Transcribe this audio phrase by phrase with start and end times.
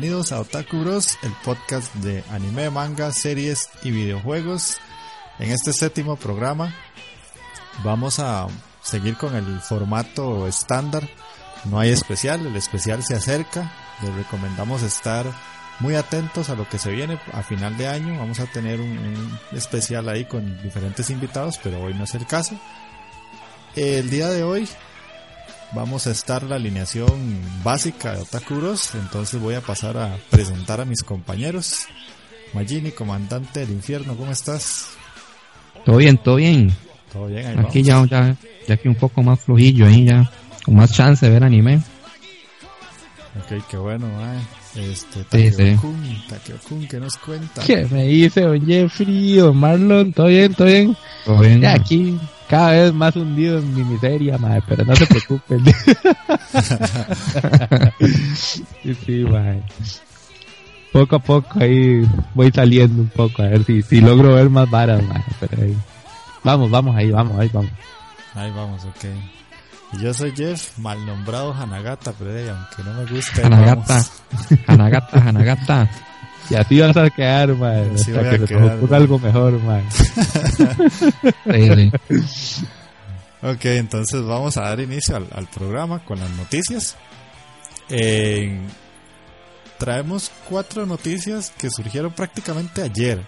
[0.00, 4.76] Bienvenidos a Otaku Bros, el podcast de anime, manga, series y videojuegos.
[5.40, 6.72] En este séptimo programa
[7.82, 8.46] vamos a
[8.80, 11.08] seguir con el formato estándar.
[11.64, 13.72] No hay especial, el especial se acerca.
[14.00, 15.26] Les recomendamos estar
[15.80, 18.16] muy atentos a lo que se viene a final de año.
[18.20, 22.56] Vamos a tener un, especial ahí con diferentes invitados, pero hoy no es el caso.
[23.74, 24.68] El día de hoy
[25.72, 30.84] vamos a estar la alineación básica de Otakuros, entonces voy a pasar a presentar a
[30.84, 31.86] mis compañeros.
[32.54, 34.88] Magini, comandante del infierno, ¿cómo estás?
[35.84, 36.74] Todo bien, todo bien.
[37.12, 38.36] Todo bien, Aquí ya, ya,
[38.66, 40.30] ya aquí un poco más flojillo ahí ya,
[40.64, 41.80] con más chance de ver anime.
[43.38, 44.40] Ok, qué bueno, eh.
[44.74, 47.62] Este, Takeo-kun, ¿qué nos cuenta?
[47.64, 50.12] ¿Qué me dice, don Jeffrey, Marlon?
[50.12, 50.96] ¿Todo bien, todo bien?
[51.24, 51.60] Todo bien.
[51.60, 55.64] Ya aquí, cada vez más hundido en mi miseria, madre, pero no se preocupen.
[58.36, 59.62] sí, sí, madre.
[60.92, 64.70] Poco a poco ahí voy saliendo un poco, a ver si, si logro ver más
[64.70, 65.76] varas, madre, pero ahí.
[66.44, 67.70] Vamos, vamos ahí, vamos, ahí vamos.
[68.34, 69.04] Ahí vamos, ok.
[69.92, 73.42] Y yo soy Jeff, mal nombrado Hanagata, pero aunque no me guste.
[73.42, 74.04] Hanagata,
[74.66, 75.90] Hanagata, Hanagata.
[76.50, 77.92] Y así vas a quedar, man.
[77.94, 79.84] hasta que te algo mejor, man.
[83.40, 86.96] Ok, entonces vamos a dar inicio al, programa con las noticias.
[87.88, 88.58] Eh,
[89.78, 93.24] traemos cuatro noticias que surgieron prácticamente ayer.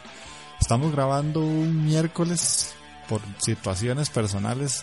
[0.61, 2.75] Estamos grabando un miércoles
[3.09, 4.83] por situaciones personales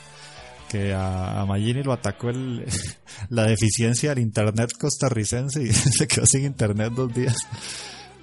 [0.69, 2.65] que a, a Magini lo atacó el,
[3.29, 7.35] la deficiencia del internet costarricense y se quedó sin internet dos días.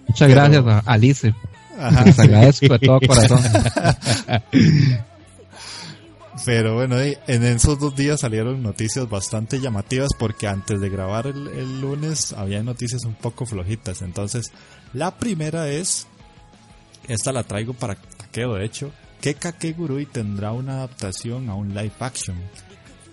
[0.06, 1.34] Muchas gracias a Alice.
[2.04, 3.42] Les agradezco de todo corazón.
[6.44, 11.80] Pero bueno, en esos dos días salieron noticias bastante llamativas porque antes de grabar el,
[11.80, 14.02] lunes había noticias un poco flojitas.
[14.02, 14.52] Entonces,
[14.92, 16.06] la primera es,
[17.08, 18.92] esta la traigo para Takeo de hecho,
[19.24, 22.36] que Kakegurui tendrá una adaptación a un live action.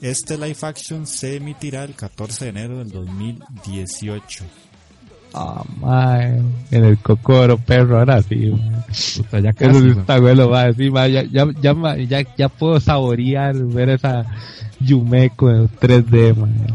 [0.02, 4.44] Este live action se emitirá el 14 de enero del 2018.
[5.34, 5.64] Ah,
[6.70, 8.52] en el cocoro, perro, ahora sí.
[9.16, 13.56] Puta, ya casi, Eso está bueno, va, sí, va, ya, ya, ya, ya, puedo saborear
[13.56, 14.26] ver esa
[14.82, 16.68] Yumeko en 3D, man.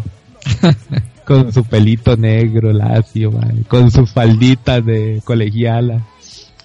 [1.26, 3.66] con su pelito negro, lacio, man.
[3.68, 6.06] con sus falditas de colegiala.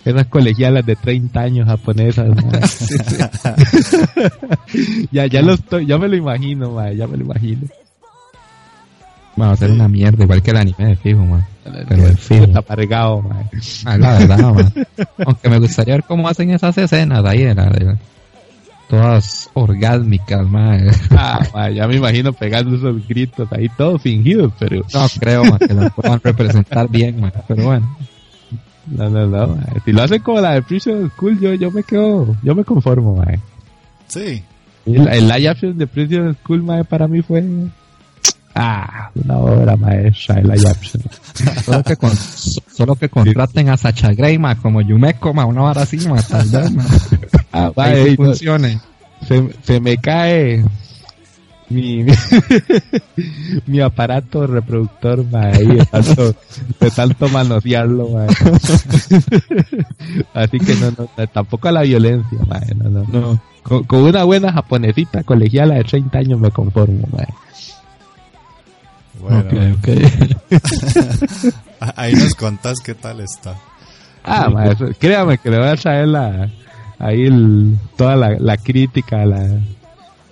[0.03, 2.27] Esas colegialas de 30 años japonesas,
[5.11, 7.67] ya, ya lo estoy, ya me lo imagino, man, ya me lo imagino.
[9.35, 11.45] Vamos a hacer una mierda, igual que el anime de fijo, man.
[11.87, 13.49] Pero el fijo está pargado, man.
[13.85, 14.73] Ah, la verdad, man.
[15.25, 17.97] Aunque me gustaría ver cómo hacen esas escenas ahí, de la,
[18.89, 20.89] todas orgásmicas, man.
[21.11, 24.83] Ah, ya me imagino pegando esos gritos ahí, todos fingidos, pero...
[24.93, 27.31] No creo, man, que lo puedan representar bien, man.
[27.47, 27.97] Pero bueno.
[28.87, 32.35] No, no, no, Si lo hacen como la de Prison School, yo, yo me quedo,
[32.43, 33.39] yo me conformo, man.
[34.07, 34.43] Sí.
[34.85, 37.43] El, el live action de Prison School, man, para mí fue
[38.53, 41.01] Ah, una obra maestra de la Jackson.
[41.63, 41.95] solo, que
[42.69, 46.71] solo que contraten a Sacha Grey, como Yumeko, ma, una hora así, ma, tal vez,
[46.71, 46.83] ma.
[47.53, 48.79] Ah, Ahí funcione.
[49.27, 50.63] Se, se me cae
[51.71, 52.05] mi,
[53.67, 56.35] mi, aparato reproductor, ahí, de tanto,
[56.79, 58.25] de tanto manosearlo, ma.
[60.33, 62.37] Así que no, no, tampoco a la violencia,
[62.75, 63.41] no, no, no.
[63.63, 67.07] Con, con, una buena japonesita colegiala de 30 años me conformo.
[69.19, 69.43] Bueno,
[71.95, 73.55] ahí nos contás qué tal está.
[74.23, 76.49] Ah, créame que le voy a traer la,
[76.97, 79.59] ahí el, toda la, la crítica, la,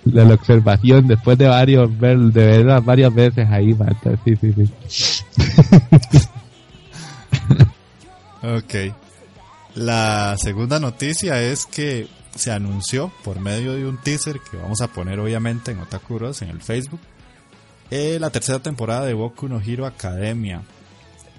[0.04, 4.18] la, la, observación después de varios ver, de verla varias veces ahí, maestro.
[4.24, 5.24] Sí, sí, sí.
[8.42, 8.94] ok.
[9.74, 14.88] La segunda noticia es que se anunció por medio de un teaser que vamos a
[14.88, 17.00] poner obviamente en Otakuros en el Facebook
[17.90, 20.62] eh, la tercera temporada de Boku no Hero Academia.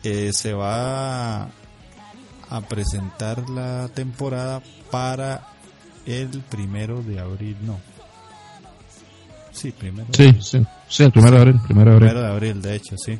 [0.03, 5.47] Eh, se va a presentar la temporada para
[6.05, 7.79] el primero de abril, no.
[9.51, 10.07] Sí, primero.
[10.13, 12.09] Sí, sí, sí, el primero de abril, primero de abril.
[12.09, 13.19] Primero de abril, de hecho, sí.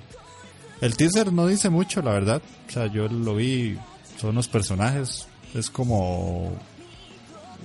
[0.81, 2.41] El teaser no dice mucho, la verdad.
[2.67, 3.77] O sea, yo lo vi,
[4.19, 6.53] son los personajes, es como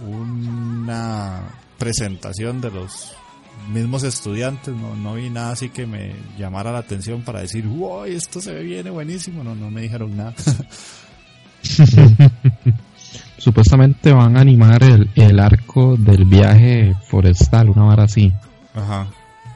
[0.06, 1.42] una
[1.78, 3.14] presentación de los
[3.72, 8.04] mismos estudiantes, no, no vi nada así que me llamara la atención para decir, wow,
[8.04, 10.34] esto se ve bien, buenísimo, no, no me dijeron nada.
[13.38, 18.32] Supuestamente van a animar el, el arco del viaje forestal, una hora así.
[18.76, 19.06] Ajá.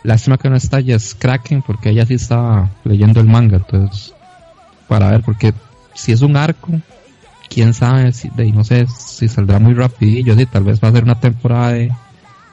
[0.02, 4.14] Lástima que no está Jess Kraken porque ella sí estaba leyendo el manga, entonces,
[4.88, 5.52] para ver, porque
[5.94, 6.72] si es un arco,
[7.49, 10.93] quién sabe, si, de, no sé si saldrá muy rapidillo, sí, tal vez va a
[10.93, 11.93] ser una temporada de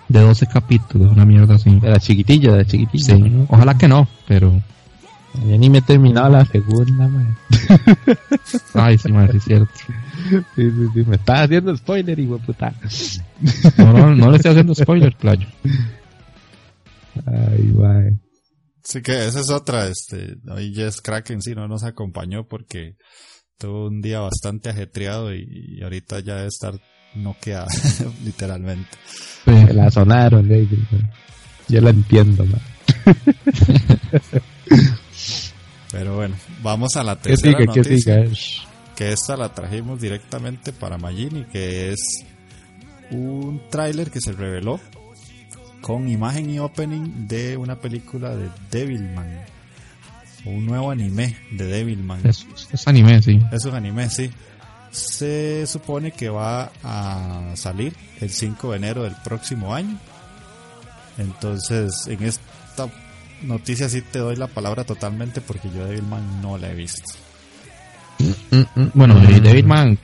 [0.09, 1.69] de 12 capítulos, una mierda así.
[1.79, 3.15] De la chiquitilla, de la chiquitilla.
[3.15, 4.61] Sí, ojalá que no, pero...
[5.45, 7.37] Ya ni me he terminado la segunda, man.
[8.73, 9.71] Ay, sí, man, sí es cierto.
[10.55, 12.73] Sí, sí, sí, me estás haciendo spoiler, hijo puta.
[13.77, 15.45] No, no, no le estoy haciendo spoiler, playo.
[17.25, 18.17] Ay.
[18.83, 22.95] Sí que esa es otra, este, hoy Jess Kraken sí no nos acompañó porque
[23.57, 25.45] tuvo un día bastante ajetreado y,
[25.77, 26.79] y ahorita ya debe estar
[27.15, 27.65] no queda,
[28.23, 28.89] literalmente.
[29.45, 30.79] Me la sonaron, David.
[31.67, 32.61] Yo la entiendo, man.
[35.91, 38.25] Pero bueno, vamos a la tercera noticia.
[38.95, 42.25] Que esta la trajimos directamente para Magini, que es
[43.11, 44.79] un tráiler que se reveló
[45.87, 49.45] con imagen y opening de una película de Devilman.
[50.45, 52.19] Un nuevo anime de Devilman.
[52.27, 53.39] Es, es anime, sí.
[53.51, 54.29] Es un anime, sí
[54.91, 59.97] se supone que va a salir el 5 de enero del próximo año.
[61.17, 62.87] Entonces, en esta
[63.43, 67.13] noticia sí te doy la palabra totalmente porque yo Devilman no la he visto.
[68.19, 68.91] Mm, mm, mm.
[68.93, 69.97] Bueno, Devilman,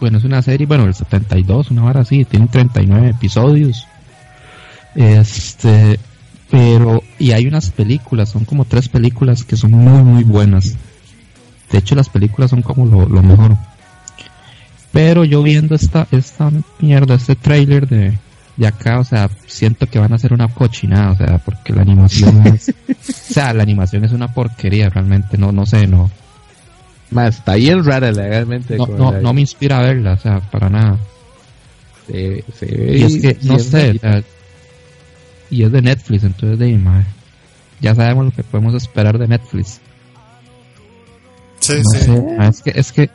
[0.00, 3.86] bueno, es una serie, bueno, el 72, una hora así, tiene 39 episodios.
[4.94, 5.98] Este,
[6.50, 10.76] pero, y hay unas películas, son como tres películas que son muy, muy buenas.
[11.70, 13.56] De hecho, las películas son como lo, lo mejor.
[14.92, 18.16] Pero yo viendo esta, esta mierda, este trailer de,
[18.56, 21.82] de acá, o sea, siento que van a hacer una cochinada, o sea, porque la
[21.82, 26.10] animación es, o sea, la animación es una porquería realmente, no, no sé, no.
[27.10, 28.76] Más, está bien rara legalmente.
[28.76, 30.98] No, no, no me inspira a verla, o sea, para nada.
[32.06, 34.00] Se, se ve y es que, no sé,
[35.50, 37.06] y es de Netflix, entonces de madre,
[37.80, 39.80] ya sabemos lo que podemos esperar de Netflix.
[41.60, 42.12] Sí, sí.
[42.40, 43.10] es que, es que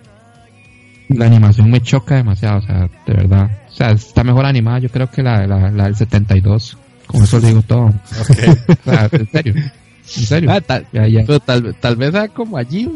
[1.09, 3.49] la animación me choca demasiado, o sea, de verdad.
[3.69, 6.77] O sea, está mejor animada, yo creo que la, la, la del 72.
[7.07, 7.87] Con eso le digo todo.
[9.11, 9.53] en serio.
[9.55, 10.51] En serio.
[10.51, 12.87] Ah, tal, Pero tal, tal vez sea como allí,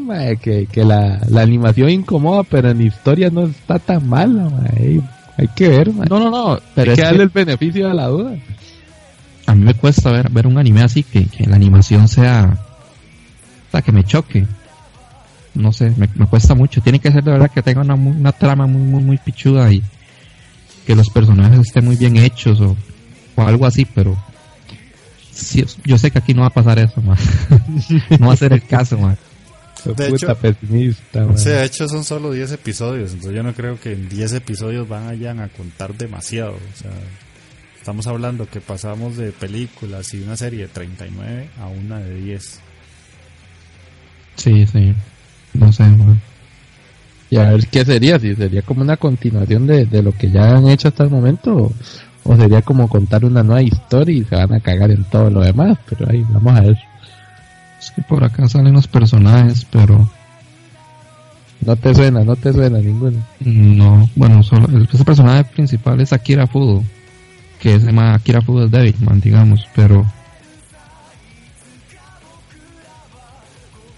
[0.41, 5.01] que, que la, la animación incomoda, pero en historia no está tan mala, Hay,
[5.37, 6.59] hay que ver, No, no, no.
[6.75, 8.35] Pero hay que darle el beneficio de la duda.
[9.45, 12.57] A mí me cuesta ver, ver un anime así, que, que la animación sea...
[13.67, 14.45] O sea, que me choque
[15.55, 16.81] no sé, me, cuesta mucho.
[16.81, 19.83] Tiene que ser de verdad que tenga una, una trama muy, muy, muy pichuda y
[20.85, 22.75] que los personajes estén muy bien hechos o,
[23.35, 24.17] o algo así, pero
[25.85, 27.01] yo sé que aquí no va a pasar eso,
[28.19, 29.17] no va a ser el caso, man.
[29.85, 34.07] De hecho, pesimista, de hecho son solo 10 episodios, entonces yo no creo que en
[34.07, 36.53] 10 episodios vayan a contar demasiado.
[36.53, 36.91] O sea,
[37.83, 42.61] estamos hablando que pasamos de películas y una serie de 39 a una de 10.
[44.37, 44.93] Sí, sí.
[45.53, 45.83] No sé,
[47.29, 50.55] Y a ver qué sería, si sería como una continuación de, de lo que ya
[50.55, 51.73] han hecho hasta el momento,
[52.23, 55.41] o, sería como contar una nueva historia y se van a cagar en todo lo
[55.41, 56.77] demás, pero ahí vamos a ver.
[57.81, 60.09] Es que por acá salen los personajes, pero
[61.65, 63.17] no te suena, no te suena ninguno.
[63.41, 66.81] No, bueno, solo el, ese personaje principal es Akira Fudo,
[67.63, 70.05] que se llama Akira Fudo Devilman, digamos, pero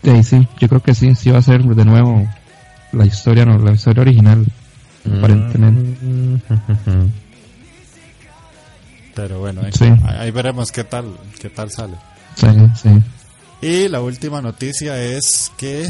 [0.04, 2.30] Sí, sí, yo creo que sí, sí va a ser de nuevo
[2.92, 4.46] la historia, no, la historia original,
[5.04, 5.18] mm.
[5.18, 6.00] aparentemente.
[9.16, 9.72] Pero bueno, ahí,
[10.20, 11.96] ahí, veremos qué tal, qué tal sale.
[12.36, 12.90] Sí, sí.
[13.62, 15.90] Y la última noticia es que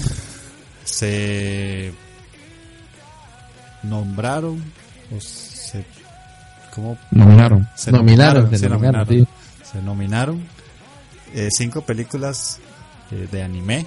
[0.85, 1.91] se
[3.83, 4.63] nombraron
[5.11, 5.19] o
[6.75, 6.97] ¿cómo?
[7.11, 9.27] nominaron se nominaron, se, nominaron,
[9.63, 10.43] se nominaron
[11.33, 12.59] eh, cinco películas
[13.11, 13.85] eh, de anime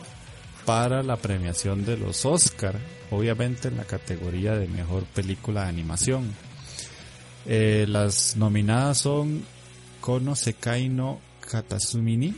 [0.64, 2.76] para la premiación de los Oscar,
[3.11, 6.35] obviamente en la categoría de mejor película de animación.
[7.47, 9.45] Eh, las nominadas son
[10.02, 12.37] Kono Sekai no Katasumini,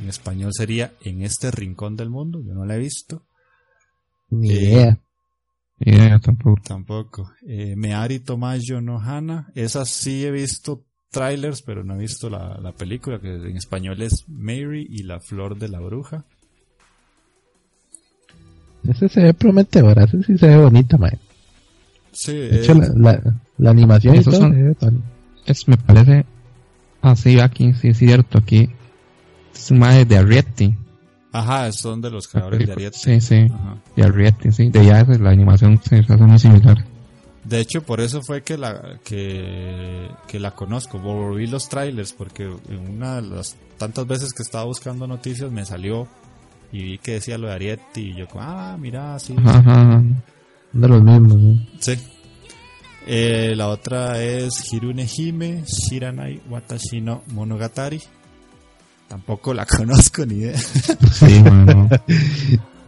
[0.00, 3.22] en español sería En este rincón del mundo, yo no la he visto.
[4.30, 4.98] Ni idea.
[5.80, 6.60] Idea tampoco.
[6.62, 7.32] Tampoco.
[7.46, 12.58] Eh, Meari Tomayo no Hana, esas sí he visto trailers, pero no he visto la,
[12.60, 16.24] la película, que en español es Mary y la flor de la bruja.
[18.88, 21.18] Ese se ve prometedor, ese sí se ve bonita, man.
[22.12, 23.22] Sí, de hecho, la,
[23.58, 24.50] la, animación y todo
[25.46, 26.24] es, me parece
[27.02, 28.70] así aquí, sí es cierto, aquí
[29.54, 30.76] es un de Arrietty.
[31.32, 32.98] Ajá, son de los creadores de Arrietty.
[32.98, 33.46] Sí, sí,
[33.96, 36.84] de Arrietty, sí, de ya la animación se hace muy similar.
[37.44, 42.44] De hecho, por eso fue que la que, que la conozco, volví los trailers, porque
[42.44, 46.08] en una de las tantas veces que estaba buscando noticias me salió
[46.72, 49.34] y vi que decía lo de Arietti y yo como, ah, mira, sí.
[49.44, 50.02] Ajá,
[50.72, 51.60] de los mismos.
[51.80, 51.94] Sí.
[53.06, 58.02] Eh, la otra es Hirune Hime Shiranai Watashi no Monogatari.
[59.08, 60.58] Tampoco la conozco ni idea.
[60.58, 61.88] Sí, bueno.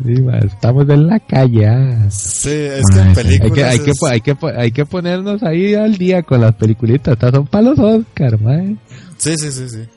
[0.05, 1.67] Sí, estamos en la calle.
[1.67, 2.11] Ah.
[2.11, 3.71] Sí, es que en películas.
[3.71, 7.15] Hay que, hay, que, hay, que, ponernos ahí al día con las peliculitas.
[7.15, 8.79] Estas son para los Oscar, man.
[9.19, 9.89] Sí, sí, sí, sí.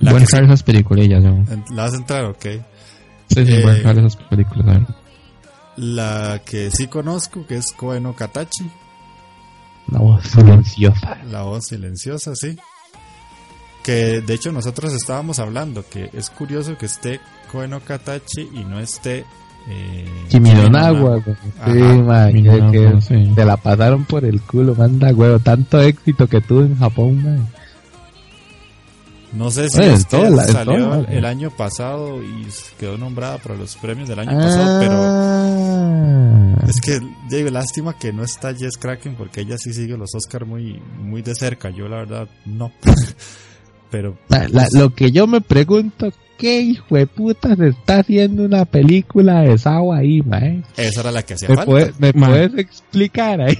[0.00, 1.46] La Buen esas peliculillas, ¿no?
[1.70, 2.24] ¿La vas a entrar?
[2.24, 2.44] Ok.
[3.28, 4.82] Sí, sí, eh, esas películas,
[5.76, 8.68] La que sí conozco, que es Koeno Katachi.
[9.90, 11.18] La voz silenciosa.
[11.30, 12.56] La voz silenciosa, sí.
[13.82, 17.20] Que de hecho nosotros estábamos hablando que es curioso que esté
[17.50, 19.24] Koeno Katachi y no esté
[19.68, 20.52] eh, sí, man,
[22.72, 23.32] que, sí.
[23.34, 27.48] te la pasaron por el culo, manda huevo, tanto éxito que tuvo en Japón, man.
[29.32, 32.46] No sé si es que salió el año pasado y
[32.78, 36.54] quedó nombrada para los premios del año pasado, pero ah.
[36.68, 40.44] es que digo, lástima que no está Jess Kraken porque ella sí sigue los Oscar
[40.44, 41.70] muy muy de cerca.
[41.70, 42.72] Yo la verdad no.
[43.92, 48.64] pero pues, lo que yo me pregunto, ¿qué hijo de puta se está haciendo una
[48.64, 50.62] película de Sao ahí, mae?
[50.78, 51.92] Esa era la que hacía ¿Me falta.
[51.98, 53.58] ¿Me puedes explicar ahí?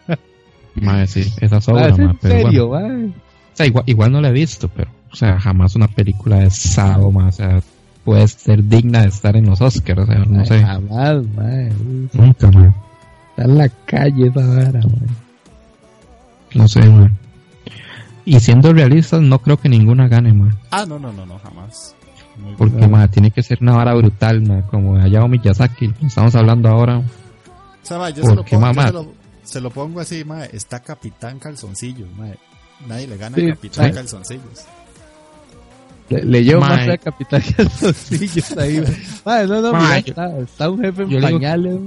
[0.76, 3.08] mae, sí, esa sobra, ¿En serio, mae?
[3.08, 3.12] O
[3.52, 7.32] sea, igual, no la he visto, pero, o sea, jamás una película de Sao, o
[7.32, 7.60] sea,
[8.02, 10.62] puede ser digna de estar en los Oscars, o sea, no sé.
[10.62, 12.08] Jamás, man.
[12.14, 12.74] Nunca, man.
[13.30, 15.06] Está en la calle esa vara, man.
[16.54, 17.23] No sé, man.
[18.24, 20.58] Y siendo realistas, no creo que ninguna gane, man.
[20.70, 21.94] Ah, no, no, no, no, jamás.
[22.58, 26.98] Porque, man, tiene que ser una vara brutal, man, como Hayao Miyazaki, estamos hablando ahora.
[26.98, 27.04] O
[27.82, 29.12] sea, yo, se lo, pongo, yo se, lo,
[29.44, 32.34] se lo pongo así, man, está Capitán Calzoncillo, man.
[32.88, 34.64] Nadie le gana a Capitán Calzoncillos.
[36.08, 38.82] Le, le llevo más a Capitán Calzoncillos ahí.
[39.24, 41.80] Madre, no, no, mira, está, está, un jefe en pañales,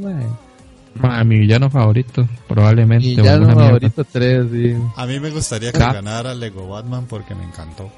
[0.97, 1.25] madre.
[1.25, 3.07] mi villano favorito, probablemente.
[3.07, 4.75] Mi villano favorito 3, sí.
[4.95, 7.89] A mí me gustaría que ganara Lego Batman porque me encantó.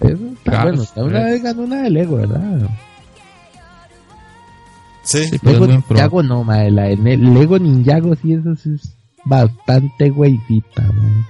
[0.00, 0.84] Eso está bueno.
[0.96, 2.70] Una vez ganó una de Lego, ¿verdad?
[5.02, 5.26] Sí.
[5.26, 6.70] sí Lego Ninjago no, madre.
[6.70, 11.26] La de Lego Ninjago sí, eso sí es bastante güeycita, madre.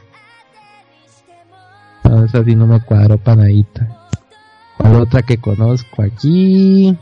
[2.05, 3.89] No, esa sí no me cuadro panadita.
[4.77, 6.97] ¿Cuál otra que conozco aquí?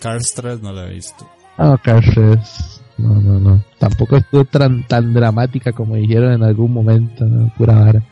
[0.00, 1.28] Cars 3 no la he visto.
[1.56, 2.82] No, Cars 3.
[2.98, 3.62] No, no, no.
[3.78, 7.24] Tampoco estuvo tan, tan dramática como dijeron en algún momento.
[7.24, 7.52] ¿no?
[7.56, 8.02] Pura vara.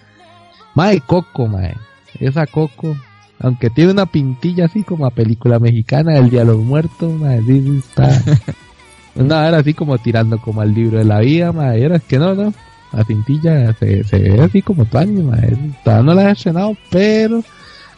[0.75, 1.75] Mae, Coco, mae.
[2.21, 2.97] Esa Coco.
[3.39, 7.43] Aunque tiene una pintilla así como a película mexicana del Día de los Muertos, mae.
[7.43, 8.23] Sí, está.
[9.15, 11.83] una vara así como tirando como al libro de la vida, mae.
[11.83, 12.53] Era que no, no
[12.93, 15.39] la cintilla se, se ve así como tu anima.
[15.83, 17.43] Todavía no la he estrenado, pero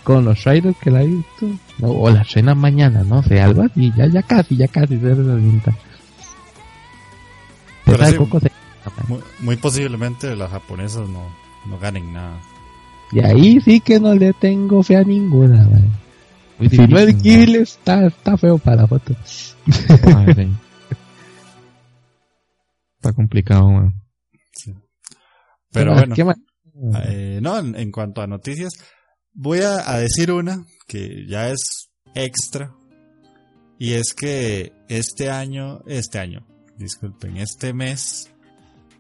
[0.05, 1.51] con los trailers que la he visto,
[1.81, 5.15] o la escena mañana, no sé, algo así, ya, ya casi, ya casi se
[9.09, 11.35] muy, muy, posiblemente las japonesas no,
[11.67, 12.41] no ganen nada.
[13.13, 15.69] Y ahí sí que no le tengo fe a ninguna,
[16.59, 19.15] Muy Si no es Ghibli, está, está feo para la foto.
[19.25, 19.55] sí.
[22.97, 23.93] Está complicado, man.
[25.71, 26.35] Pero Ah, bueno,
[27.05, 28.73] eh, no, en, en cuanto a noticias,
[29.35, 32.73] voy a, a decir una que ya es extra.
[33.79, 36.47] Y es que este año, este año,
[36.85, 38.31] disculpen, este mes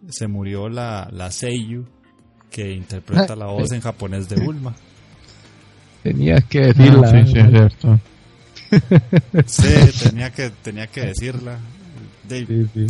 [0.08, 1.84] se murió la, la Seiyu
[2.50, 4.74] que interpreta la voz en japonés de Bulma.
[6.02, 7.08] Tenías que decirla.
[7.08, 8.00] Ah, sí, sí, es cierto.
[9.46, 11.58] Sí, tenía que, tenía que decirla.
[12.28, 12.86] De- Sí, sí.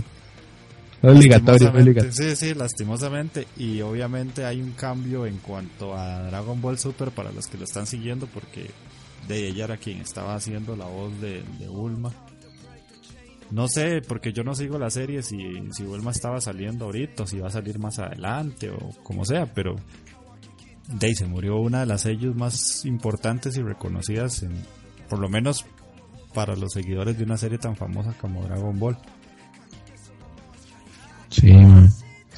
[1.02, 1.70] Obligatorio.
[2.10, 3.46] Sí, sí, lastimosamente.
[3.58, 7.64] Y obviamente hay un cambio en cuanto a Dragon Ball Super para los que lo
[7.64, 8.70] están siguiendo, porque
[9.28, 12.10] de ella era quien estaba haciendo la voz de, de Bulma.
[13.54, 15.38] No sé, porque yo no sigo la serie si,
[15.70, 19.46] si Bulma estaba saliendo ahorita, o si va a salir más adelante, o como sea,
[19.54, 19.76] pero
[20.88, 24.52] de ahí se murió una de las sellos más importantes y reconocidas, en,
[25.08, 25.64] por lo menos
[26.34, 28.98] para los seguidores de una serie tan famosa como Dragon Ball.
[31.28, 31.88] Sí, man.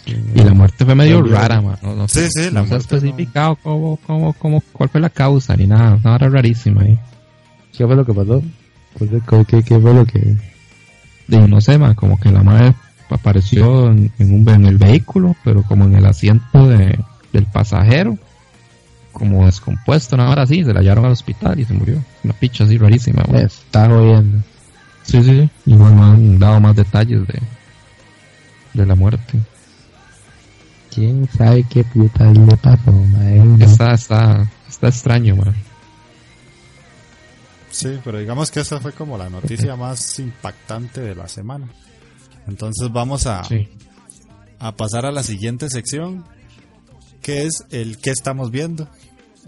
[0.06, 1.78] Y la muerte fue medio rara, man.
[1.82, 5.00] No, no, Sí, sí, la no se ha no- especificado cómo, cómo, cómo, cuál fue
[5.00, 5.96] la causa ni nada.
[5.96, 6.98] Una hora rarísima ahí.
[7.76, 8.42] ¿Qué fue lo que pasó?
[8.98, 10.36] Pues, ¿Qué, qué, qué fue lo que...?
[11.28, 12.74] Digo, no sé, man, como que la madre
[13.10, 16.98] apareció en, en un, en el vehículo, pero como en el asiento de,
[17.32, 18.18] del pasajero,
[19.12, 22.02] como descompuesto, una hora así, se la llevaron al hospital y se murió.
[22.22, 23.24] Una picha así rarísima.
[23.30, 24.42] Me está jodiendo.
[25.04, 25.50] Sí, sí, sí.
[25.66, 27.40] Igual me han dado más detalles de,
[28.74, 29.38] de la muerte.
[30.92, 32.90] ¿Quién sabe qué puta le pasó?
[32.90, 33.64] No.
[33.64, 35.54] Está, está, está extraño, man.
[37.76, 41.68] Sí, pero digamos que esa fue como la noticia más impactante de la semana.
[42.48, 43.68] Entonces vamos a, Sí.
[44.58, 46.24] a pasar a la siguiente sección,
[47.20, 48.88] que es el que estamos viendo.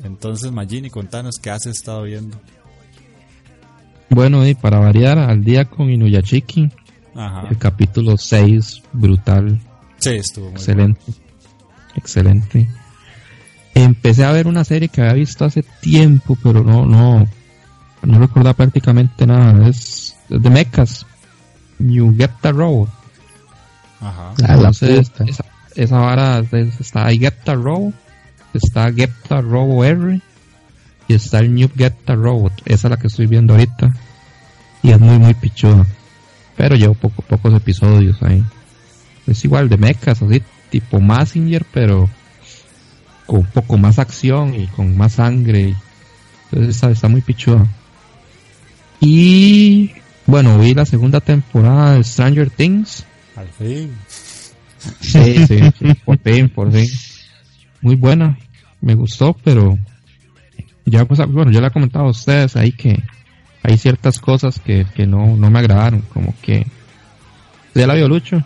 [0.04, 2.38] Entonces, Magini, contanos qué has estado viendo.
[4.10, 6.70] Bueno, y para variar, al día con Inuyashiki,
[7.14, 7.48] Ajá.
[7.50, 9.60] el capítulo 6, brutal,
[9.98, 11.00] Sí, estuvo muy excelente,
[11.96, 12.68] excelente.
[13.74, 17.26] Empecé a ver una serie que había visto hace tiempo, pero no, no,
[18.02, 19.68] no recordaba prácticamente nada.
[19.68, 21.06] Es, de mechas,
[21.78, 22.88] New Get the Robot.
[22.88, 22.92] bueno.
[24.00, 24.34] Ajá.
[24.38, 27.94] La Entonces, esa, esa vara es- está ahí Get the Robot,
[28.54, 30.20] está Get the Robot R
[31.08, 32.52] y está el New Get the Robot.
[32.64, 33.90] Esa es la que estoy viendo ahorita
[34.82, 35.84] y es muy muy pichuda.
[36.56, 38.44] Pero llevo poco, pocos episodios ahí.
[39.26, 42.08] Es igual de mechas, así tipo Massinger, pero
[43.26, 45.74] con un poco más acción y con más sangre.
[46.50, 47.66] Entonces está, está muy pichuda.
[49.00, 49.90] Y
[50.26, 53.04] bueno, vi la segunda temporada de Stranger Things.
[53.36, 53.92] Al fin.
[55.00, 56.86] Sí, sí, sí, por fin, por fin.
[57.80, 58.38] Muy buena,
[58.80, 59.78] me gustó, pero
[60.84, 63.02] ya pues, bueno, yo le he comentado a ustedes ahí que
[63.62, 66.66] hay ciertas cosas que, que no, no me agradaron, como que...
[67.74, 68.42] ¿Ya la vio Lucho?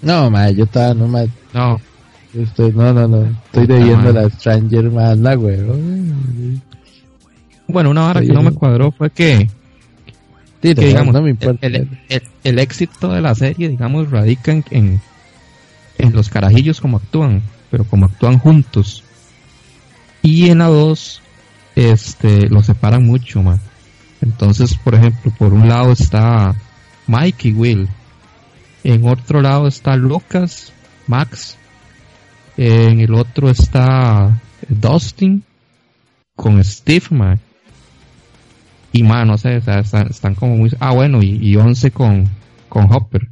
[0.00, 1.80] No, mae, yo estaba, no, mae, No,
[2.32, 5.58] yo estoy, no, no, no, estoy debiendo la Stranger Man, la güey.
[7.66, 9.48] bueno, una hora que no me cuadró fue que,
[10.60, 11.66] Tira, que digamos, no me importa.
[11.66, 15.00] el, el- el- el éxito de la serie, digamos, radica en, en,
[15.98, 19.04] en los carajillos como actúan, pero como actúan juntos.
[20.22, 21.22] Y en la 2,
[21.76, 23.60] este, los separan mucho, man.
[24.20, 26.54] Entonces, por ejemplo, por un lado está
[27.06, 27.88] Mike y Will.
[28.82, 30.72] En otro lado está Lucas,
[31.06, 31.56] Max.
[32.56, 35.44] En el otro está Dustin
[36.34, 37.38] con Steve, man.
[38.92, 40.70] Y man, no sé, o sea, están, están como muy...
[40.80, 42.24] Ah, bueno, y, y 11 con,
[42.68, 43.28] con Hopper.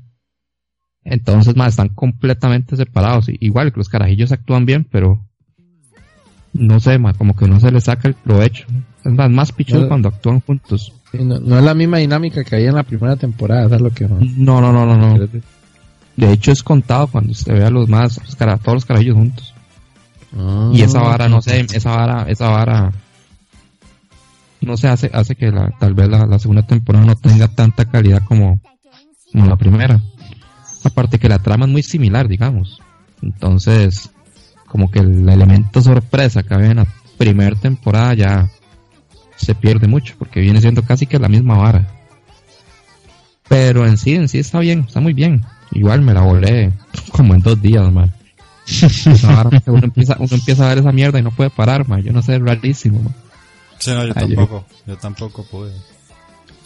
[1.04, 3.26] Entonces, man, están completamente separados.
[3.28, 5.22] Igual que los carajillos actúan bien, pero...
[6.52, 8.66] No sé, man, como que no se les saca el provecho.
[9.04, 9.88] Es más, más pichudo No.
[9.88, 10.92] cuando actúan juntos.
[11.12, 14.08] No, no es la misma dinámica que había en la primera temporada, ¿sabes lo que
[14.08, 14.18] no?
[14.20, 15.26] No, no, no, no, no.
[16.16, 19.16] De hecho, es contado cuando usted ve a los más, los cara- todos los carajillos
[19.16, 19.54] juntos.
[20.72, 22.92] Y esa vara, no sé, esa vara, esa vara,
[24.66, 27.84] no sé, hace, hace que la, tal vez la, la segunda temporada no tenga tanta
[27.84, 28.60] calidad como,
[29.32, 30.00] como la primera.
[30.84, 32.80] Aparte que la trama es muy similar, digamos.
[33.22, 34.10] Entonces,
[34.66, 38.50] como que el elemento sorpresa que había en la primera temporada ya
[39.36, 41.86] se pierde mucho, porque viene siendo casi que la misma vara.
[43.48, 45.42] Pero en sí, en sí está bien, está muy bien.
[45.72, 46.72] Igual me la volé
[47.12, 48.12] como en dos días, man.
[49.66, 52.02] Uno, empieza, uno empieza a ver esa mierda y no puede parar, man.
[52.02, 53.14] Yo no sé, es rarísimo, man.
[53.78, 54.64] Sí, no, yo Ay, yo- tampoco.
[54.86, 55.72] Yo tampoco pude.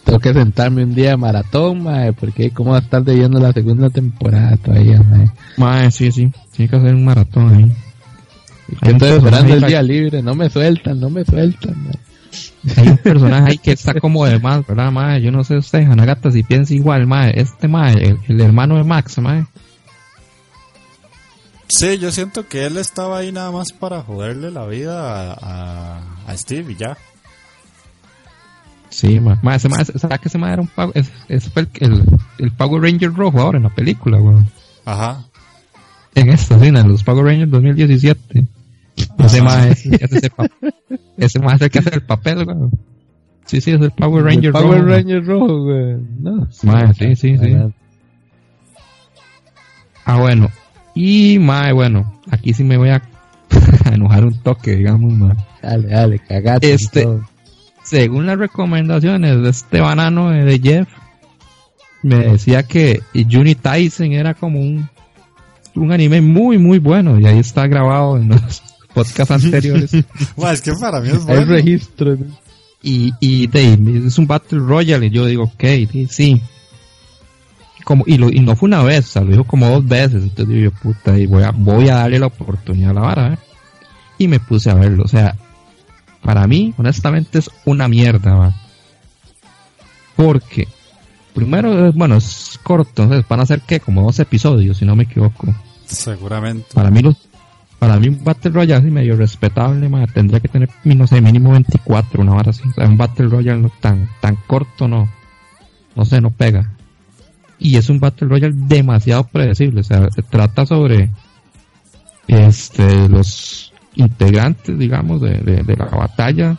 [0.03, 3.53] Tengo que sentarme un día de maratón, mae, porque cómo va a estar debiendo la
[3.53, 5.29] segunda temporada todavía, mae.
[5.57, 6.31] Mae, sí, sí.
[6.55, 7.71] Tiene que hacer un maratón ahí.
[8.81, 11.93] Que estoy esperando el día libre, no me sueltan, no me sueltan, mae.
[12.77, 15.21] hay un personaje ahí que está como de más, ¿verdad, mae?
[15.21, 17.39] Yo no sé usted, Hanagata, si piensa igual, mae.
[17.39, 19.45] Este mae, el, hermano de Max, mae.
[21.71, 26.37] Sí, yo siento que él estaba ahí nada más para joderle la vida a, a,
[26.37, 26.97] Steve y ya.
[28.89, 29.37] Sí, mae.
[29.41, 30.91] mae ese mae, ¿sabes que ese mae era un pago?
[30.93, 32.03] Ese fue el,
[32.39, 34.47] el, Power Ranger rojo ahora en la película, weón.
[34.83, 35.23] Ajá.
[36.13, 38.45] En esta, sí, en los Power Rangers 2017.
[39.19, 40.29] Ese mae es, ese, ese
[41.17, 42.57] es el que hace el papel, güey.
[43.45, 44.65] Sí, sí, es el Power Ranger rojo.
[44.65, 45.97] Power Ranger rojo, güey.
[46.19, 46.49] No.
[46.63, 47.57] Mae, sí, sí, sí.
[50.03, 50.51] Ah, bueno.
[50.93, 53.01] Y, mae, bueno, aquí sí me voy a,
[53.91, 55.35] enojar un toque, digamos, mae.
[55.61, 56.73] Dale, dale, cagate.
[56.73, 57.07] Este,
[57.83, 60.87] según las recomendaciones de este banano de Jeff,
[62.03, 64.89] me decía que Juni Tyson era como un,
[65.75, 67.19] un anime muy, muy bueno.
[67.19, 69.93] Y ahí está grabado en los podcast anteriores.
[69.93, 71.41] es que para mí es bueno.
[71.41, 72.17] Hay registro.
[72.83, 73.49] Y, y
[74.07, 75.07] es un Battle Royale.
[75.07, 75.63] Y yo digo, ok,
[76.09, 76.41] sí.
[77.83, 80.23] Como, y, lo, y no fue una vez, o sea, lo dijo como dos veces.
[80.23, 83.33] Entonces digo, puta, y voy a, voy a darle la oportunidad a la vara.
[83.33, 83.37] ¿eh?
[84.17, 85.03] Y me puse a verlo.
[85.03, 85.35] O sea,
[86.21, 88.53] para mí, honestamente, es una mierda, ¿va?
[90.15, 90.67] Porque,
[91.33, 95.03] primero, bueno, es corto, entonces van a ser que como dos episodios, si no me
[95.03, 95.53] equivoco.
[95.85, 96.67] Seguramente.
[96.73, 97.15] Para mí los,
[97.79, 102.21] para mí un Battle Royale así medio respetable, tendría que tener, no sé, mínimo 24,
[102.21, 102.61] una hora así.
[102.69, 105.09] O sea, un Battle Royale no tan, tan corto no,
[105.95, 106.69] no sé, no pega.
[107.63, 111.11] Y es un Battle Royale demasiado predecible, o sea, se trata sobre
[112.27, 116.57] este los integrantes, digamos, de, de, la batalla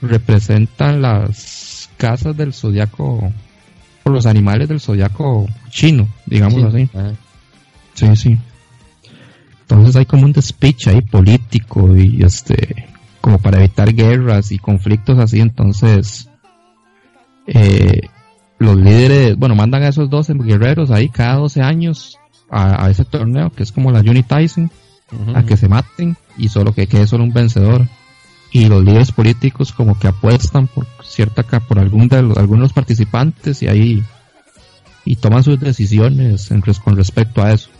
[0.00, 3.32] representan las casas del zodiaco
[4.04, 6.88] o los animales del zodiaco chino, digamos así.
[7.94, 8.38] Sí, sí.
[9.62, 12.86] Entonces hay como un despiche ahí político y este,
[13.20, 16.30] como para evitar guerras y conflictos así, entonces
[17.48, 18.02] eh,
[18.58, 22.18] los líderes, bueno, mandan a esos 12 guerreros ahí cada 12 años
[22.50, 24.70] a, ese torneo que es como la Unitizing,
[25.34, 27.86] a que se maten y solo que quede solo un vencedor.
[28.50, 33.62] Y los líderes políticos como que apuestan por cierta por algún de algunos los participantes
[33.62, 34.02] y ahí
[35.04, 36.50] y toman sus decisiones
[36.82, 37.70] con respecto a eso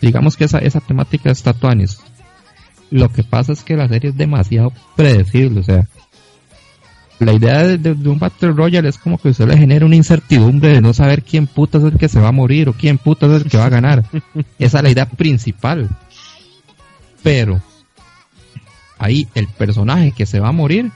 [0.00, 2.00] digamos que esa, esa temática está tuanis.
[2.90, 5.88] Lo que pasa es que la serie es demasiado predecible, o sea,
[7.18, 10.80] la idea de, un Battle Royale es como que usted le genera una incertidumbre de
[10.80, 13.42] no saber quién puta es el que se va a morir o quién puta es
[13.42, 14.04] el que va a ganar.
[14.58, 15.88] Esa es la idea principal.
[17.22, 17.60] Pero
[18.98, 20.90] ahí el personaje que se va a morir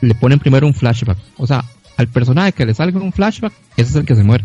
[0.00, 1.18] le ponen primero un flashback.
[1.38, 1.64] O sea,
[1.96, 4.44] al personaje que le salga un flashback, ese es el que se muere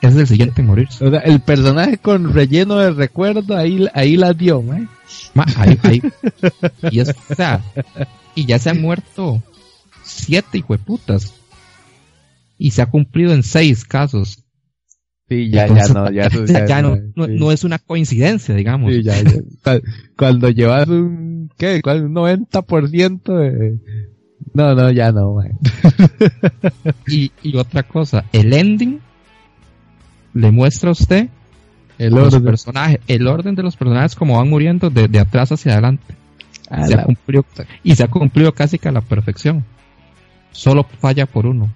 [0.00, 0.88] es el siguiente en morir.
[1.00, 4.86] O sea, el personaje con relleno de recuerdo, ahí, ahí la dio, ¿eh?
[5.56, 6.02] ahí, ahí.
[6.90, 7.60] Y, es, o sea,
[8.34, 9.42] y ya se han muerto
[10.10, 11.34] siete hijueputas.
[12.58, 14.44] Y se ha cumplido en seis casos.
[15.28, 16.28] Sí, ya, ya no, ya,
[16.66, 18.92] ya, no, no, es una coincidencia, digamos.
[18.92, 19.14] Sí, ya,
[20.16, 21.80] Cuando llevas un, ¿qué?
[21.84, 23.78] Un 90% de...
[24.52, 25.38] No, no, ya no,
[27.06, 29.00] y, y otra cosa, el ending
[30.34, 31.28] le muestra a usted
[32.00, 32.42] el orden.
[32.42, 36.14] personajes, el orden de los personajes como van muriendo de, atrás hacia adelante.
[36.86, 37.44] Se ha cumplido,
[37.82, 39.64] y se ha cumplido casi que a la perfección.
[40.52, 41.70] Solo falla por uno.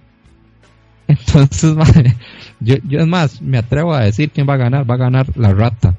[1.09, 1.77] Entonces,
[2.61, 4.89] yo, yo es más, me atrevo a decir quién va a ganar.
[4.89, 5.95] Va a ganar la rata.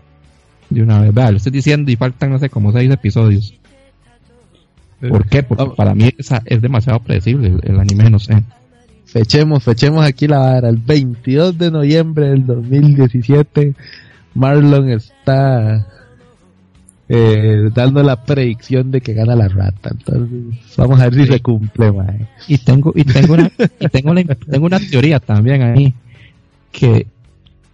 [0.70, 1.14] De una vez.
[1.14, 3.54] Vea, lo estoy diciendo y faltan, no sé, como seis episodios.
[5.00, 5.44] ¿Por qué?
[5.44, 8.42] Porque para mí es demasiado predecible el, el anime, no sé.
[9.06, 10.70] Fechemos, fechemos aquí la vara.
[10.70, 13.76] El 22 de noviembre del 2017,
[14.34, 15.88] Marlon está
[17.08, 19.92] eh, dando la predicción de que gana la rata.
[19.92, 22.28] Entonces, vamos a ver si se cumple, mae.
[22.48, 25.94] Y tengo, y tengo una, y tengo una, tengo una teoría también ahí.
[26.72, 27.08] Que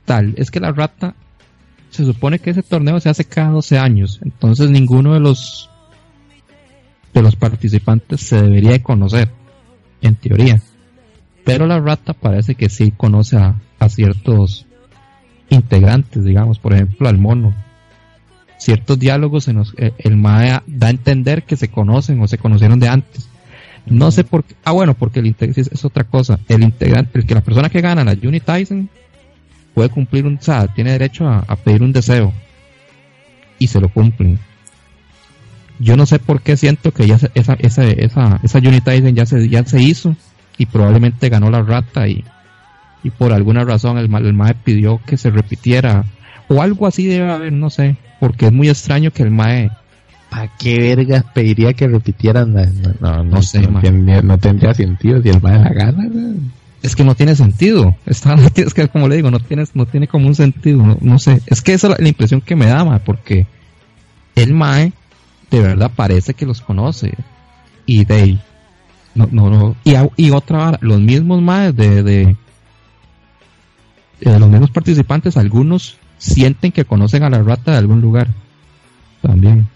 [0.06, 1.16] tal, es que la rata,
[1.90, 4.20] se supone que ese torneo se hace cada 12 años.
[4.24, 5.70] Entonces ninguno de los,
[7.14, 9.30] de los participantes se debería de conocer.
[10.02, 10.60] En teoría.
[11.44, 13.56] Pero la rata parece que sí conoce a,
[13.90, 14.68] ciertos
[15.50, 17.54] integrantes, digamos, por ejemplo al mono.
[18.62, 22.80] Ciertos diálogos en los, el Maya da a entender que se conocen o se conocieron
[22.80, 23.28] de antes.
[23.88, 24.54] No sé por qué.
[24.64, 26.38] Ah, bueno, porque el es, otra cosa.
[26.48, 28.88] El integrante, el que la persona que gana la Tyson
[29.74, 32.34] puede cumplir un, o tiene derecho a, pedir un deseo
[33.58, 34.38] y se lo cumplen.
[35.80, 39.50] Yo no sé por qué siento que ya esa, esa, esa, esa Tyson ya se,
[39.50, 40.16] ya se hizo
[40.60, 42.24] y probablemente ganó la rata y,
[43.02, 46.06] y por alguna razón el, el MAE pidió que se repitiera
[46.54, 49.72] o algo así debe haber, no sé, porque es muy extraño que el MAE
[50.30, 52.54] ¿para qué vergas pediría que repitieran?
[52.54, 55.70] la- No, no, no, No sé, no, tendría, no tendría sentido si el mae la
[55.70, 56.06] gana.
[56.10, 56.36] ¿no?
[56.82, 57.96] Es que no tiene sentido.
[58.06, 60.78] Está, es que como le digo, no tiene, no tiene como un sentido.
[60.86, 61.42] No, no sé.
[61.48, 63.46] Es que esa es la, la impresión que me da, mae, porque
[64.36, 64.94] el Mae
[65.52, 67.14] de verdad parece que los conoce.
[67.86, 68.40] Y de ahí,
[69.16, 69.76] no, no, no.
[70.16, 72.36] Y, otra vara, los mismos Maes de, de,
[74.22, 78.28] de los mismos participantes, algunos sienten que conocen a la rata de algún lugar.
[79.22, 79.68] También.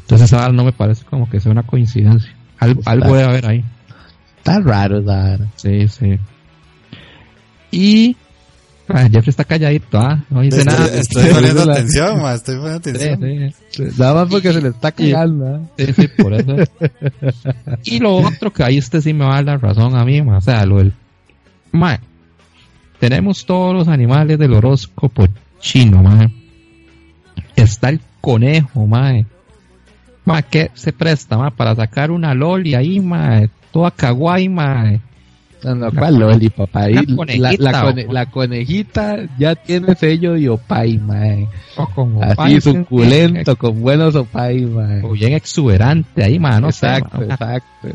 [0.00, 2.34] Entonces esa vara no me parece como que sea una coincidencia.
[2.58, 3.64] Algo, Está- algo debe haber ahí.
[4.38, 5.46] Está raro, Dara.
[5.56, 6.18] Sí, sí.
[7.70, 8.16] Y
[8.88, 10.24] ah, Jeffrey está calladito, ¿ah?
[10.30, 10.86] No dice Estoy, nada.
[10.96, 13.52] estoy poniendo La- atención, ma, estoy poniendo atención.
[13.70, 15.56] sí, Nada más porque se le está cagando.
[15.78, 15.86] ¿eh?
[15.86, 16.56] sí, sí, por eso.
[17.84, 20.20] y lo otro que ahí este sí me va a dar la razón a mí,
[20.22, 20.92] ma, o sea, lo del...
[21.72, 22.00] Ma,
[23.00, 25.26] tenemos todos los animales del horóscopo
[25.58, 26.30] chino, ma.
[27.56, 29.12] Está el conejo, ma.
[30.24, 34.92] Ma, que se presta, ma, para sacar una loli ahí, ma, toda kawaii, ma.
[35.62, 36.84] No, no, ¿cuál Loli, papá?
[36.84, 41.48] Ahí, la, conejita, la, cone- o- la conejita ya tiene sello de opay, mae.
[41.76, 45.02] O con Así suculento, con buenos opay, mae.
[45.02, 47.26] O bien exuberante ahí, ma, no exacto, sé.
[47.26, 47.34] ma.
[47.34, 47.88] exacto.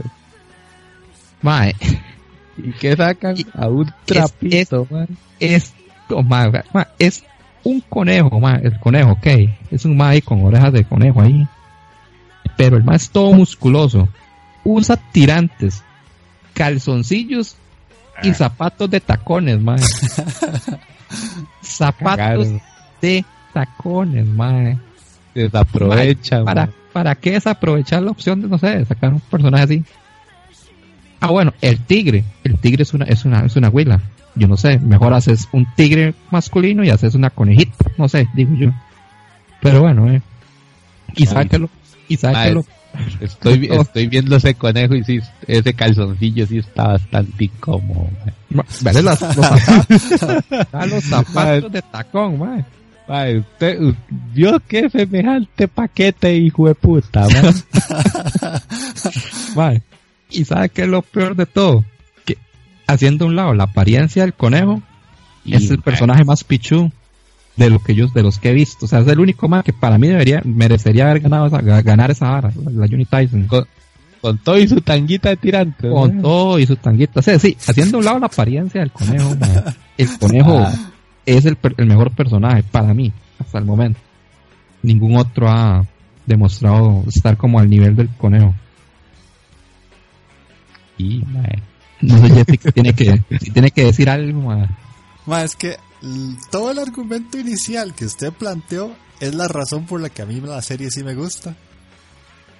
[1.41, 1.65] Ma,
[2.57, 3.37] ¿Y qué sacan?
[3.37, 5.07] Y- A un trapito, mae.
[5.39, 7.23] esto, ma, ma, es
[7.63, 9.27] un conejo, ma, el conejo, ok,
[9.71, 11.47] es un ma ahí con orejas de conejo ahí,
[12.57, 14.07] pero el ma es todo musculoso,
[14.63, 15.83] usa tirantes,
[16.53, 17.55] calzoncillos
[18.23, 19.75] y zapatos de tacones, ma,
[21.61, 22.61] zapatos Cagaron.
[23.01, 24.79] de tacones, ma,
[25.33, 26.75] Desaprovechan, ¿para, mae.
[26.93, 29.83] ¿para qué desaprovechar la opción de, no sé, de sacar un personaje así?
[31.25, 32.23] Ah, bueno, el tigre.
[32.43, 33.99] El tigre es una, es una, es una huila.
[34.35, 37.85] Yo no sé, mejor haces un tigre masculino y haces una conejita.
[37.97, 38.71] No sé, digo yo.
[39.61, 40.21] Pero bueno, eh.
[41.15, 41.49] Y sabe Ay.
[41.49, 41.69] que lo,
[42.07, 42.47] y sabe Ay.
[42.49, 42.65] que lo,
[43.19, 48.09] Estoy, estoy viendo ese conejo y sí, ese calzoncillo sí está bastante incómodo,
[48.81, 52.65] vale los zapatos, los zapatos de tacón, mae.
[53.07, 53.79] Mae, usted,
[54.33, 57.53] vio qué semejante paquete, hijo de puta, mae.
[59.55, 59.81] Mae.
[60.35, 61.83] Y sabe que es lo peor de todo,
[62.25, 62.37] que
[62.87, 64.81] haciendo a un lado la apariencia del conejo,
[65.43, 66.91] Y, es el personaje más pichu
[67.55, 68.85] de lo que yo, de los que he visto.
[68.85, 71.83] O sea, es el único más que para mí debería, merecería haber ganado esa, ga-
[71.83, 73.43] ganar esa vara, la Johnny Tyson.
[73.47, 73.65] Con,
[74.21, 75.89] con todo y su tanguita de tirante.
[75.89, 77.19] Con todo y su tanguita.
[77.19, 79.35] O sea, sí, haciendo a un lado la apariencia del conejo,
[79.97, 80.73] el conejo Ah.
[81.25, 83.99] es el, el mejor personaje para mí, hasta el momento.
[84.81, 85.85] Ningún otro ha
[86.25, 88.53] demostrado estar como al nivel del conejo.
[90.97, 91.61] Y, mae.
[92.01, 94.67] No sé, Jessica, tiene que, si tiene que decir algo, mae.
[95.25, 95.77] Ma, es que
[96.51, 100.39] todo el argumento inicial que usted planteó es la razón por la que a mí
[100.41, 101.55] la serie sí me gusta.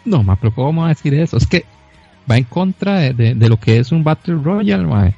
[0.05, 1.37] No, ma, pero ¿cómo vamos a decir eso?
[1.37, 1.65] Es que
[2.29, 5.15] va en contra de, de- de lo que es un Battle Royale, mae.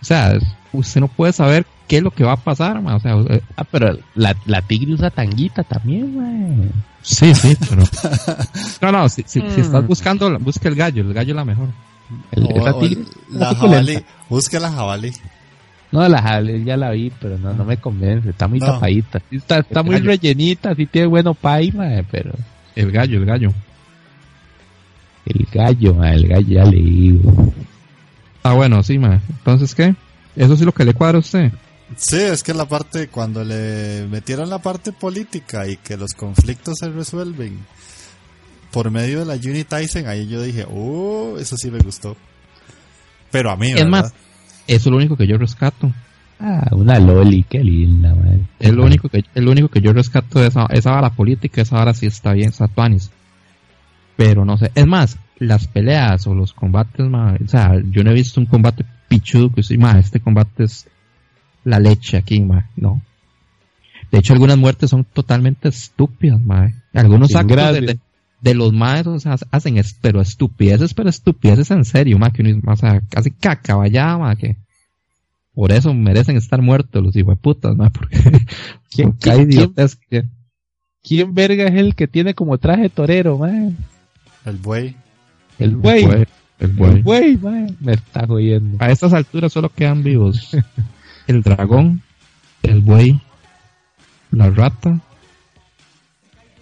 [0.00, 0.38] O sea,
[0.72, 2.94] usted no puede saber qué es lo que va a pasar, mae.
[2.96, 6.70] O sea, eh, Ah, pero la, la tigre usa tanguita también, mae.
[7.02, 7.82] sí, sí, pero...
[8.80, 9.60] No, no, si, si, si Mm.
[9.60, 11.68] estás buscando, busca el gallo, el gallo es la mejor.
[12.32, 13.04] El- O- esa o tigre.
[13.30, 13.98] la jabalí.
[14.28, 15.12] Busque la jabalí.
[15.90, 18.28] No, la jale, ya la vi, pero no, no me convence.
[18.30, 18.66] Está muy No.
[18.66, 19.22] tapadita.
[19.30, 20.06] Está, está muy gallo.
[20.06, 21.72] rellenita, sí tiene bueno pay,
[22.10, 22.32] pero
[22.76, 23.52] El gallo, el gallo.
[25.26, 27.52] el gallo, el gallo ya le digo.
[28.42, 29.20] Ah, bueno, sí, mae.
[29.28, 29.94] Entonces, ¿qué?
[30.36, 31.52] Eso sí lo que le cuadra a usted.
[31.96, 36.78] Sí, es que la parte, cuando le metieron la parte política y que los conflictos
[36.78, 37.58] se resuelven
[38.78, 42.16] por medio de la Uni Tyson, ahí yo dije, oh, eso sí me gustó.
[43.32, 43.90] Pero a mí, Es ¿verdad?
[43.90, 44.14] más,
[44.68, 45.92] eso es lo único que yo rescato.
[46.38, 48.38] Ah, una loli, qué linda, mae.
[48.60, 51.60] Es lo único que, es lo único que yo rescato de esa, esa vara política,
[51.60, 53.10] esa vara sí está bien, Satuanis.
[54.16, 58.12] Pero no sé, es más, las peleas o los combates, ma, o sea, yo no
[58.12, 60.86] he visto un combate pichudo que sí, ma, este combate es
[61.64, 63.02] la leche aquí, ma, no.
[64.12, 66.72] De hecho, algunas muertes son totalmente estúpidas, ma.
[66.94, 67.98] Algunos Sin actos de.
[68.40, 72.42] De- los maes, o sea, hacen es, pero estupideces, pero estupideces en serio, ma, que
[72.42, 74.56] uno, o sea, casi caca, vaya, ma, que
[75.54, 78.18] por eso merecen estar muertos los hijueputas, ma, porque
[78.90, 80.24] ¿Quién, porque hay quién, quién, idiotes que-
[81.02, 83.72] quién verga es el que tiene como traje torero, mae?
[84.44, 84.94] El buey.
[85.58, 86.04] El güey.
[86.04, 86.26] El
[86.60, 87.02] El buey.
[87.02, 87.74] güey, mae.
[87.80, 88.76] Me está jodiendo.
[88.80, 90.56] A estas alturas solo quedan vivos
[91.26, 92.02] el dragón,
[92.62, 93.20] el buey,
[94.30, 95.00] la rata,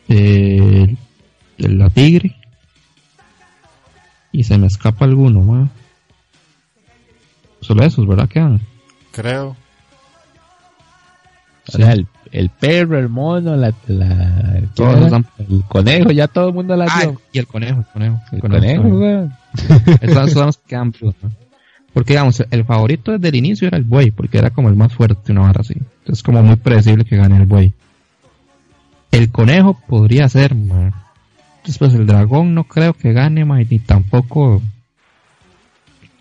[0.09, 0.97] el,
[1.59, 2.37] el- la tigre
[4.33, 5.69] y se me escapa alguno, ma.
[7.61, 8.29] Solo esos, ¿verdad?
[8.29, 8.61] Quedan.
[9.13, 9.57] Creo.
[11.69, 16.49] O sea, el, el perro, el mono, la, la Todos son- el conejo, ya todo
[16.49, 17.21] el mundo la Ah, dio.
[17.33, 18.21] y el conejo, el conejo.
[18.31, 19.35] El conejo, weón.
[20.01, 21.31] Esos son los que quedan vivos, ¿no?
[21.93, 24.93] Porque, digamos, el favorito desde el inicio era el buey, porque era como el más
[24.93, 25.75] fuerte, una barra así.
[26.01, 27.73] Entonces, como muy predecible que gane el buey.
[29.11, 30.93] El conejo podría ser, man.
[31.67, 34.63] Después, el dragón no creo que gane, man, ni tampoco.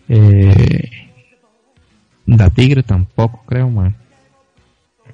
[0.10, 0.90] Eh,
[2.26, 3.96] la tigre tampoco, creo, man.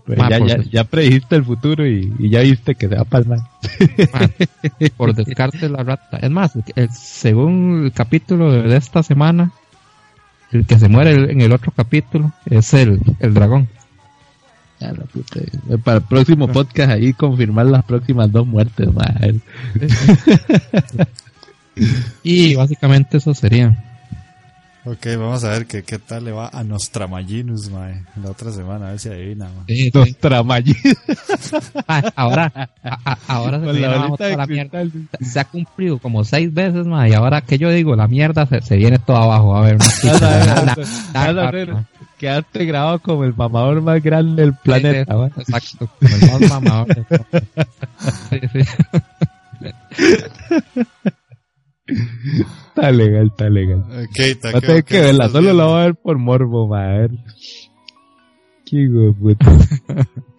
[0.05, 3.01] Pues Ma, ya, ya, ya predijiste el futuro y, y ya viste que se va
[3.09, 3.19] a.
[3.23, 3.39] Man,
[4.97, 6.17] por descarte la rata.
[6.17, 9.51] Es más, el- según el capítulo de esta semana,
[10.51, 13.67] el que se muere el- en el otro capítulo es el, el dragón.
[14.81, 18.89] Eh, Para el próximo podcast ahí confirmar las próximas dos muertes.
[22.23, 23.90] Y básicamente eso sería.
[24.83, 28.87] Ok, vamos a ver qué, qué tal le va a Nostramaginus, mae, la otra semana,
[28.87, 29.65] a ver si adivina, mae.
[29.67, 29.91] Sí.
[31.87, 32.51] Ah, ahora,
[32.83, 34.83] a- a- ahora se, viene la toda la mierda.
[35.19, 38.61] Se ha cumplido como seis veces más y ahora que yo digo la mierda se,
[38.61, 39.55] se viene todo abajo.
[39.55, 39.77] A ver,
[42.17, 45.13] Quedaste grabado como el mamador más grande del planeta.
[45.37, 46.87] Exacto, como el más mamador.
[48.29, 48.61] Sí, sí.
[52.81, 53.83] Está legal, está legal.
[53.83, 56.83] Ok, Va a tener que verla, solo la voy a ver por morbo, ma.
[56.83, 57.11] A ver.
[58.65, 59.45] Qué puta.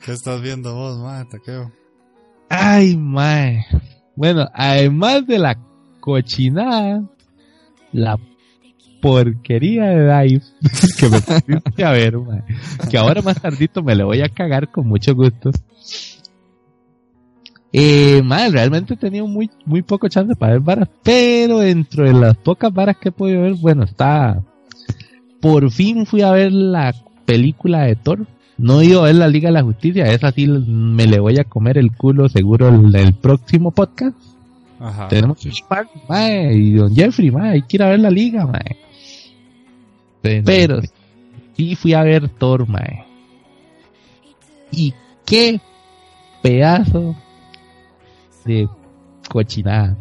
[0.04, 1.70] ¿Qué estás viendo vos, mae, Taqueo?
[2.48, 3.64] Ay, mae.
[4.16, 5.56] Bueno, además de la
[6.00, 7.04] cochinada,
[7.92, 8.18] la
[9.00, 10.42] porquería de Dive
[10.98, 12.42] que me pusiste a ver, mae.
[12.90, 15.52] Que ahora más tardito me le voy a cagar con mucho gusto.
[17.72, 22.12] Eh, mae, realmente he tenido muy, muy poco chance para ver varas, pero dentro de
[22.12, 24.42] las pocas varas que he podido ver, bueno, está...
[25.40, 28.26] Por fin fui a ver la película de Thor.
[28.58, 31.38] No he ido a ver la Liga de la Justicia, esa sí me le voy
[31.38, 34.16] a comer el culo seguro el, el próximo podcast.
[34.78, 35.08] Ajá.
[35.08, 38.76] Tenemos Spark, mae, y Don Jeffrey, mae, hay que ir a ver la Liga, mae.
[40.22, 40.80] Sí, Pero
[41.56, 43.04] sí fui a ver Thor, mae.
[44.70, 45.60] Y qué
[46.40, 47.16] pedazo
[48.44, 48.68] de
[49.28, 49.96] cochinada.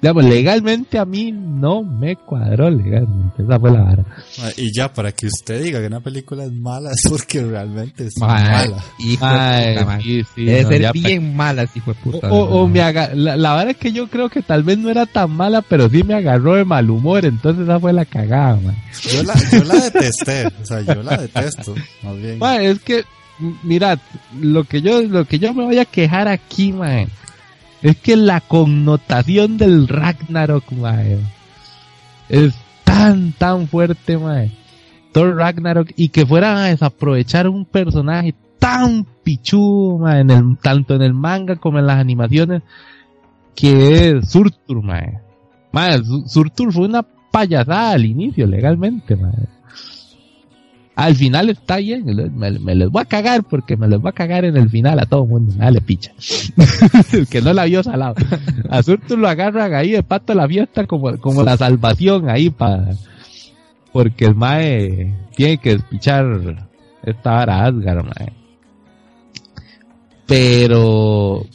[0.00, 3.44] Digamos, legalmente a mí no me cuadró legalmente.
[3.44, 4.04] Esa fue la vara.
[4.40, 8.08] Mae, Y ya, para que usted diga que una película es mala, es porque realmente
[8.08, 8.66] es mala.
[8.98, 12.32] hijo de Mae, puta, sí, sí, Debe no, ser bien mala, hijo de puta.
[12.32, 14.90] O, o me aga- la, la verdad es que yo creo que tal vez no
[14.90, 18.56] era tan mala, pero sí me agarró de mal humor, entonces esa fue la cagada,
[18.56, 18.76] man.
[19.08, 22.42] Yo la, yo la detesté, o sea, yo la detesto, más bien.
[22.42, 23.04] Es que,
[23.62, 24.00] mirad,
[24.40, 27.06] lo que yo, lo que yo me voy a quejar aquí, man,
[27.82, 31.20] es que la connotación del Ragnarok, man,
[32.28, 34.50] es tan, tan fuerte, man.
[35.12, 40.94] Thor Ragnarok, y que fueran a desaprovechar un personaje tan pichudo, man, en el, tanto
[40.94, 42.62] en el manga como en las animaciones,
[43.54, 44.82] que es Surtur.
[44.82, 49.34] Man, Su- Surtur fue una payasada al inicio, legalmente, man.
[50.94, 54.12] Al final está bien, me, me les voy a cagar porque me les voy a
[54.12, 56.12] cagar en el final a todo mundo, dale picha.
[57.12, 58.14] el que no la vio salado.
[58.68, 62.50] A Surtur lo agarran ahí de pato a la fiesta como, como la salvación ahí
[62.50, 62.90] para,
[63.92, 66.68] porque el mae tiene que despichar
[67.02, 68.04] esta vara Asgard.
[70.26, 71.46] Pero,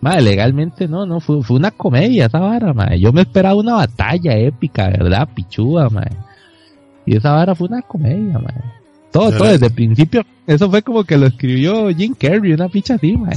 [0.00, 2.98] mae, legalmente no, no, fue, fue una comedia esa vara, mae.
[2.98, 5.28] Yo me esperaba una batalla épica, ¿verdad?
[5.34, 6.10] Pichuda, mae.
[7.10, 8.54] Y esa vara fue una comedia, mae.
[9.10, 10.22] Todo, todo, desde el principio.
[10.46, 13.34] Eso fue como que lo escribió Jim Carrey, una picha así, mae.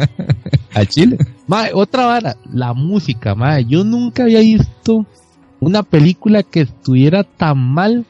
[0.74, 1.16] A Chile.
[1.46, 3.64] Mae, otra vara, la música, mae.
[3.64, 5.06] Yo nunca había visto
[5.58, 8.04] una película que estuviera tan mal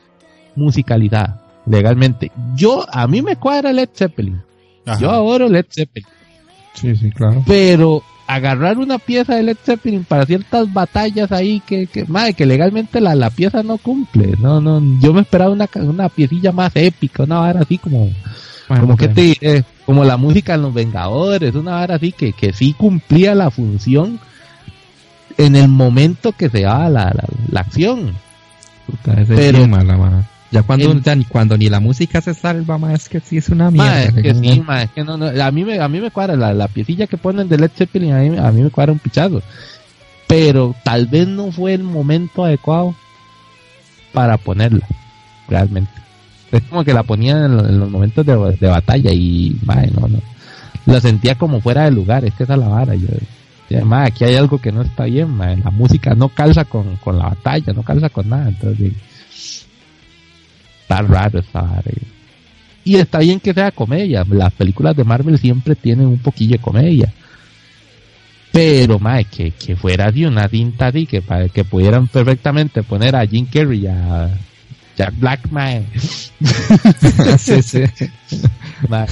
[0.56, 2.32] musicalizada, legalmente.
[2.56, 4.42] Yo, a mí me cuadra Led Zeppelin.
[4.84, 4.98] Ajá.
[4.98, 6.08] Yo adoro Led Zeppelin.
[6.74, 7.44] Sí, sí, claro.
[7.46, 12.44] Pero agarrar una pieza de Led Zeppelin para ciertas batallas ahí que, que, madre, que
[12.46, 14.34] legalmente la, la pieza no cumple.
[14.38, 18.10] No, no, yo me esperaba una, una piecilla más épica, una vara así como,
[18.68, 19.14] Bueno, como que ok.
[19.14, 23.34] te diré, como la música en Los Vengadores, una vara así que, que sí cumplía
[23.34, 24.20] la función
[25.38, 28.12] en el momento que se daba la, la, la acción.
[28.86, 30.24] Puta, ese Pero- mala.
[30.50, 33.48] Ya cuando, El- ya cuando ni la música se salva, ma, es que sí es
[33.50, 34.02] una mierda.
[34.04, 34.54] es que legalmente.
[34.54, 36.68] sí, ma, es que no, no, a mí me, a mí me cuadra la, la
[36.68, 39.42] piecilla que ponen de Led Zeppelin, a mí, a mí me cuadra un pichazo.
[40.26, 42.94] Pero tal vez no fue el momento adecuado
[44.12, 44.86] para ponerla,
[45.48, 45.90] realmente.
[46.50, 49.76] Es como que la ponían en, lo- en los momentos de, de batalla y, ma,
[49.98, 50.20] no, no.
[50.86, 52.94] La sentía como fuera de lugar, es que esa es la vara.
[52.94, 56.96] Yo, ma, aquí hay algo que no está bien, ma, la música no calza con,
[56.96, 58.92] con la batalla, no calza con nada, entonces,
[60.88, 61.82] está raro esa vara.
[61.90, 64.24] y- Y está bien que sea comedia.
[64.30, 67.12] Las películas de Marvel siempre tienen un poquillo de comedia.
[68.50, 73.14] Pero, mae, que, que fuera así una tinta así, que, para, que pudieran perfectamente poner
[73.14, 74.30] a Jim Carrey a
[74.96, 75.84] Jack Black, mae.
[77.38, 77.82] sí, sí.
[78.88, 79.06] Mae,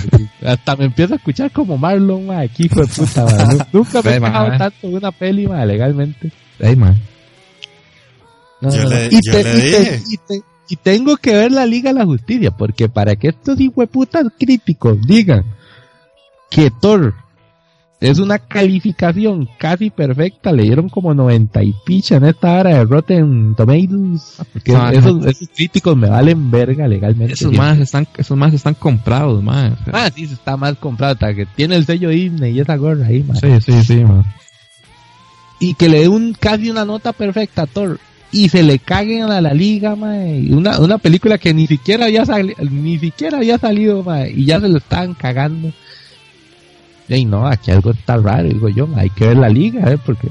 [0.45, 3.59] hasta me empiezo a escuchar como Marlon, mae, que hijo de puta, mae.
[3.73, 4.31] Nunca me he mae.
[4.31, 6.33] quejado tanto de una peli, mae, legalmente.
[6.59, 6.97] Ey, man.
[8.63, 8.91] No, Yo no, no.
[8.97, 10.03] le- y, yo te- le y te- dije.
[10.09, 13.61] y te- y tengo que ver la Liga de la Justicia, porque para que estos
[13.61, 15.45] hijueputas críticos digan
[16.51, 17.15] que Thor
[17.99, 22.85] es una calificación casi perfecta, le dieron como 90 y picha en esta hora de
[22.85, 24.91] Rotten Tomatoes, Ah, no.
[24.91, 27.33] esos, esos críticos me valen verga legalmente.
[27.33, 27.59] Esos siempre.
[27.71, 29.77] más están, esos más están comprados, man.
[29.93, 33.23] Ah, sí, está mal comprado, hasta que tiene el sello Disney y esa gorra ahí,
[33.23, 33.37] man.
[33.39, 34.25] Sí, sí, sí, man.
[35.59, 37.99] y que le dé un casi una nota perfecta a Thor
[38.33, 42.25] y se le caguen a la liga, mae, una, una película que ni siquiera había
[42.27, 45.73] salido, ni siquiera había salido, mae, y ya se lo estaban cagando.
[47.09, 49.99] Y no, aquí algo está raro, digo yo, mae, hay que ver la liga, eh,
[50.05, 50.29] porque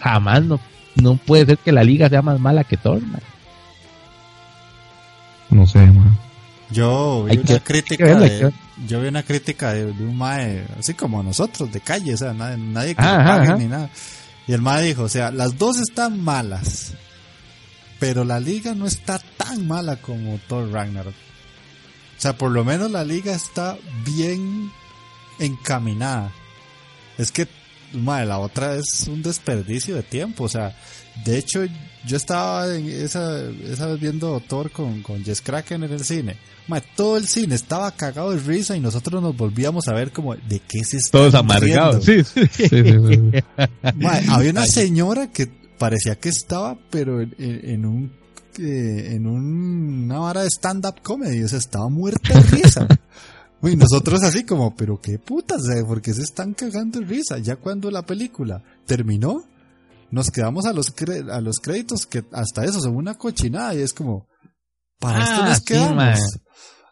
[0.00, 0.58] jamás no,
[0.96, 3.20] no puede ser que la liga sea más mala que Thor, mae.
[5.50, 6.18] No sé, man.
[6.70, 8.52] Yo vi Hay una que- crítica que verla, de,
[8.88, 12.32] yo vi una crítica de, de un mae, así como nosotros, de calle, o sea,
[12.34, 13.56] nadie, nadie que Ajá, lo pague ajá.
[13.56, 13.88] ni nada.
[14.48, 16.94] Y el mae dijo, o sea, las dos están malas,
[17.98, 21.14] pero la liga no está tan mala como Thor Ragnarok.
[22.16, 24.70] O sea, por lo menos la liga está bien
[25.38, 26.32] encaminada.
[27.18, 27.46] Es que,
[27.92, 30.76] mae, la otra es un desperdicio de tiempo, o sea,
[31.24, 31.64] de hecho,
[32.06, 33.40] yo estaba en esa,
[33.70, 36.36] esa vez viendo Thor con, con Jess Kraken en el cine.
[36.68, 40.34] Mae, todo el cine estaba cagado de risa y nosotros nos volvíamos a ver como,
[40.34, 42.40] ¿de qué se está Todos amargados, sí, sí.
[42.50, 43.20] Sí, sí, sí.
[44.28, 45.46] había una señora que
[45.78, 48.12] parecía que estaba, pero en, en- en un,
[48.58, 52.86] eh, en un- una vara de stand-up comedy, o sea, estaba muerta de risa.
[53.62, 57.38] Uy, nosotros así como, pero qué putas, eh, ¿por qué se están cagando de risa?
[57.38, 59.44] Ya cuando la película terminó,
[60.10, 63.80] nos quedamos a los, cre- a los créditos que hasta eso son una cochinada y
[63.80, 64.28] es como,
[65.00, 66.18] para esto Ah, nos quedamos.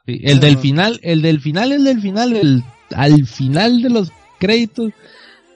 [0.06, 2.64] Sí, el del final, el del final, el del final, el,
[2.94, 4.92] al final de los créditos,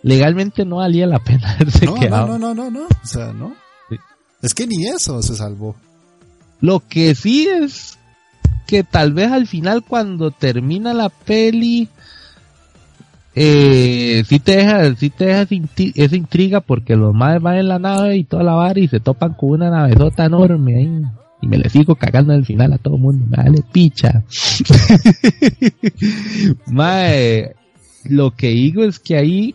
[0.03, 2.27] legalmente no valía la pena haberse no, quedado.
[2.27, 3.55] no, no, no, no, o sea, no.
[3.89, 3.97] Sí.
[4.43, 5.75] Es que ni eso se salvó.
[6.61, 7.99] Lo que sí es
[8.67, 11.89] que tal vez al final cuando termina la peli,
[13.35, 15.47] eh, sí te deja, sí te deja
[15.95, 19.01] esa, intriga porque los madres van en la nave y toda la vara y se
[19.01, 21.03] topan con una navezota enorme ahí.
[21.41, 24.25] Y me le sigo cagando el final a todo el mundo, me vale picha.
[26.67, 27.55] Mae,
[28.05, 29.55] lo que digo es que ahí,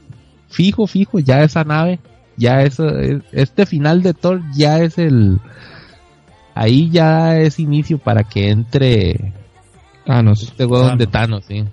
[0.53, 1.99] fijo, fijo, ya esa nave,
[2.37, 5.39] ya eso, es- este final de Thor ya es el,
[6.55, 9.33] ahí ya es inicio para que entre
[10.05, 10.43] Thanos.
[10.43, 11.65] este huevón de Thanos, sí.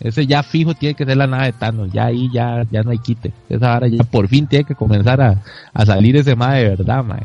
[0.00, 2.90] Ese ya fijo tiene que ser la nave de Thanos, ya ahí ya, ya no
[2.92, 3.32] hay quite.
[3.48, 5.42] Esa hora ya por fin tiene que comenzar a,
[5.74, 7.22] a salir ese mae de verdad, mae.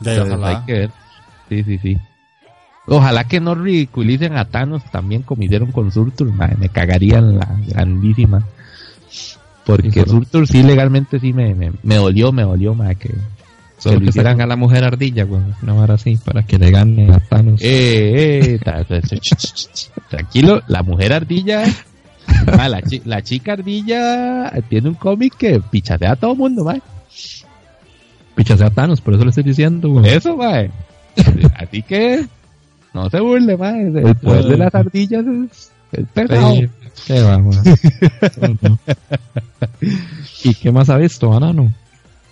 [0.00, 0.48] De Entonces, ojalá.
[0.58, 0.90] hay que ver.
[1.48, 1.98] Sí, sí, sí.
[2.86, 6.30] Ojalá que no ridiculicen a Thanos también como hicieron con Surtur.
[6.58, 8.46] Me cagarían la grandísima.
[9.64, 10.04] Porque.
[10.04, 13.10] Surtur sí legalmente sí me, me, me dolió, me dolió, mae, que,
[13.78, 15.40] Solo que que sacan a la mujer ardilla, güey.
[15.62, 17.60] Una vara así, para que le gane a Thanos.
[17.62, 19.16] Eh, eh, ta- ta- ta-
[20.10, 21.64] tranquilo, la mujer ardilla,
[22.68, 26.82] la, chi- la chica ardilla tiene un cómic que pichatea a todo el mundo, mae.
[28.34, 30.06] Pichasea a Thanos, por eso le estoy diciendo, güey.
[30.08, 30.70] Eso, mae.
[31.56, 32.26] Así que,
[32.94, 33.86] no se burle, mae.
[33.88, 36.54] El poder de las ardillas es, es pesado.
[36.54, 36.68] Sí,
[37.06, 37.58] qué va, güey.
[40.44, 41.72] ¿Y qué más ha visto, banano?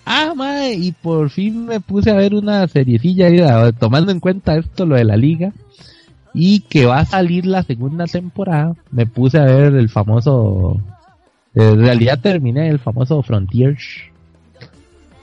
[0.05, 4.21] Ah, mae, y por fin me puse a ver una seriecilla ahí, a- tomando en
[4.21, 5.53] cuenta esto, lo de la liga,
[6.35, 8.75] y que va a salir la segunda temporada.
[8.91, 10.81] Me puse a ver el famoso,
[11.55, 13.85] en realidad terminé el famoso Frontiers.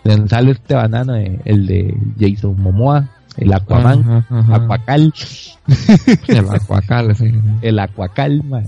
[0.03, 3.09] Donde sale este banano, eh, el de Jason Momoa,
[3.39, 4.55] el Aquaman, Ajá, ajá.
[4.55, 5.13] Aquacal,
[6.27, 7.31] El Aquacal, sí.
[7.61, 8.65] el Aquacal, mae.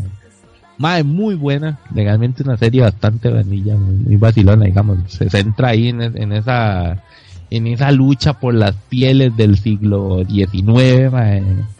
[0.77, 6.01] Mae, muy buena, legalmente una serie bastante vanilla, muy, vacilona, digamos, se centra ahí en,
[6.01, 7.03] en esa
[7.51, 11.13] en esa lucha por las pieles del siglo XIX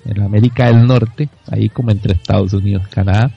[0.05, 3.31] en, América del Norte, ahí como entre Estados Unidos y Canadá.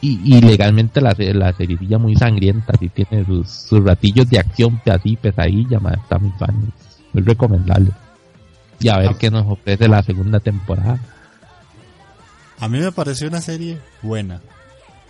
[0.00, 4.80] Y, y legalmente la, la seriecilla muy sangrienta, así tiene sus, sus ratillos de acción
[4.84, 6.72] así pesadilla, mae, está muy fan,
[7.12, 7.90] muy recomendable.
[8.80, 9.16] Y a ver Ah.
[9.18, 10.98] qué nos ofrece la segunda temporada.
[12.58, 14.40] A mí me pareció una serie buena.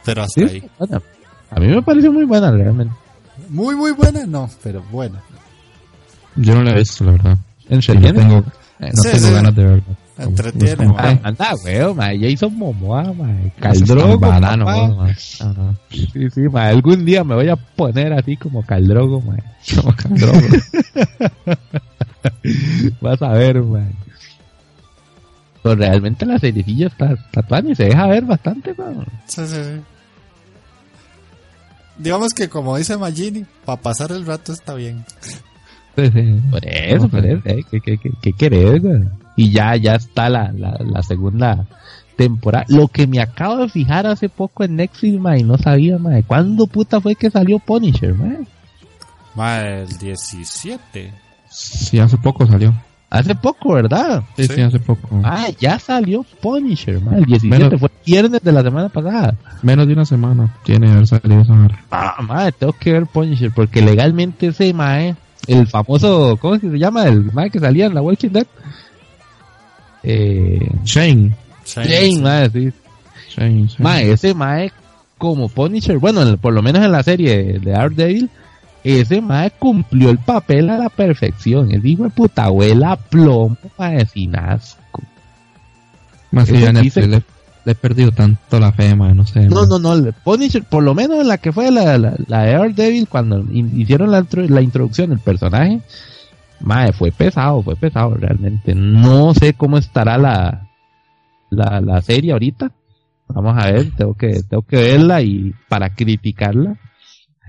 [0.04, 0.70] Pero hasta Sí, ahí.
[0.78, 1.02] bueno,
[1.50, 2.94] a mí me pareció muy buena realmente.
[3.48, 5.20] Muy, muy buena, no, pero buena.
[6.36, 7.38] Yo no la he visto, la verdad.
[7.68, 8.12] En Sí, serio.
[8.14, 8.36] tengo,
[8.80, 9.84] no tengo ganas de verlo.
[10.18, 10.94] Entretiene.
[11.22, 12.10] Anda, weón, ma.
[12.18, 13.34] Jason Momoa, ma.
[13.58, 15.14] Caldrogo, banano, papá.
[15.90, 16.66] Sí, sí, ma.
[16.68, 19.36] Algún día me voy a poner así como Caldrogo, ma.
[19.74, 20.38] Como Caldrogo.
[23.00, 23.84] Vas a ver, ma.
[25.62, 29.04] Pues realmente la seriecilla está, está y se deja ver bastante, ma.
[29.26, 29.80] Sí, sí, sí.
[31.98, 35.04] Digamos que como dice Magini, para pasar el rato está bien.
[35.96, 36.40] Sí, sí.
[36.50, 37.64] Por eso, por eso, eh.
[37.70, 39.04] ¿Qué, qué, qué, qué querés, güey?
[39.36, 41.66] Y ya, ya está la, la, la segunda
[42.16, 42.64] temporada.
[42.68, 46.22] Lo que me acabo de fijar hace poco en Netflix, ma, y no sabía, ma,
[46.22, 48.36] ¿cuándo puta fue que salió Punisher, ma?
[49.34, 51.12] Ma, el 17.
[51.52, 52.72] Sí, hace poco salió.
[53.10, 54.22] Hace poco, ¿verdad?
[54.38, 55.20] Sí, sí, hace poco.
[55.22, 57.18] Ah, ya salió Punisher, ma.
[57.18, 59.34] El 17 Menos- fue el viernes de la semana pasada.
[59.60, 61.78] Menos de una semana tiene que haber salido esa hora.
[61.90, 65.14] Ah, madre, tengo que ver Punisher porque legalmente ese mae,
[65.46, 67.04] el famoso, ¿cómo es que se llama?
[67.04, 68.46] El mae que salía en la Walking Dead.
[70.02, 71.32] Eh, Shane.
[71.66, 72.72] Jane, mae, sí.
[73.36, 73.76] Shane, Shane.
[73.78, 74.72] Mae, ese mae
[75.18, 78.30] como Punisher, bueno, en- por lo menos en la serie de Daredevil,
[78.84, 81.70] ese mae cumplió el papel a la perfección.
[81.70, 85.02] El hijo de puta abuela plomo, mae, sin asco.
[86.30, 87.22] Más en dice- le,
[87.64, 89.46] le he perdido tanto la fe, man, no sé.
[89.48, 89.82] No, man.
[89.82, 93.08] no, no, Punisher, por lo menos en la que fue la, la, la de Daredevil,
[93.08, 95.80] cuando in- hicieron la, la introducción del personaje,
[96.60, 98.74] mae, fue pesado, fue pesado realmente.
[98.74, 100.66] No sé cómo estará la,
[101.50, 102.70] la, la serie ahorita.
[103.28, 106.76] Vamos a ver, tengo que, tengo que verla y para criticarla.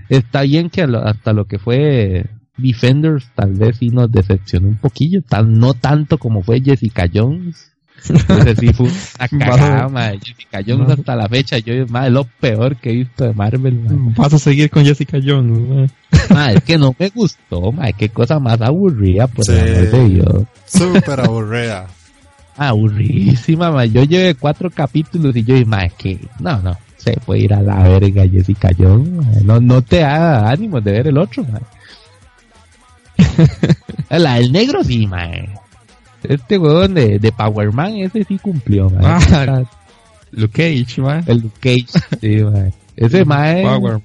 [0.08, 2.26] Está bien que hasta lo que fue
[2.56, 7.70] Defenders tal vez sí nos decepcionó un poquillo, tan, no tanto como fue Jessica Jones.
[8.04, 10.18] Ese sí fue una cagada, mae.
[10.18, 14.14] Jessica Jones hasta la fecha, yo es lo peor que he visto de Marvel, mae.
[14.16, 18.60] Vas a seguir con Jessica Jones, es que no me gustó, mae, qué cosa más
[18.60, 19.52] aburrida, por Sí.
[19.52, 20.44] el amor de Dios.
[20.66, 21.86] Súper aburrida.
[22.56, 23.90] Aburridísima, mae.
[23.90, 27.62] Yo llevé cuatro capítulos y yo dije, mae, que no, no, se puede ir a
[27.62, 29.42] la verga Jessica Jones, mae.
[29.44, 31.62] No, no te da ánimo de ver el otro, mae.
[34.18, 35.48] la del negro sí, mae.
[36.22, 39.02] Este huevón de, de Power Man, ese sí cumplió, mae.
[39.04, 39.62] Ah,
[40.32, 40.52] Luke
[40.84, 41.22] Cage, man.
[41.26, 42.72] El Luke Cage, sí, mae.
[42.96, 44.00] Ese mae, Power,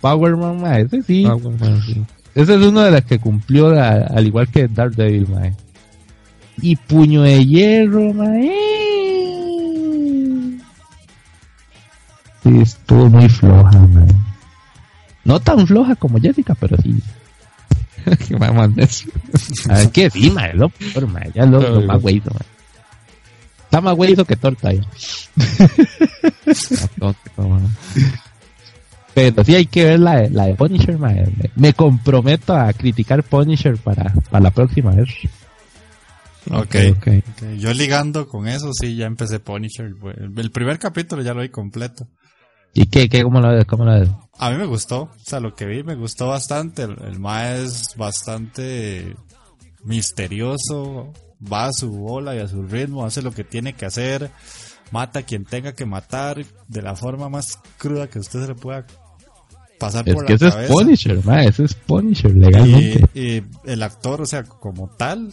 [0.00, 1.24] Power Man, mae, ese sí.
[1.26, 2.02] Power Man, sí.
[2.34, 5.52] Ese es uno de los que cumplió a- al igual que Daredevil, mae.
[6.62, 8.50] Y Puño de Hierro, mae.
[12.44, 13.88] Sí, estuvo muy floja.
[15.24, 17.02] No tan floja como Jessica, pero sí.
[18.28, 19.08] Qué mamá de eso.
[19.70, 21.08] A ver, que sí, mae, lo peor.
[21.34, 22.20] Ya lo, lo más mae.
[23.64, 24.82] Está más hueso que torta ya.
[27.36, 27.76] Man.
[29.14, 31.32] Pero sí hay que ver la de, la de Punisher, mae.
[31.36, 35.08] Me, me comprometo a criticar Punisher para, para la próxima vez.
[36.50, 36.76] Ok.
[36.90, 37.08] ok.
[37.08, 37.22] ok.
[37.56, 39.94] Yo ligando con eso, sí, ya empecé Punisher.
[40.18, 42.06] El el primer capítulo ya lo vi completo.
[42.74, 43.64] ¿Y qué, qué, cómo lo ves?
[43.64, 44.10] ¿Cómo lo ves?
[44.36, 46.82] A mí me gustó, o sea, lo que vi me gustó bastante.
[46.82, 49.16] El, el Mae es bastante
[49.84, 54.30] misterioso, va a su bola y a su ritmo, hace lo que tiene que hacer,
[54.90, 58.54] mata a quien tenga que matar de la forma más cruda que usted se le
[58.54, 58.86] pueda
[59.78, 60.72] pasar Es por que la ese es cabeza.
[60.72, 63.04] Punisher, ma, ese es Punisher legalmente.
[63.14, 65.32] Y, y el actor, o sea, como tal,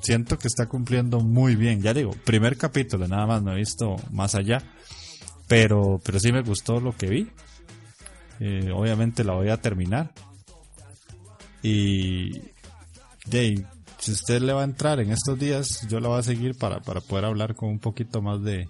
[0.00, 1.82] siento que está cumpliendo muy bien.
[1.82, 4.62] Ya digo, primer capítulo, nada más, no he visto más allá.
[5.50, 7.26] Pero, pero sí me gustó lo que vi.
[8.38, 10.12] Eh, obviamente la voy a terminar.
[11.60, 12.40] Y,
[13.32, 13.66] ahí,
[13.98, 16.78] si usted le va a entrar en estos días, yo la voy a seguir para,
[16.78, 18.68] para poder hablar con un poquito más de...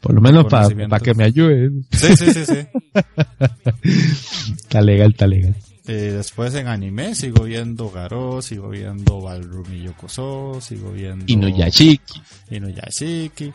[0.00, 1.02] Por lo menos para conocimientos.
[1.02, 1.70] que me ayude.
[1.92, 2.66] Sí, sí, sí, sí.
[4.56, 5.54] Está legal, está legal.
[5.86, 12.20] Eh, después en anime sigo viendo Garou, sigo viendo Balrumi Yokoso, sigo viendo Inuyashiki.
[12.50, 13.52] Inuyashiki.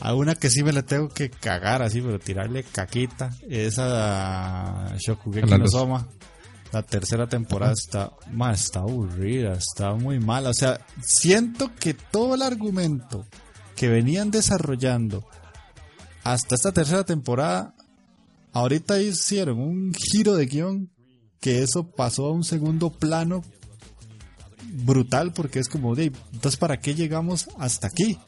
[0.00, 4.94] A una que sí me le tengo que cagar así, pero tirarle caquita, es a
[4.98, 5.68] Shokugeki la no.
[5.68, 6.08] Soma.
[6.72, 10.50] La tercera temporada está, ma, está aburrida, está muy mala.
[10.50, 13.26] O sea, siento que todo el argumento
[13.74, 15.24] que venían desarrollando
[16.24, 17.74] hasta esta tercera temporada,
[18.52, 20.90] ahorita hicieron un giro de guion
[21.40, 23.42] que eso pasó a un segundo plano
[24.84, 28.18] brutal porque es como de entonces para qué llegamos hasta aquí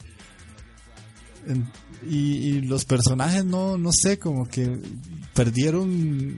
[2.07, 4.79] y, y los personajes no no sé como que
[5.33, 6.37] perdieron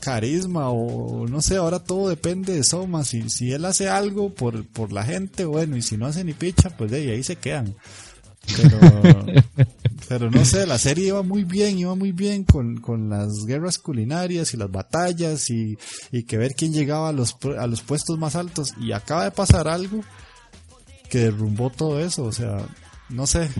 [0.00, 3.04] carisma o no sé ahora todo depende de Soma.
[3.04, 6.32] Si, si él hace algo por, por la gente bueno y si no hace ni
[6.32, 7.74] picha pues de ahí, ahí se quedan.
[8.56, 8.78] Pero
[10.08, 13.78] pero no sé, la serie iba muy bien, iba muy bien con, con las guerras
[13.78, 15.76] culinarias y las batallas y,
[16.12, 18.74] y que ver quién llegaba a los, a los puestos más altos.
[18.80, 20.02] Y acaba de pasar algo
[21.10, 22.58] que derrumbó todo eso, o sea,
[23.08, 23.50] no sé.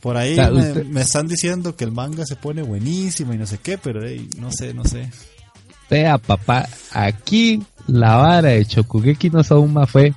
[0.00, 3.38] Por ahí sea, me, usted- me están diciendo que el manga se pone buenísimo y
[3.38, 5.10] no sé qué, pero ey, no sé, no sé.
[5.90, 10.12] Vea, papá, aquí la vara de Chokugeki no Souma fue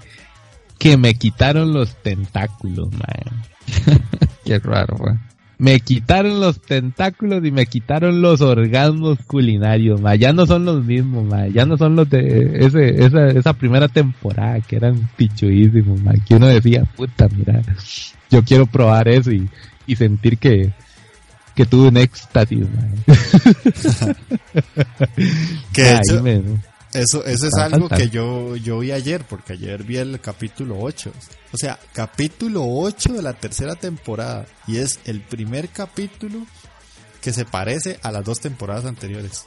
[0.77, 3.99] que me quitaron los tentáculos, mae.
[4.45, 5.15] Qué raro, güey.
[5.63, 10.15] Me quitaron los tentáculos y me quitaron los orgasmos culinarios, ma.
[10.15, 11.47] Ya no son los mismos, ma.
[11.49, 16.13] Ya no son los de ese, esa, esa primera temporada que eran pichuísimos, ma.
[16.27, 17.61] Que uno decía, puta, mira,
[18.31, 19.47] yo quiero probar eso y,
[19.85, 20.71] y sentir que,
[21.53, 23.13] que tuve un éxtasis, ma.
[25.73, 26.41] Que de hecho, me-
[26.93, 31.11] eso, eso es algo que yo, yo vi ayer, porque ayer vi el capítulo 8.
[31.53, 34.45] O sea, capítulo 8 de la tercera temporada.
[34.67, 36.45] Y es el primer capítulo
[37.21, 39.45] que se parece a las dos temporadas anteriores.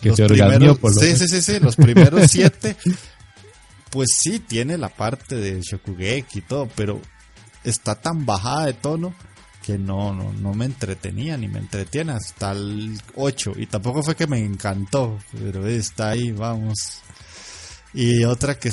[0.00, 2.76] que los se primeros, por sí, sí, sí, los primeros siete,
[3.90, 7.00] pues sí tiene la parte de Shokugeki y todo, pero
[7.62, 9.14] está tan bajada de tono
[9.64, 14.14] que no, no, no me entretenía ni me entretiene hasta el 8 y tampoco fue
[14.14, 17.00] que me encantó, pero está ahí, vamos.
[17.94, 18.70] Y otra que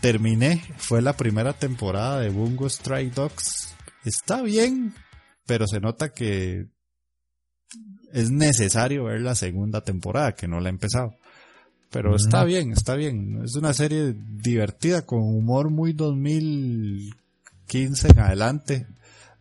[0.00, 3.74] terminé fue la primera temporada de Bungo Strike Dogs.
[4.04, 4.94] Está bien,
[5.46, 6.68] pero se nota que
[8.12, 11.16] es necesario ver la segunda temporada, que no la he empezado.
[11.90, 13.42] Pero está bien, está bien.
[13.44, 18.86] Es una serie divertida con humor muy 2015 en adelante.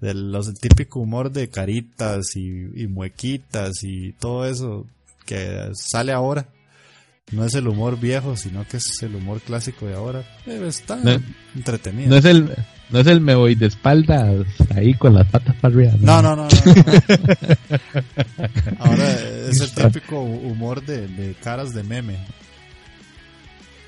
[0.02, 4.86] De los, el típico humor de caritas y, y muequitas y todo eso
[5.26, 6.48] que sale ahora.
[7.32, 10.24] No es el humor viejo, sino que es el humor clásico de ahora.
[10.46, 11.20] Pero está No-
[11.56, 12.10] entretenido.
[12.10, 12.50] No es el,
[12.90, 14.46] no es el me voy de espaldas
[14.76, 15.94] ahí con las patas para arriba.
[16.00, 16.48] No, no, no, no.
[16.48, 16.50] no.
[18.80, 19.12] Ahora
[19.50, 22.18] es el típico humor de, de caras de meme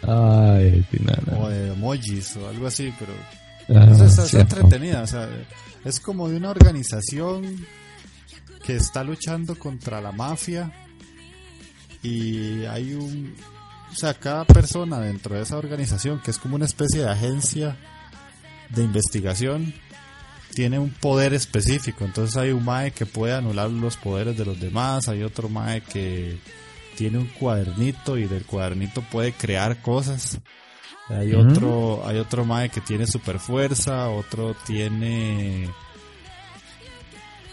[0.03, 0.97] Ay, sí,
[1.37, 3.13] o de emojis o algo así, pero
[3.79, 4.55] Ah, es, es- es cierto.
[4.59, 5.03] entretenida.
[5.03, 5.29] O sea,
[5.83, 7.65] es como de una organización
[8.65, 10.71] que está luchando contra la mafia
[12.03, 13.35] y hay un.
[13.91, 17.77] O sea, cada persona dentro de esa organización, que es como una especie de agencia
[18.69, 19.73] de investigación,
[20.53, 22.05] tiene un poder específico.
[22.05, 25.81] Entonces hay un MAE que puede anular los poderes de los demás, hay otro MAE
[25.81, 26.39] que
[26.95, 30.39] tiene un cuadernito y del cuadernito puede crear cosas.
[31.17, 35.69] Hay otro, hay otro mae que tiene super fuerza, otro tiene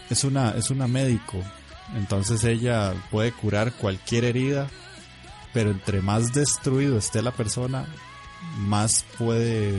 [0.09, 1.37] es una es una médico.
[1.95, 4.67] Entonces ella puede curar cualquier herida,
[5.53, 7.87] pero entre más destruido esté la persona,
[8.57, 9.73] más puede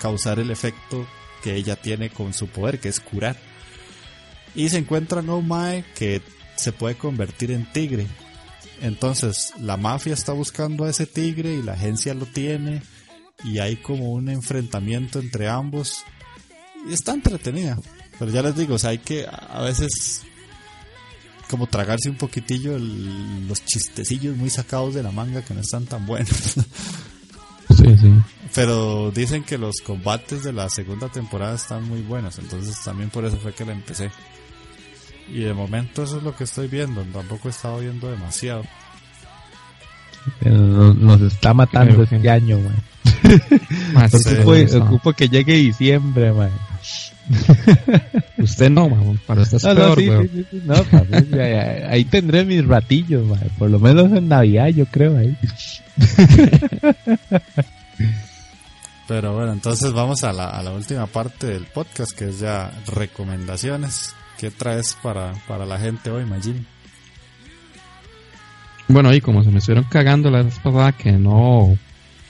[0.00, 1.06] causar el efecto
[1.42, 3.36] que ella tiene con su poder, que es curar.
[4.54, 6.22] Y se encuentran a un mae que
[6.56, 8.06] se puede convertir en tigre.
[8.80, 12.82] Entonces, la mafia está buscando a ese tigre y la agencia lo tiene.
[13.44, 16.04] Y hay como un enfrentamiento entre ambos.
[16.88, 17.78] Y está entretenida.
[18.18, 20.22] Pero ya les digo, o sea, hay que a veces
[21.48, 25.84] como tragarse un poquitillo el- los chistecillos muy sacados de la manga que no están
[25.86, 26.30] tan buenos.
[27.76, 28.12] Sí, sí.
[28.52, 33.24] Pero dicen que los combates de la segunda temporada están muy buenos, entonces también por
[33.24, 34.10] eso fue que la empecé.
[35.32, 38.64] Y de momento eso es lo que estoy viendo, tampoco he estado viendo demasiado.
[40.42, 42.76] Nos, nos está matando Creo este que- año, man.
[43.94, 44.34] Ma, sí, Sí.
[44.36, 44.82] Ocupo, eso.
[44.82, 46.50] ocupo que llegue diciembre, man.
[48.38, 50.22] Usted no, ma, para usted es No, no, peor, sí, weón.
[50.28, 53.40] sí, sí, sí, no, pues, ya, ya, ahí tendré mis ratillos, man.
[53.58, 55.36] Por lo menos en Navidad, yo creo, ahí.
[59.06, 62.70] Pero bueno, entonces vamos a la, a la última parte del podcast, que es ya
[62.86, 64.14] recomendaciones.
[64.40, 66.66] ¿Qué traes para, para la gente hoy, Majin?
[68.88, 71.76] Bueno, y como se me estuvieron cagando la vez pasada que no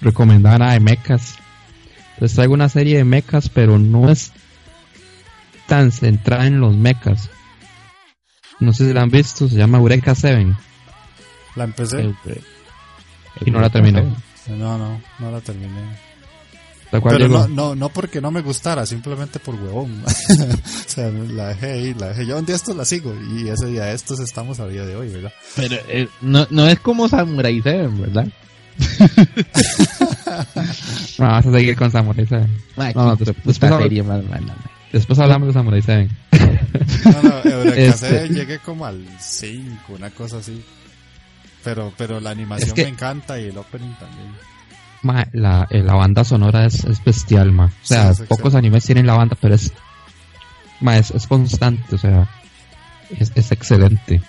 [0.00, 1.36] recomendaba nada de mechas,
[2.18, 4.32] les traigo una serie de mechas, pero no es
[5.68, 7.30] tan centrada en los mechas.
[8.58, 10.52] No sé si la han visto, se llama Eureka 7
[11.54, 12.12] La empecé.
[13.46, 14.02] y no la terminé.
[14.48, 16.09] No, no, no la terminé.
[16.92, 20.02] La cual Pero no, no, no porque no me gustara, simplemente por huevón.
[20.06, 22.26] o sea, la dejé ahí, la dejé.
[22.26, 25.08] Yo un día estos la sigo y ese día estos estamos a día de hoy,
[25.08, 25.32] ¿verdad?
[25.54, 28.26] Pero eh, no, no es como Samurai 7, ¿verdad?
[31.18, 32.46] No, vas a seguir con Samurai 7.
[32.76, 34.56] Ma, No, puta después hablo- serie más mala, ma.
[34.92, 36.08] Después hablamos de Samurai 7.
[37.04, 40.62] No, no, Eureka Este- Seven llegué como al 5, una cosa así.
[41.62, 44.28] Pero, pero la animación Es que- me encanta y el opening también.
[45.02, 47.66] Ma, la, eh, la banda sonora es, es bestial, ma.
[47.66, 49.72] O sea, Sí, pocos animes tienen la banda, pero es,
[50.80, 52.28] ma, es, es constante, o sea,
[53.18, 54.20] es, es excelente.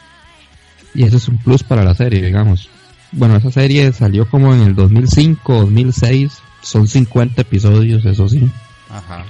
[0.93, 2.69] Y eso es un plus para la serie, digamos.
[3.11, 8.49] Bueno, esa serie salió como en el 2005, 2006, son 50 episodios, eso sí.
[8.89, 9.25] Ajá.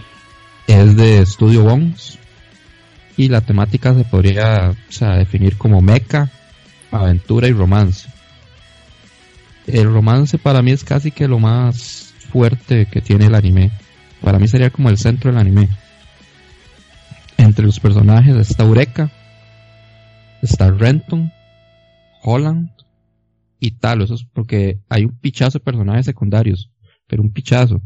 [0.68, 2.20] Es de Studio Bones.
[3.18, 6.30] Y la temática se podría o sea, definir como mecha,
[6.92, 8.08] aventura y romance.
[9.68, 13.72] El romance para mí es casi que lo más fuerte que tiene el anime.
[14.22, 15.70] Para mí sería como el centro del anime.
[17.38, 19.12] Entre los personajes está Eureka,
[20.42, 21.32] está Renton,
[22.24, 22.70] Holland
[23.60, 24.02] y tal.
[24.02, 26.72] Eso es porque hay un pichazo de personajes secundarios,
[27.08, 27.82] pero un pichazo.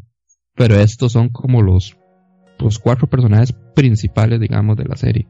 [0.55, 1.97] Pero estos son como los,
[2.59, 5.27] los cuatro personajes principales, digamos, de la serie.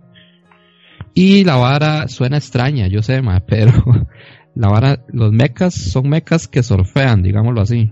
[1.13, 3.71] Y la vara suena extraña, yo sé, ma, pero
[4.55, 7.91] la vara, los mechas son mechas que surfean, digámoslo así.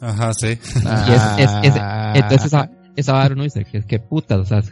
[0.00, 0.48] Ajá, sí.
[0.48, 1.82] Y es, es, es-
[2.14, 4.62] entonces esa, esa vara uno dice, que, que puta, o sea,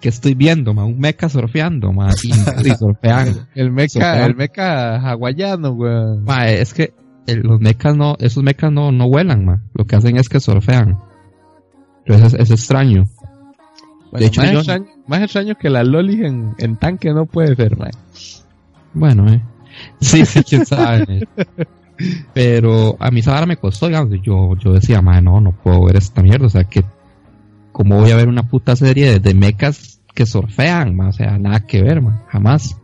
[0.00, 0.84] que estoy viendo, ma?
[0.84, 2.30] Un mecha surfeando, ma, y,
[2.68, 3.46] y surfeando.
[3.54, 4.22] El meca, Surfean.
[4.24, 6.24] el meca hawaiano, weón.
[6.24, 6.92] Ma, es que
[7.28, 9.62] el- los mechas no, esos mechas no, no vuelan, ma.
[9.74, 10.98] Lo que hacen es que surfean.
[12.04, 13.04] Pero es, es extraño.
[14.10, 17.54] Bueno, hecho, más, yo- extraño, más extraño que la Loli en, en tanque no puede
[17.54, 17.90] ser, man.
[18.94, 19.40] Bueno, eh.
[20.00, 21.26] Sí, sí, quién sabe.
[22.34, 24.10] Pero a mí esa vara me costó, digamos.
[24.22, 26.46] Yo, yo decía, ma, no, no puedo ver esta mierda.
[26.46, 26.84] O sea, que,
[27.72, 31.08] ¿cómo voy a ver una puta serie de, de mechas que surfean, ma?
[31.08, 32.76] O sea, nada que ver, ma, jamás.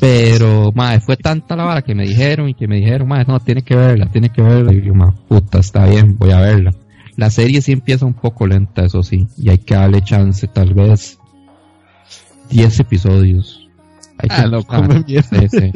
[0.00, 3.38] Pero, ma, fue tanta la vara que me dijeron y que me dijeron, ma, no,
[3.40, 4.72] tiene que verla, tiene que verla.
[4.72, 6.74] Y yo, ma, puta, está bien, voy a verla.
[7.16, 10.74] La serie sí empieza un poco lenta, eso sí, y hay que darle chance, tal
[10.74, 11.18] vez
[12.50, 13.63] 10 episodios.
[14.18, 14.82] Hay que Ah, no, buscar.
[14.86, 15.40] come mierda.
[15.40, 15.72] Sí, sí.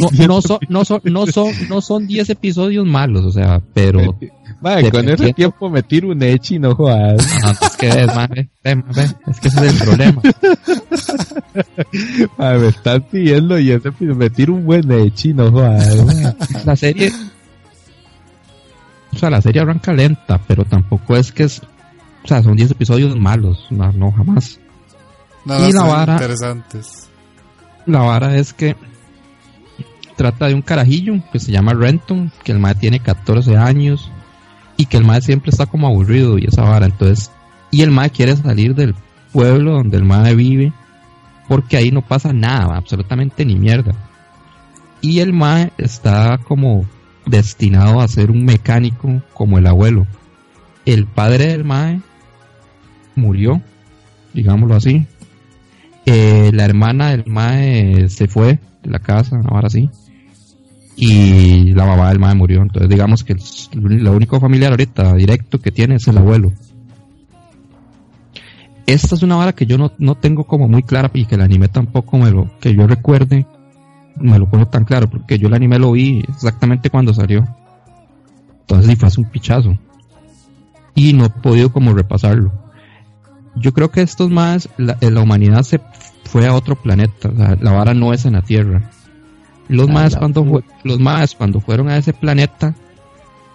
[0.18, 4.16] No, no son, no son, no son, no son 10 episodios malos, o sea, pero
[4.60, 7.26] Man, con ese tiempo me tiro un echi, no jodas.
[7.44, 10.22] ah, es que es, ma, ve, ve, ma, ve, es que ese es el problema.
[12.38, 16.04] Man, me están pidiendo y ese me tiro un buen echi, no jodas.
[16.04, 16.36] man.
[16.64, 17.12] La serie,
[19.12, 21.60] o sea, la serie arranca lenta, pero tampoco es que es,
[22.24, 24.58] o sea, son 10 episodios malos, no, no, jamás.
[25.44, 27.08] No, Y no, la vara- interesantes.
[27.86, 28.76] La vara es que
[30.16, 34.10] trata de un carajillo que se llama Renton, que el mae tiene 14 años
[34.76, 37.30] y que el mae siempre está como aburrido y esa vara, entonces,
[37.70, 38.94] y el mae quiere salir del
[39.32, 40.72] pueblo donde el mae vive
[41.48, 43.94] porque ahí no pasa nada, absolutamente ni mierda.
[45.00, 46.84] Y el mae está como
[47.26, 50.06] destinado a ser un mecánico como el abuelo.
[50.84, 52.00] El padre del mae
[53.14, 53.60] murió,
[54.32, 55.06] digámoslo así.
[56.06, 59.90] La hermana del mae se fue de la casa, ahora sí.
[60.94, 62.62] Y la mamá del mae murió.
[62.62, 66.52] Entonces, digamos que el, lo único familiar ahorita directo que tiene es el abuelo.
[68.86, 71.40] Esta es una vara que yo no, no tengo como muy clara y que el
[71.40, 73.44] anime tampoco me lo, que yo recuerde,
[74.20, 77.44] me lo pone tan claro, porque yo el anime lo vi exactamente cuando salió.
[78.60, 79.76] Entonces, sí, fue hace un pichazo.
[80.94, 82.65] Y no he podido como repasarlo
[83.56, 85.80] yo creo que estos más, la, eh, la humanidad se
[86.24, 88.90] fue a otro planeta, o sea, la vara no es en la Tierra.
[89.68, 92.74] Los Ah, más la cuando fue- los más cuando fueron a ese planeta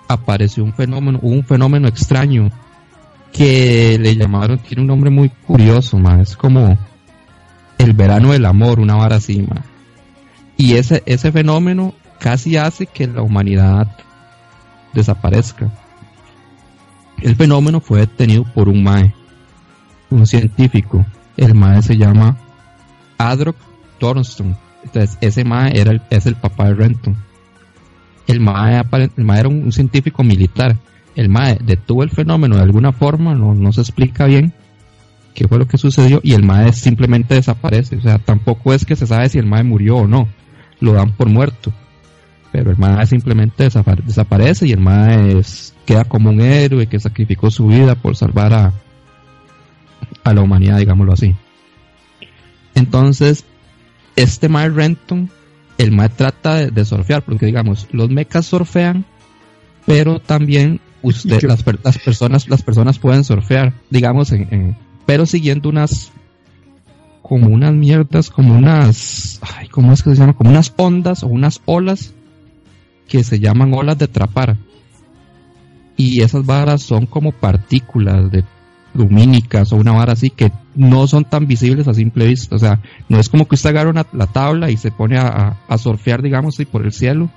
[0.08, 2.50] apareció un fenómeno, un fenómeno extraño
[3.32, 6.78] que le llamaron, tiene un nombre muy curioso, más es como
[7.78, 9.62] el verano del amor, una vara así, ma.
[10.58, 13.88] Y ese ese fenómeno casi hace que la humanidad
[14.94, 15.70] desaparezca.
[17.22, 19.14] El fenómeno fue detenido por un mae
[20.12, 21.06] un científico.
[21.38, 22.38] El mae se llama
[23.18, 23.58] Adrock
[24.00, 24.58] Thornton.
[24.84, 27.18] Entonces, ese mae era el, es el papá de Renton.
[28.28, 28.82] El mae,
[29.18, 30.78] el mae era un, científico militar.
[31.16, 34.54] El mae detuvo el fenómeno de alguna forma, no, no se explica bien
[35.34, 37.98] qué fue lo que sucedió y el mae simplemente desaparece.
[37.98, 40.28] O sea, tampoco es que se sabe si el mae murió o no.
[40.80, 41.72] Lo dan por muerto.
[42.52, 45.42] Pero el mae simplemente desapare- desaparece y el mae
[45.86, 48.74] queda como un héroe que sacrificó su vida por salvar a,
[50.24, 51.36] a la humanidad, digámoslo así.
[52.76, 53.46] Entonces,
[54.16, 55.30] este Mae Renton,
[55.78, 59.06] el Mae trata de, de surfear, porque digamos, los mechas surfean,
[59.86, 65.70] pero también usted, las, las personas, las personas pueden surfear, digamos, en, en- pero siguiendo
[65.70, 66.12] unas,
[67.22, 70.34] como unas mierdas, como unas, ay, ¿cómo es que se llama?
[70.34, 72.14] Como unas ondas o unas olas
[73.08, 74.58] que se llaman olas de trapar.
[75.98, 78.44] Y esas varas son como partículas de
[78.94, 82.56] lumínicas o una vara así que no son tan visibles a simple vista.
[82.56, 82.80] O sea,
[83.10, 86.22] no es como que usted agarra una, la tabla y se pone a, a- surfear,
[86.22, 87.30] digamos, así por el cielo.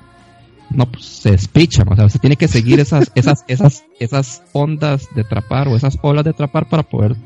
[0.70, 1.84] No, pues se despicha.
[1.88, 5.98] O sea, usted tiene que seguir esas, esas, esas, esas ondas de trapar o esas
[6.02, 7.16] olas de trapar para poder,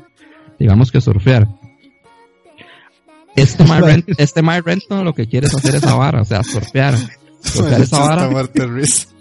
[0.59, 1.47] digamos que surfear.
[3.35, 6.43] Este My, Rent, este My Renton lo que quiere es hacer esa vara, o sea,
[6.43, 6.95] surfear.
[7.41, 8.29] Surfear esa vara.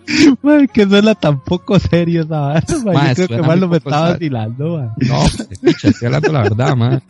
[0.42, 3.12] Man, que suena tan poco serio esa vara.
[3.12, 4.92] Yo creo que más lo me estaba vacilando, man.
[4.96, 5.26] No,
[5.62, 7.02] picha, estoy hablando la verdad, man.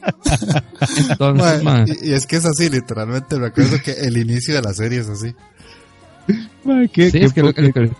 [1.08, 1.86] Entonces, man.
[1.86, 3.38] Y, y, es que es así, literalmente.
[3.38, 5.34] Recuerdo que el inicio de la serie es así.
[6.64, 7.92] Man, ¿qué, sí, qué es que lo, lo, que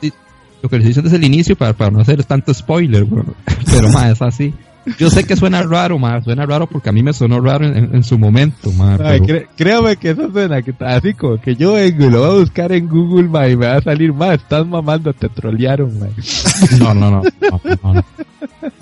[0.63, 3.25] lo, que les dicen es el inicio para, para no hacer tanto spoiler, bro.
[3.65, 4.53] Pero, man, es así.
[4.99, 7.95] Yo sé que suena raro, ma, suena raro porque a mí me sonó raro en,
[7.95, 8.97] en su momento, ma.
[9.03, 9.49] Ay, pero...
[9.57, 12.73] créame que eso suena que así como que yo vengo y lo voy a buscar
[12.73, 16.07] en Google, ma, y me va a salir, ma, estás mamando, te trolearon, ma.
[16.79, 18.05] No, no, no, no, no, no.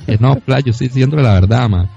[0.07, 1.89] Eh, no, play, yo estoy diciendo la verdad, ma.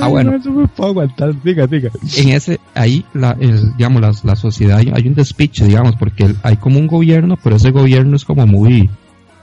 [0.00, 0.30] Ah, bueno.
[0.32, 1.90] No, eso me puedo aguantar, siga, siga.
[2.16, 6.34] En ese, ahí, la, el, digamos, la, la sociedad, hay, hay un despiche, digamos, porque
[6.42, 8.90] hay como un gobierno, pero ese gobierno es como muy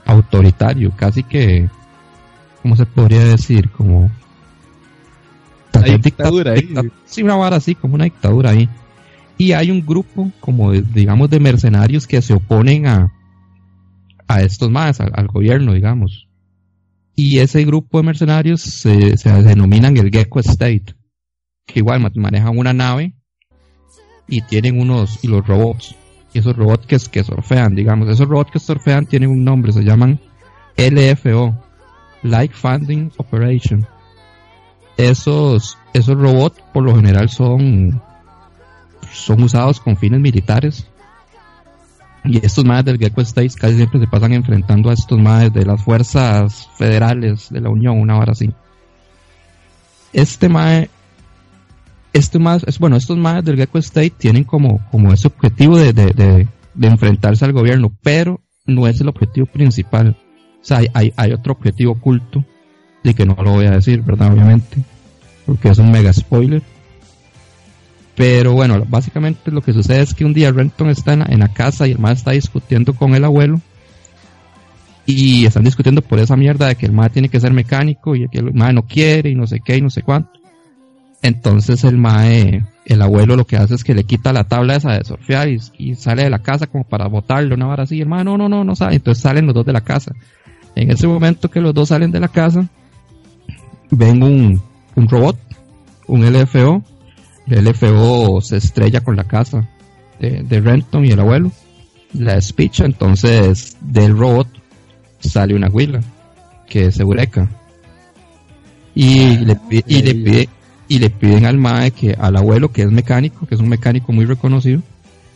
[0.06, 1.68] autoritario, casi que
[2.64, 3.68] ¿cómo se podría decir?
[3.68, 4.10] Como...
[5.74, 6.74] Hay dictadura ahí.
[7.04, 8.70] sí, una vara así, como una dictadura ahí.
[9.36, 13.12] Y hay un grupo, como de, digamos, de mercenarios que se oponen a,
[14.26, 16.26] a estos más, al, al, gobierno, digamos.
[17.14, 20.94] Y ese grupo de mercenarios se, se denominan el Gecko State,
[21.66, 23.14] que igual manejan una nave
[24.26, 25.94] y tienen unos, y los robots.
[26.32, 29.84] Y esos robots que, que surfean, digamos, esos robots que surfean tienen un nombre, se
[29.84, 30.18] llaman
[30.78, 31.63] LFO,
[32.24, 33.86] Like Funding Operation.
[34.96, 38.02] Esos, esos robots por lo general son,
[39.12, 40.88] son usados con fines militares.
[42.24, 45.66] Y estos madres del Gecko States casi siempre se pasan enfrentando a estos madres de
[45.66, 48.50] las fuerzas federales de la Unión, una hora así.
[50.14, 50.88] Este mae,
[52.14, 55.92] este más, es, bueno, estos madres del Gecko State tienen como, como ese objetivo de,
[55.92, 56.48] de,
[56.80, 60.16] enfrentarse al gobierno, pero no es el objetivo principal.
[60.64, 62.42] O sea, hay, hay, otro objetivo oculto,
[63.02, 64.32] de que no lo voy a decir, ¿verdad?
[64.32, 64.78] Obviamente,
[65.44, 66.62] porque es un mega spoiler.
[68.16, 71.86] Pero bueno, básicamente lo que sucede es que un día Renton está en la, casa
[71.86, 73.60] y el más está discutiendo con el abuelo.
[75.04, 78.26] Y están discutiendo por esa mierda de que el mae tiene que ser mecánico y
[78.28, 80.30] que el mae no quiere y no sé qué y no sé cuánto.
[81.20, 84.92] Entonces el mae, el abuelo lo que hace es que le quita la tabla esa
[84.92, 88.00] de surfear y, y sale de la casa como para botarle una vara así.
[88.00, 88.94] El mae no, no, no, no sabe.
[88.94, 90.12] Entonces salen los dos de la casa.
[90.76, 92.68] En ese momento que los dos salen de la casa,
[93.90, 94.60] ven un,
[94.96, 95.38] un robot,
[96.06, 96.82] un LFO.
[97.46, 99.68] El LFO se estrella con la casa
[100.18, 101.52] de, de Renton y el abuelo.
[102.12, 104.48] La despicha, entonces del robot
[105.20, 106.00] sale una huila
[106.68, 107.48] que es Eureka.
[108.94, 110.48] Y, le, y, le pide,
[110.88, 114.12] y le piden al mae que al abuelo que es mecánico, que es un mecánico
[114.12, 114.82] muy reconocido,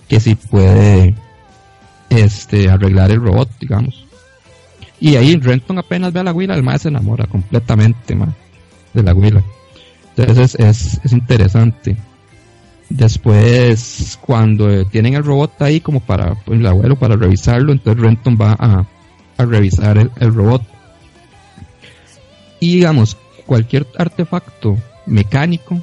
[0.09, 1.15] que si puede
[2.09, 4.08] este arreglar el robot, digamos.
[5.01, 8.35] Y ahí Renton apenas ve a la huila, el mae se enamora completamente ma,
[8.93, 9.43] de la huila.
[10.17, 11.97] Entonces es, es, interesante.
[12.89, 18.37] Después, cuando tienen el robot ahí como para pues, el abuelo para revisarlo, entonces Renton
[18.41, 18.87] va a,
[19.37, 20.63] a revisar el, el, robot.
[22.59, 24.77] Y digamos, cualquier artefacto
[25.07, 25.81] mecánico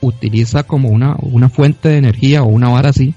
[0.00, 3.14] utiliza como una, una fuente de energía o una vara así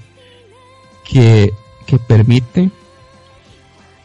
[1.04, 1.52] que,
[1.86, 2.70] que permite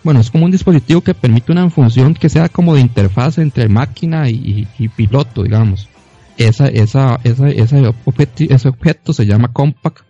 [0.03, 3.67] bueno, es como un dispositivo que permite una función que sea como de interfaz entre
[3.67, 5.89] máquina y, piloto, digamos.
[6.37, 10.05] Esa, esa, esa, objeto, ese objeto se llama Compact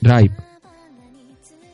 [0.00, 0.32] Drive.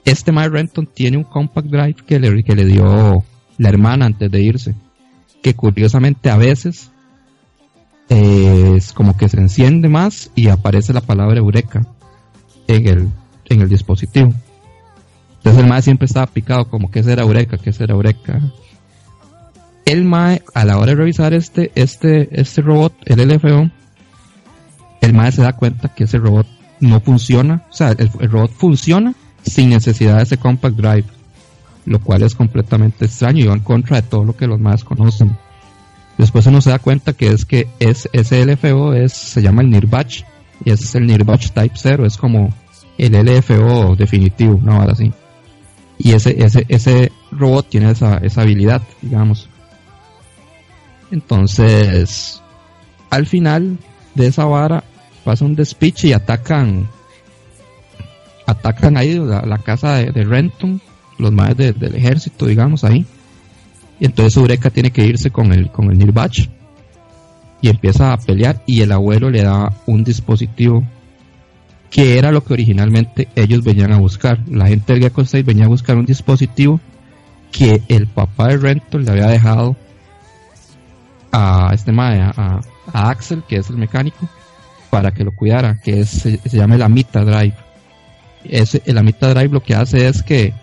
[0.05, 3.23] Este My Renton tiene un Compact Drive que le, que le dio
[3.59, 4.75] la hermana antes de irse.
[5.43, 6.91] Que curiosamente a veces
[8.09, 11.87] eh, es como que se enciende más y aparece la palabra Eureka
[12.67, 13.09] en el,
[13.45, 14.33] en el dispositivo.
[15.39, 18.41] Entonces el mae siempre estaba picado como que será Eureka, que será Eureka.
[19.85, 23.71] El mae, a la hora de revisar este, este, este robot, el LFO,
[25.01, 26.47] el mae se da cuenta que ese robot
[26.81, 31.05] no funciona, o sea, el, robot funciona sin necesidad de ese compact drive,
[31.87, 34.85] lo cual es completamente extraño y va en contra de todo lo que los más
[34.85, 35.39] conocen.
[36.19, 39.71] Después uno se da cuenta que es que es, ese LFO es, se llama el
[39.71, 40.25] Nirbatch,
[40.65, 42.53] y ese es el Nirbatch Type 0, es como
[42.99, 45.13] el LFO definitivo, no ahora sí
[45.99, 49.49] y ese, ese, ese robot tiene esa, esa habilidad, digamos.
[51.11, 52.41] Entonces,
[53.11, 53.79] al final
[54.15, 54.85] de esa vara
[55.25, 56.89] pasa un despiche y atacan
[58.47, 60.81] atacan ahí la, la casa de, Renton,
[61.19, 63.05] los de, del ejército, digamos, ahí.
[64.01, 66.49] Y entonces Eureka tiene que irse con el, con el Nirbach
[67.61, 70.83] y empieza a pelear y el abuelo le da un dispositivo
[71.91, 74.39] que era lo que originalmente ellos venían a buscar.
[74.49, 76.81] La gente del Gecko 6 venía a buscar un dispositivo
[77.51, 79.77] que el papá de Renton le había dejado
[81.33, 82.61] a este mae, a,
[82.93, 84.29] Axel, que es el mecánico,
[84.91, 87.55] para que lo cuidara, que se, llama el Amita Drive.
[88.45, 90.55] Ese, el Amita Drive lo que hace es que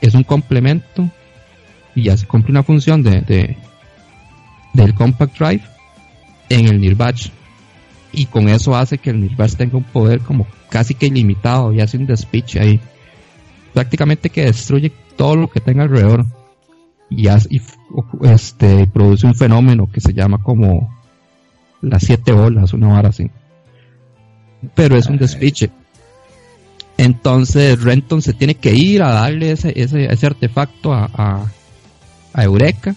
[0.00, 1.08] es un complemento
[1.94, 3.56] y ya se cumple una función de
[4.76, 5.62] del compact drive
[6.50, 7.30] en el Nirbatch
[8.16, 11.82] y con eso hace que el Nirbatch tenga un poder como casi que ilimitado y
[11.82, 12.80] hace un despiche ahí.
[13.74, 16.24] Prácticamente que destruye todo lo que tenga alrededor
[17.10, 17.60] y, hace, y
[18.22, 20.98] este produce un fenómeno que se llama como
[21.82, 23.30] las siete olas una vara así.
[24.74, 25.70] Pero es un despiche.
[26.96, 31.52] Entonces Renton se tiene que ir a darle ese, ese, ese artefacto a, a,
[32.32, 32.96] a Eureka.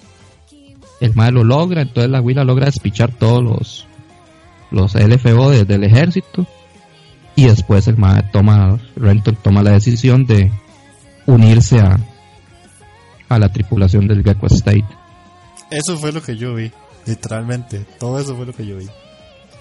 [1.01, 3.88] El mal lo logra, entonces la Willa logra despichar todos los
[4.71, 6.45] los LFO desde el ejército
[7.35, 10.51] y después el mal toma Renton toma la decisión de
[11.25, 11.99] unirse a
[13.29, 14.87] a la tripulación del Gecko State.
[15.69, 16.71] Eso fue lo que yo vi,
[17.05, 18.87] literalmente, todo eso fue lo que yo vi.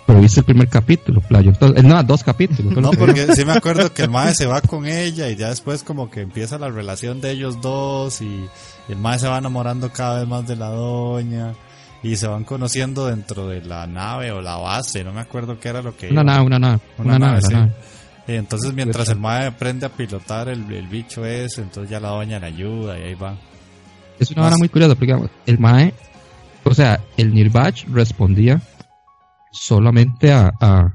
[0.07, 1.51] Pero viste el primer capítulo, playo.
[1.51, 2.75] Entonces, no, dos capítulos.
[2.75, 5.83] no, porque sí me acuerdo que el mae se va con ella y ya después
[5.83, 8.49] como que empieza la relación de ellos dos y
[8.89, 11.53] el mae se va enamorando cada vez más de la doña
[12.03, 15.69] y se van conociendo dentro de la nave o la base, no me acuerdo qué
[15.69, 17.53] era lo que Una nave, una nave, una, nave, sí.
[17.53, 17.73] nave.
[18.29, 22.11] Y entonces mientras el mae aprende a pilotar el, el bicho ese, entonces ya la
[22.11, 23.37] doña le ayuda y ahí va.
[24.19, 25.95] Es una hora muy curiosa porque digamos, el Mae,
[26.65, 28.61] o sea, el Nirvach respondía
[29.53, 30.93] solamente a, a,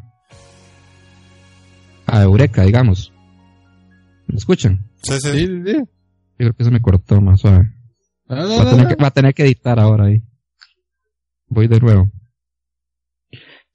[2.06, 3.12] a Eureka, digamos.
[4.28, 4.86] ¿Me escuchan?
[5.04, 5.32] Sí, sí.
[5.32, 5.47] Sí.
[5.66, 5.84] Yo
[6.38, 7.72] creo que se me cortó más suave.
[8.28, 8.89] No, no, Va a no, tener no.
[8.89, 10.22] que, va a tener que editar ahora ahí.
[11.54, 12.12] Voy de nuevo.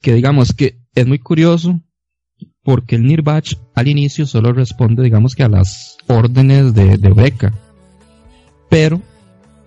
[0.01, 1.81] Que digamos que es muy curioso
[2.63, 7.53] porque el Nirvach al inicio solo responde, digamos que a las órdenes de, de Eureka.
[8.69, 9.01] Pero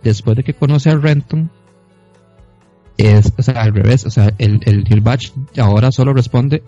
[0.03, 1.49] después de que conoce a Renton,
[2.97, 5.03] es, o sea, al revés, o sea, el, el
[5.57, 6.63] ahora solo responde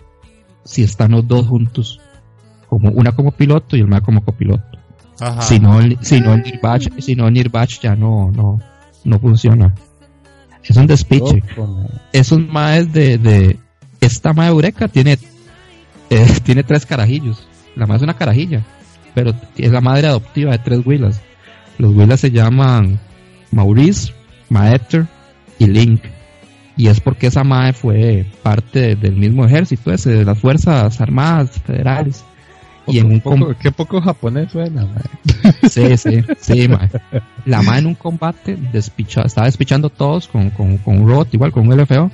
[0.64, 2.00] si están los dos juntos.
[2.68, 4.78] Como una como piloto y el más como copiloto.
[5.20, 5.42] Ajá.
[5.42, 6.44] Si no, si no el
[6.98, 8.58] si no el ya no, no,
[9.04, 9.74] no funciona.
[10.66, 11.42] Es un despiche.
[11.56, 11.86] Man.
[12.12, 13.58] Esos maes de, de
[14.00, 15.18] esta mae Eureka tiene,
[16.10, 17.46] eh, tiene tres carajillos.
[17.76, 18.64] La mae es una carajilla,
[19.14, 21.20] pero es la madre adoptiva de tres huilas.
[21.78, 22.98] Los huilas se llaman
[23.50, 24.12] Maurice,
[24.48, 25.06] Maeter
[25.58, 26.02] y Link.
[26.76, 31.00] Y es porque esa mae fue parte de- del mismo ejército ese, de las Fuerzas
[31.00, 32.24] Armadas Federales.
[32.86, 35.02] Y en un Poco- qué poco japonés suena, man.
[35.70, 36.88] Sí, sí, sí, mae.
[37.46, 41.52] La mae en un combate despicha, estaba despichando todos con, con, con un robot, igual
[41.52, 42.10] con un LFO.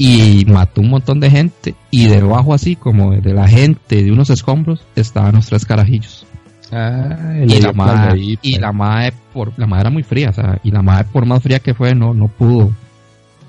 [0.00, 1.74] Y mató un montón de gente.
[1.90, 6.24] Y debajo así, como de la gente, de unos escombros, estaban los tres carajillos.
[6.70, 10.60] Ah, Y la mae, y la mae por, la mae era muy fría, o sea,
[10.62, 12.70] y la mae por más fría que fue, no, no pudo,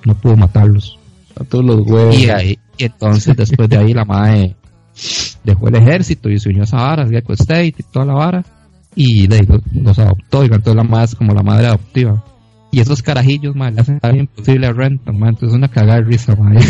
[0.06, 0.98] no pudo matarlos.
[1.40, 2.18] A todos los huevos.
[2.18, 4.56] Y, ahí, y entonces después de ahí la mae
[5.44, 8.46] dejó el ejército y se unió a esa vara, Gecko State y toda la vara,
[8.96, 12.24] y le digo, los adoptó, y entonces la es como la madre adoptiva.
[12.72, 16.06] Y esos carajillos, mae, le hacen imposible a Renton, mae, entonces es una cagada de
[16.06, 16.60] risa, mae.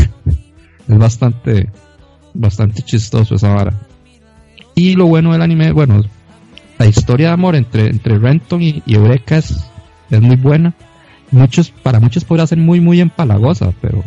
[0.88, 1.70] Es bastante,
[2.34, 3.74] bastante chistoso esa vara.
[4.74, 6.02] Y lo bueno del anime, bueno,
[6.80, 9.56] la historia de amor entre, entre Renton y, y Eureka es,
[10.10, 10.74] es muy buena.
[11.30, 14.04] Muchos, para muchos podría ser muy, muy empalagosa, pero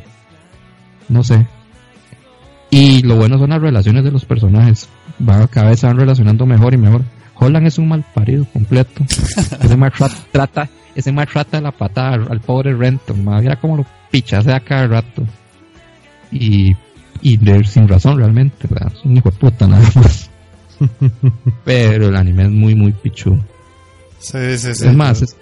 [1.08, 1.46] no sé.
[2.74, 4.88] Y lo bueno son las relaciones de los personajes.
[5.28, 7.02] Va, cada vez se van relacionando mejor y mejor.
[7.34, 9.04] Holland es un mal parido completo.
[9.60, 13.22] ese mal trata, trata- ese mal trata de la patada al, al pobre Renton.
[13.24, 15.22] Más mira cómo lo pichase a cada rato.
[16.30, 16.74] Y,
[17.20, 18.66] y de- sin razón realmente.
[18.68, 18.90] ¿verdad?
[18.96, 20.30] Es un hijo de puta nada más.
[21.66, 23.38] Pero el anime es muy, muy pichudo.
[24.18, 24.86] Sí, sí, sí.
[24.88, 25.36] es más, es-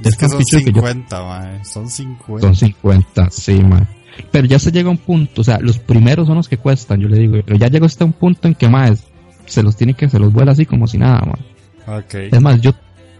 [0.00, 1.64] es es que son pichudo que yo- 50, mae.
[1.64, 2.40] Son 50.
[2.44, 3.86] Son 50, sí, man.
[4.30, 7.00] Pero ya se llega a un punto, o sea, los primeros son los que cuestan,
[7.00, 9.04] yo le digo, pero ya llegó hasta un punto en que más
[9.46, 11.98] se los tiene que, se los vuela así como si nada, man.
[11.98, 12.14] Ok.
[12.32, 12.72] Es más, yo,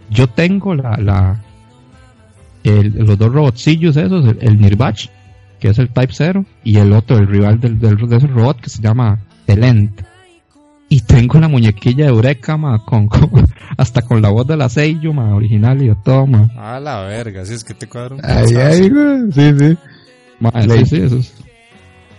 [0.09, 1.41] yo tengo la, la,
[2.63, 4.77] el- los dos robotcillos esos, el, el
[5.59, 8.59] que es el Type 0, y el otro, el rival del, del- de ese robot
[8.61, 9.91] que se llama el End.
[10.89, 14.69] Y tengo la muñequilla de Eureka, ma, con, con- hasta con la voz de la
[14.69, 16.49] Seiyu, ma, original y de todo, ma.
[16.57, 18.89] A la verga, si es que te cuadra un Ay, ay.
[19.33, 19.77] Sí, sí.
[20.39, 21.33] Ma, Le- sí, sí, eso es-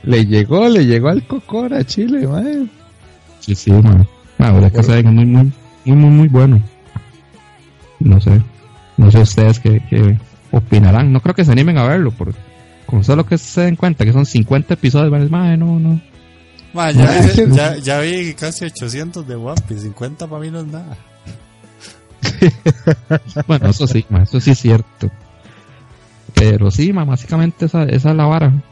[0.02, 2.70] Le llegó, le llegó al cocora a Chile, man.
[3.40, 4.06] Sí, sí, man.
[4.38, 5.52] La verdad que muy, muy,
[5.84, 6.62] muy, muy, muy bueno.
[8.00, 8.40] No sé.
[8.96, 10.16] No sé ustedes qué, qué
[10.52, 11.12] opinarán.
[11.12, 12.38] No creo que se animen a verlo, porque
[12.86, 16.00] con solo que se den cuenta que son 50 episodios, "Mae, no, no.
[16.72, 17.42] Ma, ya, sí.
[17.50, 20.96] ya, ya vi casi 800 de Piece, 50 para mí no es nada.
[23.46, 25.10] Bueno, eso sí, ma, eso sí es cierto.
[26.38, 28.62] Pero sí, ma, básicamente esa, esa es la vara.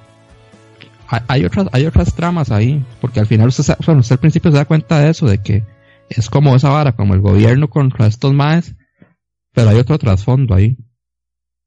[1.08, 4.50] Hay, hay otras, hay otras tramas ahí, porque al final usted, bueno, usted al principio
[4.50, 5.64] se da cuenta de eso, de que
[6.08, 8.74] es como esa vara, como el gobierno contra estos maes,
[9.52, 10.76] pero hay otro trasfondo ahí,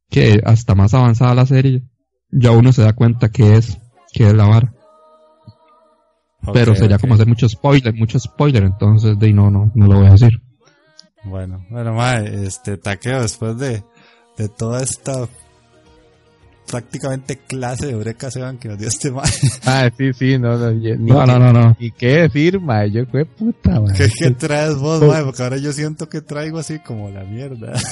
[0.09, 1.83] que hasta más avanzada la serie,
[2.31, 3.79] ya uno se da cuenta que es,
[4.13, 4.73] que es la vara.
[6.53, 10.07] pero sería como hacer mucho spoiler, mucho spoiler, entonces de no, no, no lo voy
[10.07, 10.41] a decir.
[11.23, 13.83] Bueno, bueno, mae, este taqueo después de,
[14.37, 15.27] de toda esta
[16.69, 19.29] prácticamente clase de Eureka Seban que nos dio este mae.
[19.65, 21.75] Ah, sí, sí, no, no, ni, No, no, no, no.
[21.79, 22.91] ¿Y qué decir, mae?
[22.91, 23.95] Yo fue puta, mae.
[23.97, 25.23] ¿Qué, qué traes vos, mae?
[25.23, 27.73] Porque ahora yo siento que traigo así como la mierda.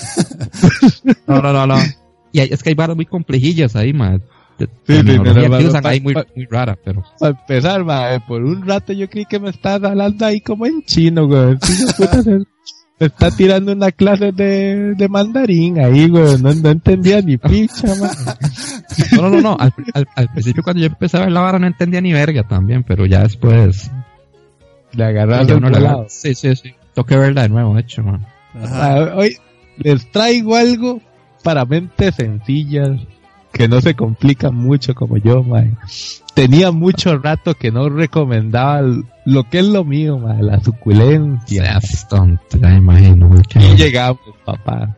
[1.27, 1.75] No, no, no, no.
[2.31, 4.21] Y hay- es que hay varas muy complejillas ahí, man.
[4.59, 7.03] Sí, sí, pero ahí muy, muy rara, pero...
[7.19, 10.81] Para empezar, mae, por un rato yo creí que me estabas hablando ahí como en
[10.83, 11.57] chino, güey.
[12.99, 16.41] Me está tirando una clase de, de mandarín ahí, güey.
[16.41, 18.09] No, no entendía ni picha, mae.
[19.15, 19.57] No, no, no, no.
[19.59, 22.43] Al, al- al principio cuando yo empecé a ver la vara no entendía ni verga
[22.43, 23.91] también, pero ya después...
[24.93, 26.73] Le uno el agarra- Sí, sí, sí.
[26.95, 28.25] Tengo que verla de nuevo, de hecho, man.
[28.55, 28.93] Ajá.
[28.95, 29.37] Ah, Hoy
[29.77, 30.99] les traigo algo
[31.43, 32.89] para mentes sencillas
[33.57, 35.73] que no se complican mucho como yo, mae.
[36.35, 38.81] Tenía mucho rato que no recomendaba
[39.25, 41.79] lo que es lo mío, mae, la suculencia.
[42.61, 44.95] Me imagino, Y llegamos, papá.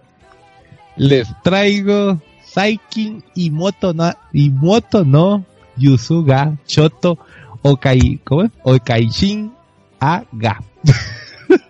[0.98, 5.46] Les traigo Saikin y Moto no, y Moto no
[5.78, 7.18] Yusuga Choto
[7.62, 8.52] Okai, ¿cómo es?
[8.64, 9.54] Okaishin
[10.00, 10.62] Aga.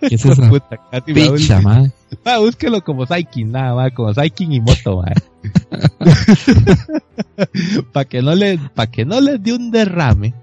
[0.08, 1.94] ¿Qué es Puta, me picha, man?
[2.26, 5.04] Ah, búsquelo como Saikin, nada más, como Saikin y Moto,
[7.94, 10.34] Para que no le, para que no les dé un derrame,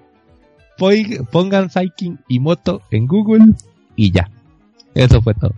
[1.30, 3.54] pongan Saikin y Moto en Google
[3.94, 4.30] y ya.
[4.94, 5.52] Eso fue todo.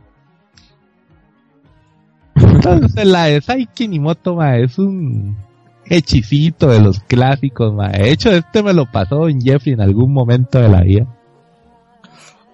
[2.34, 5.36] Entonces la de Saikin y Moto, ma, es un
[5.84, 7.88] hechicito de los clásicos, ma.
[7.88, 11.06] De hecho, este me lo pasó en Jeffrey en algún momento de la vida.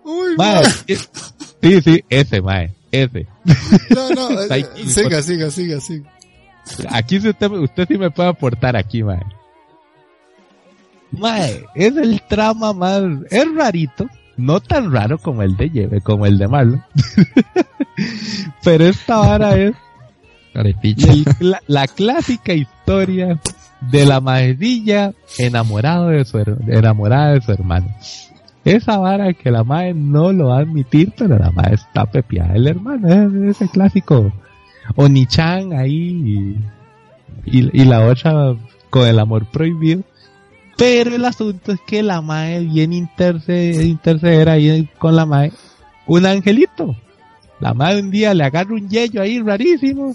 [0.05, 0.63] Uy, Ma, mae.
[0.87, 1.11] es-
[1.63, 2.63] sí, sí, ese, ma,
[2.93, 3.27] ese.
[3.91, 6.11] No, no, eh, siga, siga, siga, siga.
[6.91, 9.23] Aquí usted, usted sí me puede aportar aquí, mae.
[11.11, 16.27] Mae, es el trama más, es rarito, no tan raro como el de Lleve, como
[16.27, 16.85] el de Marlon.
[18.65, 19.75] Pero esta vara es
[20.55, 21.25] el
[21.67, 23.41] la clásica historia
[23.81, 27.89] de la maecilla enamorado de su, enamorada de su hermano.
[28.65, 32.55] Esa vara que la madre no lo va a admitir, pero la madre está pepiada
[32.55, 34.33] del hermano, es ese clásico
[34.97, 36.57] Onichan ahí
[37.47, 38.55] y, la otra
[38.91, 40.03] con el amor prohibido.
[40.77, 45.53] Pero el asunto es que la madre bien interce- interceder ahí con la madre
[46.07, 46.97] un angelito.
[47.61, 50.15] La madre un día le agarra un yello ahí rarísimo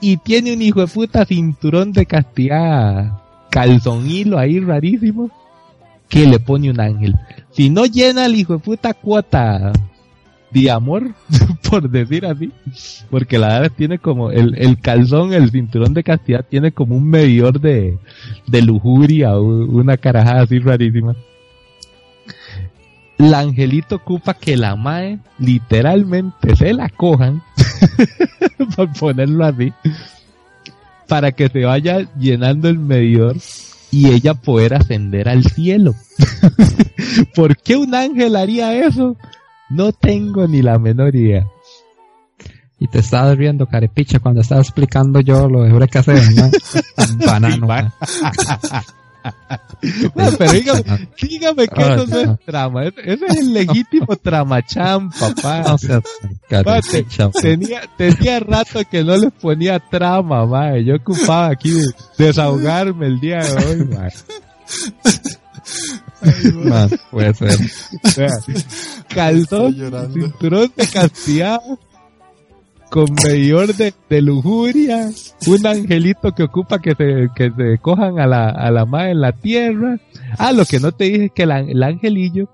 [0.00, 3.12] y tiene un hijo de puta cinturón de castidad
[3.50, 5.30] calzón hilo ahí rarísimo
[6.08, 7.14] que le pone un ángel.
[7.50, 9.72] Si no llena el hijo de puta cuota
[10.50, 11.14] de amor,
[11.70, 12.50] por decir así,
[13.10, 17.08] porque la verdad tiene como el, el calzón, el cinturón de castidad tiene como un
[17.08, 17.98] medidor de,
[18.46, 21.14] de lujuria una carajada así rarísima.
[23.18, 27.42] La angelito ocupa que la mae literalmente se la cojan,
[28.76, 29.72] por ponerlo así,
[31.08, 33.36] para que se vaya llenando el medidor
[33.90, 35.94] y ella poder ascender al cielo.
[37.34, 39.16] ¿Por qué un ángel haría eso?
[39.70, 41.46] No tengo ni la menor idea.
[42.80, 46.50] Y te estabas riendo, carepicha, cuando estaba explicando yo lo de Eureka Seven, ¿no?
[47.26, 47.92] Banano, man.
[50.14, 52.84] No, pero dígame, dígame que eso no es trama.
[52.84, 55.62] Ese es el legítimo tramachán, papá.
[55.62, 56.02] No seas
[56.48, 57.30] carepicha.
[57.30, 60.84] Tenía, tenía rato que no les ponía trama, mae.
[60.84, 61.86] Yo ocupaba aquí de
[62.16, 63.88] desahogarme el día de hoy,
[66.54, 67.56] Man, puede ser.
[68.02, 68.28] O sea,
[69.08, 69.74] calzón,
[70.12, 71.60] cinturón de castidad,
[72.90, 75.10] con medidor de, de lujuria,
[75.46, 79.20] un angelito que ocupa que se, que se cojan a la, a la madre en
[79.20, 79.98] la tierra.
[80.38, 82.48] Ah, lo que no te dije es que el angelillo,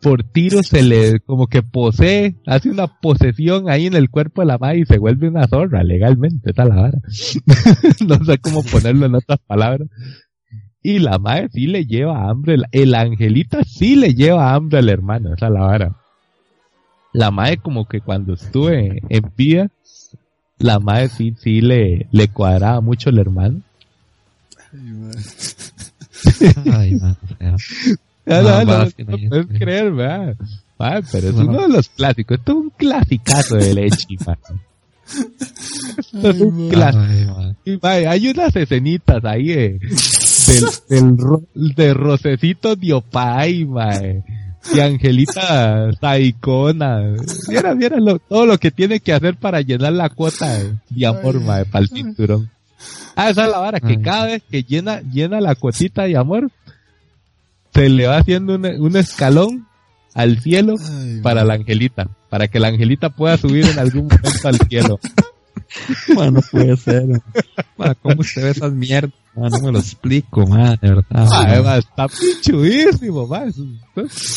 [0.00, 4.46] por tiro se le, como que posee, hace una posesión ahí en el cuerpo de
[4.46, 6.98] la madre y se vuelve una zorra legalmente, esa es la vara.
[8.06, 9.88] no sé cómo ponerlo en otras palabras.
[10.82, 14.88] Y la madre sí le lleva hambre, el- el angelito sí le lleva hambre al
[14.88, 15.94] hermano, esa es la vara.
[17.12, 19.68] La madre como que cuando estuve en vida,
[20.58, 23.60] la madre sí, sí le, le cuadraba mucho el hermano.
[26.72, 27.56] Ay, man, o sea,
[28.26, 30.36] No, No, no, no, puedes creer, ¿verdad?
[30.78, 31.44] Ah, pero es No.
[31.46, 32.38] uno de los clásicos.
[32.38, 34.36] Esto es un clasicazo de leche, man.
[36.12, 37.38] Esto es un clásico.
[37.38, 38.06] ay, man.
[38.08, 39.80] Hay unas escenitas ahí de,
[40.48, 44.22] del, del ro- de Rosecito Diopay, mae.
[44.74, 47.14] y Angelita saicona.
[47.48, 50.58] Viera, viera lo, todo lo que tiene que hacer para llenar la cuota
[50.90, 52.50] de, amor, mae, para el cinturón.
[53.16, 56.50] Ah, esa es la vara, que cada vez que llena, llena la cuotita de amor,
[57.74, 59.66] se le va haciendo un, un escalón
[60.14, 60.74] al cielo
[61.22, 65.00] para la angelita, para que la angelita pueda subir en algún momento al cielo.
[66.32, 67.06] no puede ser.
[68.02, 69.12] ¿Cómo usted ve esas mierdas?
[69.34, 71.78] no me lo explico, man, de verdad.
[71.78, 73.52] Está pinchudísimo, man.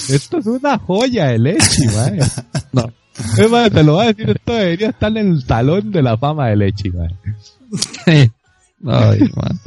[0.10, 2.20] Esto, es una joya de leche, man.
[2.74, 2.92] No.
[3.36, 6.56] Te lo voy a decir, esto debería estar en el salón de la fama de
[6.56, 7.10] leche, man.
[8.86, 9.60] Ay, man.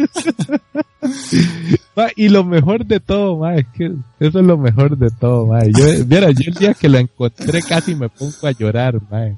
[2.16, 5.70] y lo mejor de todo, man, es que eso es lo mejor de todo, man.
[5.76, 9.36] Yo, mira, yo el día que lo encontré casi me pongo a llorar, man.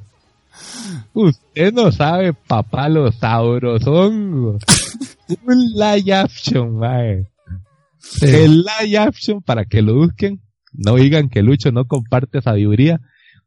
[1.13, 4.63] Usted no sabe, papá, los sabrosongos.
[5.47, 7.27] Un live action, mae.
[8.23, 10.41] El live action, para que lo busquen,
[10.73, 13.01] no digan que Lucho no comparte sabiduría,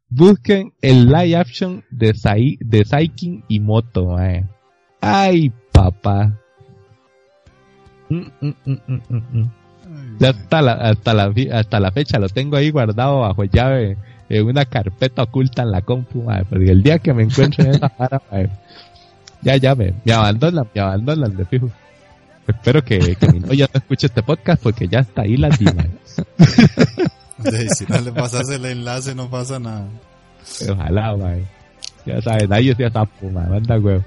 [0.08, 4.46] busquen el live action de, Sai, de Saikin y Moto, mae.
[5.00, 6.38] Ay, papá.
[8.10, 9.50] Mm, mm, mm,
[10.18, 13.96] ya hasta la, hasta la, hasta la fecha lo tengo ahí guardado bajo llave
[14.30, 17.70] en una carpeta oculta en la compu, madre, porque el día que me encuentre en
[17.74, 18.22] esa para,
[19.42, 21.68] ya, ya me, me abandonan, me abandonan de fijo.
[22.46, 25.84] Espero que, que mi novia no escuche este podcast porque ya está ahí la dima.
[27.76, 29.86] si no le pasas el enlace no pasa nada.
[30.68, 31.44] Ojalá, madre.
[32.06, 34.04] Ya saben, nadie se sapo, madre, manda huevo.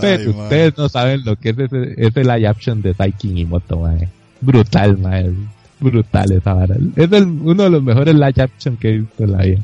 [0.00, 4.08] Pero ustedes no saben lo que es ese, ese live action de y Moto, madre.
[4.40, 5.32] Brutal, madre
[5.80, 6.76] brutal esa vara.
[6.96, 9.62] Es uno de los mejores live action que he visto en la vida.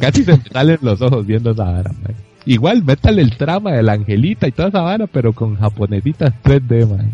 [0.00, 2.14] casi se me salen los ojos viendo esa vara, man.
[2.46, 6.88] Igual, métale el trama de la angelita y toda esa vara, pero con japonesitas 3D,
[6.88, 7.12] man.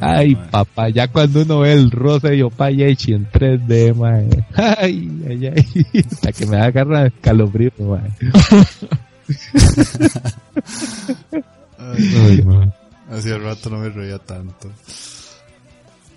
[0.00, 4.28] Ay, papá, ya cuando uno ve el rosa y Opayachi en 3D, man.
[4.54, 5.64] Ay, ay, ay.
[6.10, 8.08] Hasta que me da garra escalofrío, man.
[11.78, 12.72] ay, man.
[13.12, 14.70] Hacía rato no me reía tanto.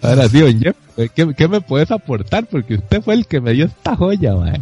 [0.02, 0.76] Ahora sí, don Jeff,
[1.14, 2.46] ¿qué, ¿qué, me puedes aportar?
[2.46, 4.62] Porque usted fue el que me dio esta joya, mae.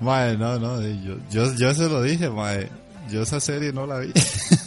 [0.00, 2.68] Mae, no, no, yo, yo, yo se lo dije, mae.
[3.10, 4.12] Yo esa serie no la vi.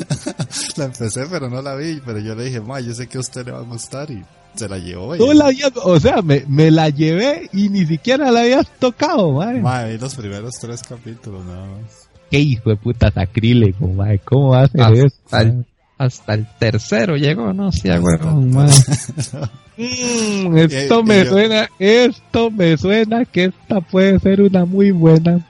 [0.78, 2.02] la empecé, pero no la vi.
[2.06, 4.24] Pero yo le dije, mae, yo sé que a usted le va a gustar y
[4.56, 5.16] se la llevó.
[5.16, 5.50] No la
[5.84, 9.60] o sea, me, me, la llevé y ni siquiera la habías tocado, mae.
[9.60, 12.10] Mae, vi los primeros tres capítulos nada más.
[12.30, 14.20] Qué hijo de puta sacrílego, mae.
[14.20, 15.66] ¿Cómo hace eso?
[15.98, 17.72] Hasta el tercero llegó, ¿no?
[17.72, 18.50] Sí, huevón,
[19.78, 25.46] mm, esto me suena, esto me suena que esta puede ser una muy buena.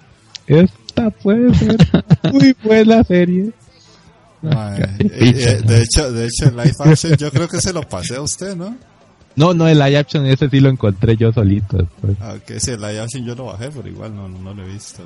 [0.47, 1.77] Esta puede ser
[2.31, 3.51] muy buena serie.
[4.43, 8.17] Eh, eh, de hecho, de hecho, el live action yo creo que se lo pasé
[8.17, 8.75] a usted, ¿no?
[9.35, 12.17] No, no, el live action ese sí lo encontré yo solito después.
[12.19, 14.67] Ah, ok, sí, el live action yo lo bajé, pero igual no, no, lo he
[14.67, 15.03] visto.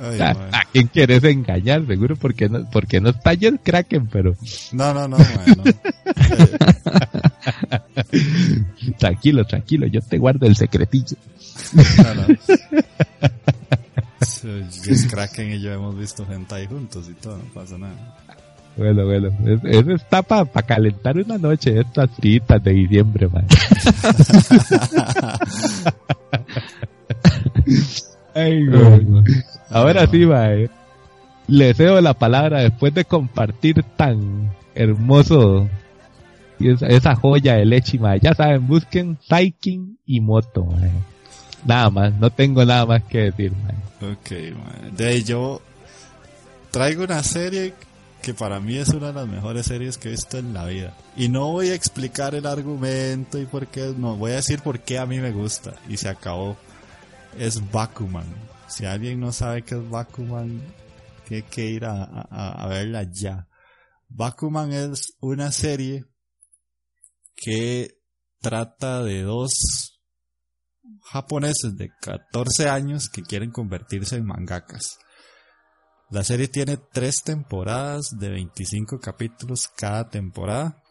[0.00, 1.86] ¿A, quién quieres engañar?
[1.86, 4.34] Seguro porque no, porque no está el Kraken, pero...
[4.72, 5.18] No, no, no,
[8.98, 11.16] tranquilo, tranquilo, yo te guardo el secretillo.
[11.74, 12.26] no, no.
[14.20, 17.94] Es Kraken y yo hemos visto gente ahí juntos y todo, no pasa nada.
[18.76, 19.30] Bueno, bueno,
[19.64, 23.44] eso está para calentar una noche, estas citas de diciembre, man.
[28.34, 28.66] Ay,
[29.70, 30.70] Ahora sí, mae.
[31.46, 35.68] Le cedo la palabra después de compartir tan hermoso
[36.60, 38.20] y esa, joya de leche, mae.
[38.20, 40.90] Ya saben, busquen Saikin y Moto, mae.
[41.64, 44.12] Nada más, no tengo nada más que decir, mae.
[44.12, 44.90] Ok, mae.
[44.90, 45.60] De ahí yo
[46.70, 47.74] traigo una serie
[48.22, 50.92] que para mí es una de las mejores series que he visto en la vida.
[51.16, 54.80] Y no voy a explicar el argumento y por qué, no, voy a decir por
[54.80, 55.74] qué a mí me gusta.
[55.88, 56.56] Y se acabó.
[57.38, 58.47] Es Bakuman.
[58.68, 60.62] Si alguien no sabe qué es Bakuman,
[61.30, 63.48] hay que ir a, verla ya.
[64.08, 66.04] Bakuman es una serie
[67.34, 67.98] que
[68.40, 70.00] trata de dos
[71.02, 74.98] japoneses de 14 años que quieren convertirse en mangakas.
[76.10, 80.82] La serie tiene tres temporadas de 25 capítulos cada temporada.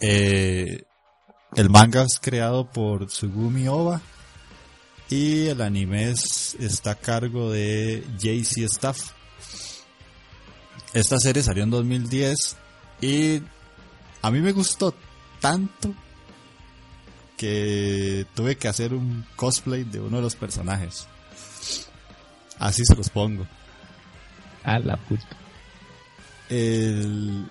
[0.00, 0.82] Eh,
[1.54, 4.00] el manga es creado por Tsugumi Oba
[5.10, 9.12] y el anime está a cargo de JC Staff.
[10.92, 12.56] Esta serie salió en 2010
[13.00, 13.42] y
[14.22, 14.94] a mí me gustó
[15.40, 15.94] tanto
[17.36, 21.06] que tuve que hacer un cosplay de uno de los personajes.
[22.58, 23.46] Así se los pongo.
[24.64, 25.36] A la puta.
[26.48, 27.48] El,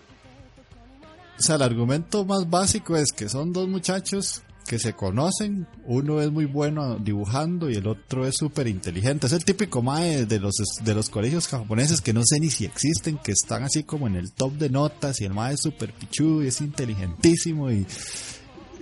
[1.40, 6.22] O sea, el argumento más básico es que son dos muchachos que se conocen, uno
[6.22, 9.26] es muy bueno dibujando y el otro es súper inteligente.
[9.26, 12.66] Es el típico mae de los, de los colegios japoneses que no sé ni si
[12.66, 15.94] existen, que están así como en el top de notas y el mae es súper
[15.94, 17.88] pichudo y es inteligentísimo y,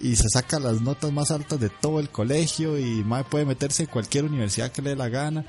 [0.01, 3.83] y se saca las notas más altas de todo el colegio y mae puede meterse
[3.83, 5.45] en cualquier universidad que le dé la gana,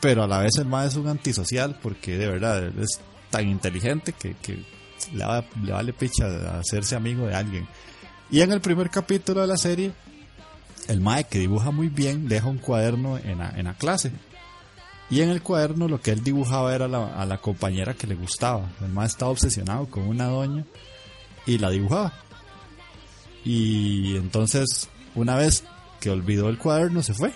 [0.00, 3.00] pero a la vez el mae es un antisocial porque de verdad es
[3.30, 4.34] tan inteligente que,
[5.12, 5.24] le,
[5.62, 7.68] le vale picha hacerse amigo de alguien.
[8.30, 9.92] Y en el primer capítulo de la serie,
[10.86, 14.12] el Mae que dibuja muy bien deja un cuaderno en la, la clase.
[15.10, 18.68] Y en el cuaderno lo que él dibujaba era a la compañera que le gustaba.
[18.82, 20.64] El Mae estaba obsesionado con una doña
[21.46, 22.12] y la dibujaba.
[23.44, 25.64] Y entonces, una vez
[26.00, 27.32] que olvidó el cuaderno, se fue.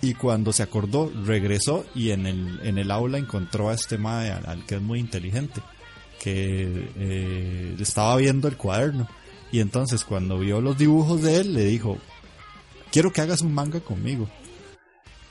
[0.00, 4.30] Y cuando se acordó, regresó y en el, en el aula encontró a este Mae,
[4.30, 5.60] al, que es muy inteligente,
[6.22, 9.08] que eh, estaba viendo el cuaderno
[9.50, 11.98] y entonces cuando vio los dibujos de él, le dijo,
[12.92, 14.28] quiero que hagas un manga conmigo.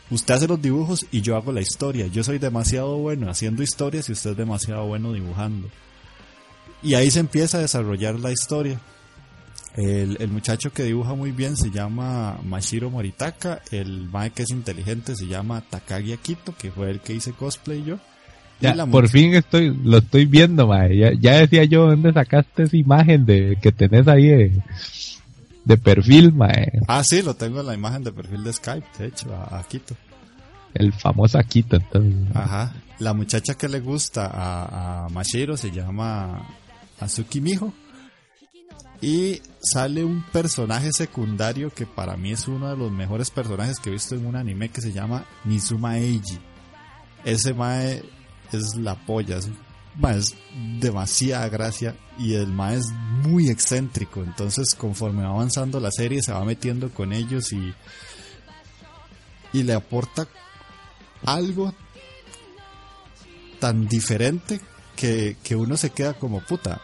[0.09, 2.07] Usted hace los dibujos y yo hago la historia.
[2.07, 5.69] Yo soy demasiado bueno haciendo historias y usted es demasiado bueno dibujando.
[6.81, 8.79] Y ahí se empieza a desarrollar la historia.
[9.75, 13.61] El, muchacho que dibuja muy bien se llama Mashiro Moritaka.
[13.71, 17.83] El mae que es inteligente se llama Takagi Akito, que fue el que hice cosplay
[17.83, 17.99] yo.
[18.59, 21.17] Ya, por fin estoy, lo estoy viendo, mae.
[21.19, 24.27] Ya, decía yo, ¿dónde sacaste esa imagen de que tenés ahí
[25.65, 26.71] de, perfil, mae?
[26.87, 29.95] Ah, sí, lo tengo en la imagen de perfil de Skype, de hecho, a, Quito.
[30.73, 32.35] El famoso Akito, entonces.
[32.35, 32.73] Ajá.
[32.99, 36.47] La muchacha que le gusta a, a Mashiro se llama
[36.99, 37.73] Azuki Miho.
[38.99, 43.89] Y sale un personaje secundario que para mí es uno de los mejores personajes que
[43.89, 46.39] he visto en un anime que se llama Nizuma Eiji.
[47.23, 48.03] Ese mae
[48.53, 49.49] es la polla, es,
[50.79, 52.85] demasiada gracia y el ma es
[53.23, 57.73] muy excéntrico, entonces conforme va avanzando la serie se va metiendo con ellos y,
[59.53, 60.27] y le aporta
[61.25, 61.73] algo
[63.59, 64.61] tan diferente
[64.95, 66.79] que, que uno se queda como puta.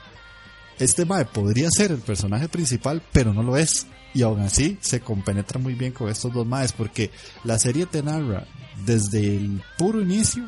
[0.79, 3.85] Este mae podría ser el personaje principal, pero no lo es.
[4.15, 7.11] Y aún así se compenetra muy bien con estos dos maes, porque
[7.43, 8.45] la serie te narra
[8.85, 10.47] desde el puro inicio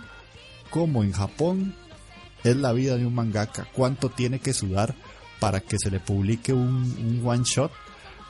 [0.76, 1.74] como en Japón
[2.44, 4.94] es la vida de un mangaka, cuánto tiene que sudar
[5.40, 7.72] para que se le publique un, one shot,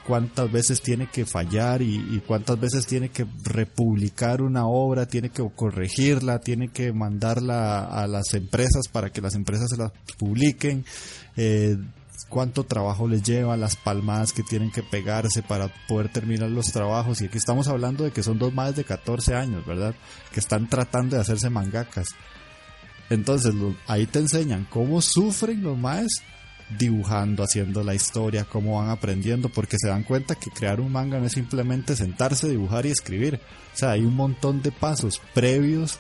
[0.06, 5.44] cuántas veces tiene que fallar y, cuántas veces tiene que republicar una obra, tiene que
[5.56, 10.86] corregirla, tiene que mandarla a las empresas para que las empresas se la publiquen,
[11.38, 11.78] eh,
[12.30, 17.22] cuánto trabajo les lleva, las palmadas que tienen que pegarse para poder terminar los trabajos.
[17.22, 19.96] Y aquí estamos hablando de que son dos más de 14 años, ¿verdad?
[20.32, 22.10] Que están tratando de hacerse mangakas.
[23.10, 23.54] Entonces
[23.88, 26.24] ahí te enseñan cómo sufren los maes
[26.78, 31.20] dibujando, haciendo la historia, cómo van aprendiendo, porque se dan cuenta que crear un manga
[31.20, 33.40] no es simplemente sentarse, dibujar y escribir.
[33.74, 36.00] O sea, hay un montón de pasos previos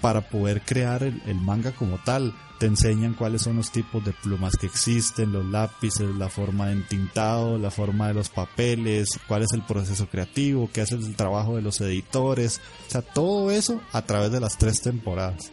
[0.00, 2.34] para poder crear el, el, manga como tal.
[2.58, 6.72] Te enseñan cuáles son los tipos de plumas que existen, los lápices, la forma de
[6.72, 11.56] entintado, la forma de los papeles, cuál es el proceso creativo, qué hace el trabajo
[11.56, 12.60] de los editores.
[12.88, 15.52] O sea, todo eso a través de las tres temporadas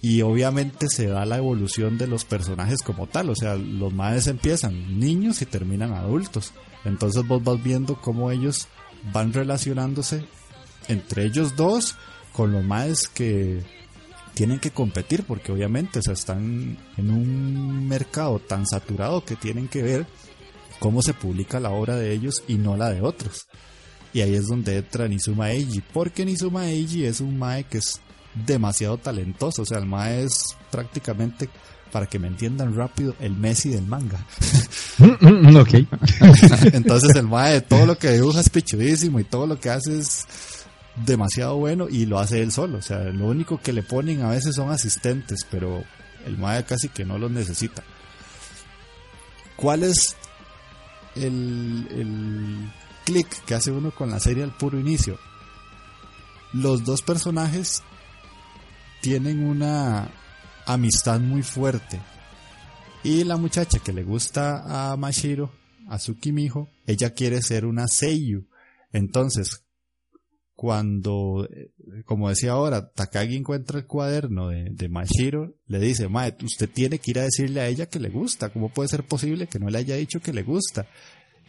[0.00, 4.26] y obviamente se da la evolución de los personajes como tal, o sea, los madres
[4.26, 6.52] empiezan niños y terminan adultos.
[6.84, 8.68] Entonces vos vas viendo cómo ellos
[9.12, 10.24] van relacionándose
[10.88, 11.96] entre ellos dos
[12.32, 13.62] con los madres que
[14.34, 19.82] tienen que competir porque obviamente o están en un mercado tan saturado que tienen que
[19.82, 20.06] ver
[20.78, 23.46] cómo se publica la obra de ellos y no la de otros.
[24.12, 28.00] Y ahí es donde entra Nizuma Eiji, porque Nizuma Eiji es un mae que es
[28.44, 29.62] demasiado talentoso.
[29.62, 31.48] O sea, el Mae es prácticamente,
[31.92, 34.24] para que me entiendan rápido, el Messi del manga.
[34.98, 35.74] ok.
[36.72, 40.26] Entonces el Mae, todo lo que dibuja es pichudísimo y todo lo que hace es
[41.04, 42.78] demasiado bueno y lo hace él solo.
[42.78, 45.84] O sea, lo único que le ponen a veces son asistentes, pero
[46.26, 47.82] el Mae casi que no los necesita.
[49.56, 50.16] ¿Cuál es
[51.14, 52.70] el, el
[53.04, 55.18] clic que hace uno con la serie al puro inicio?
[56.52, 57.82] Los dos personajes
[59.00, 60.10] tienen una
[60.66, 62.00] amistad muy fuerte.
[63.02, 65.52] Y la muchacha que le gusta a Mashiro,
[65.88, 68.48] a Tsukimiho, ella quiere ser una Seiyu.
[68.92, 69.64] Entonces,
[70.56, 71.46] cuando,
[72.04, 76.98] como decía ahora, Takagi encuentra el cuaderno de, de Mashiro, le dice, Mae, usted tiene
[76.98, 78.48] que ir a decirle a ella que le gusta.
[78.48, 80.86] ¿Cómo puede ser posible que no le haya dicho que le gusta?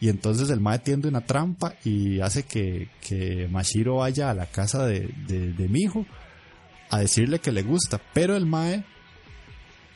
[0.00, 4.46] Y entonces el Mae tiende una trampa y hace que, que Mashiro vaya a la
[4.46, 6.06] casa de, de, de Mijo
[6.90, 8.84] a decirle que le gusta, pero el Mae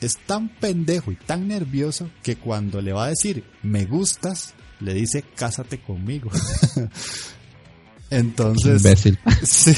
[0.00, 4.94] es tan pendejo y tan nervioso que cuando le va a decir me gustas, le
[4.94, 6.30] dice cásate conmigo.
[8.10, 9.18] entonces, Imbécil.
[9.42, 9.74] sí,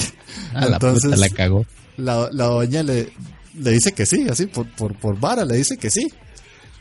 [0.54, 1.66] A la entonces puta la cagó.
[1.96, 3.12] la, la doña le,
[3.54, 6.08] le dice que sí, así por, por, por vara le dice que sí.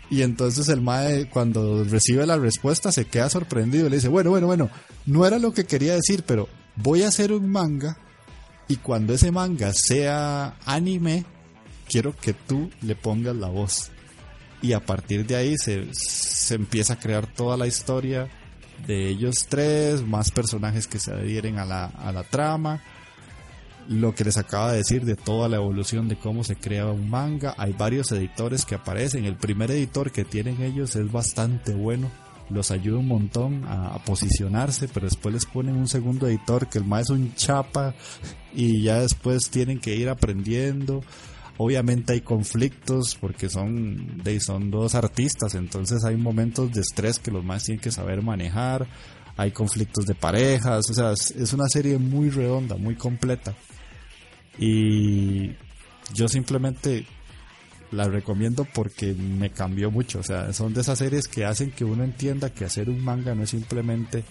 [0.09, 4.29] Y entonces el mae cuando recibe la respuesta se queda sorprendido y le dice, bueno,
[4.29, 4.69] bueno, bueno,
[5.05, 7.97] no era lo que quería decir, pero voy a hacer un manga
[8.67, 11.25] y cuando ese manga sea anime,
[11.87, 13.91] quiero que tú le pongas la voz.
[14.61, 18.29] Y a partir de ahí se, se empieza a crear toda la historia
[18.87, 22.81] de ellos tres, más personajes que se adhieren a la, a la trama
[23.87, 27.09] lo que les acaba de decir de toda la evolución de cómo se crea un
[27.09, 27.53] manga.
[27.57, 29.25] Hay varios editores que aparecen.
[29.25, 32.09] El primer editor que tienen ellos es bastante bueno.
[32.53, 36.85] Los ayuda un montón a, posicionarse, pero después les ponen un segundo editor que el
[36.85, 37.95] más es un chapa
[38.53, 41.01] y ya después tienen que ir aprendiendo.
[41.57, 47.31] Obviamente hay conflictos porque son, de, son dos artistas, entonces hay momentos de estrés que
[47.31, 48.87] los más tienen que saber manejar.
[49.35, 53.55] Hay conflictos de parejas, o sea, es, es una serie muy redonda, muy completa.
[54.59, 55.51] Y
[56.13, 57.07] yo simplemente
[57.93, 60.19] la recomiendo porque me cambió mucho.
[60.19, 63.33] O sea, son de esas series que hacen que uno entienda que hacer un manga
[63.35, 64.23] no es simplemente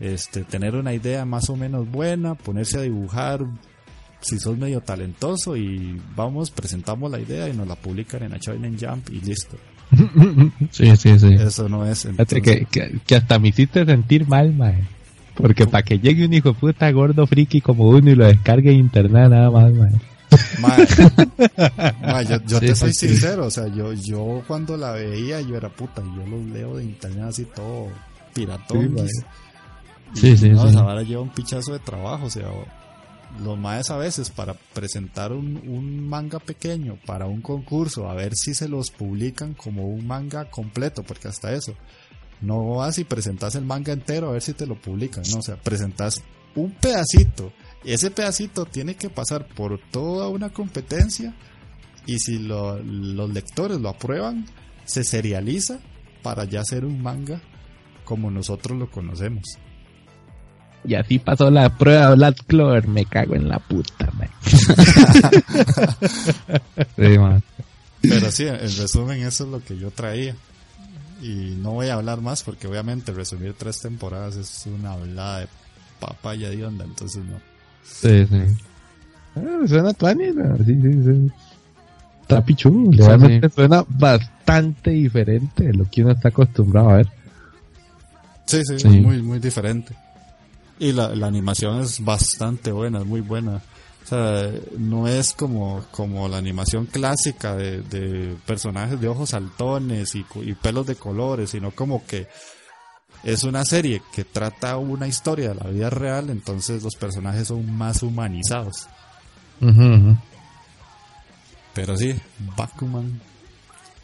[0.00, 3.44] este, tener una idea más o menos buena, ponerse a dibujar
[4.20, 8.76] si sos medio talentoso y vamos, presentamos la idea y nos la publican en Shonen
[8.78, 9.56] Jump y listo.
[10.70, 11.34] Sí, sí, sí.
[11.34, 12.04] Eso no es.
[12.04, 14.84] Entonces- que, que, que hasta me hiciste sentir mal, mae.
[15.34, 18.78] Porque para que llegue un hijo puta gordo friki como uno y lo descargue en
[18.80, 19.92] internet nada más, mae.
[22.28, 23.08] Yo, yo Sí, te soy sí.
[23.08, 26.84] sincero, o sea, yo, yo cuando la veía, yo era puta, yo los leo de
[26.84, 27.88] internet así todo
[28.34, 28.96] piratón.
[28.98, 29.04] Sí,
[30.14, 32.48] y- Sí, y sí, no, vara lleva un pichazo de trabajo, o sea,
[33.42, 38.34] los maes a veces para presentar un, un manga pequeño para un concurso, a ver
[38.34, 41.74] si se los publican como un manga completo, porque hasta eso,
[42.40, 45.42] no vas y presentas el manga entero a ver si te lo publican, no, o
[45.42, 46.22] sea, presentas
[46.54, 47.52] un pedacito,
[47.84, 51.34] ese pedacito tiene que pasar por toda una competencia
[52.06, 54.46] y si lo- los lectores lo aprueban,
[54.84, 55.78] se serializa
[56.22, 57.40] para ya ser un manga
[58.04, 59.44] como nosotros lo conocemos.
[60.84, 64.10] Y así pasó la prueba Black Clover, me cago en la puta.
[66.96, 67.42] Sí, man.
[68.00, 70.34] Pero sí, en resumen eso es lo que yo traía.
[71.20, 75.48] Y no voy a hablar más porque obviamente resumir tres temporadas es una hablada de
[75.98, 77.40] papaya de onda, entonces no.
[77.84, 78.40] Sí, sí.
[79.36, 80.56] Ah, suena tuani, ¿no?
[80.58, 81.32] Sí, sí, sí.
[82.22, 82.92] Está pichudo.
[82.92, 87.08] Sí, Realmente suena bastante diferente de lo que uno está acostumbrado a ver.
[88.46, 88.88] Sí, sí, Sí.
[88.88, 89.94] es muy, muy diferente.
[90.78, 93.60] Y la, la animación es bastante buena, es muy buena.
[94.04, 100.14] O sea, no es como, como la animación clásica de, de personajes de ojos saltones
[100.14, 100.24] y
[100.62, 102.26] pelos de colores, sino como que
[103.24, 107.70] es una serie que trata una historia de la vida real, entonces los personajes son
[107.70, 108.86] más humanizados.
[111.74, 112.14] Pero sí,
[112.56, 113.20] Bakuman,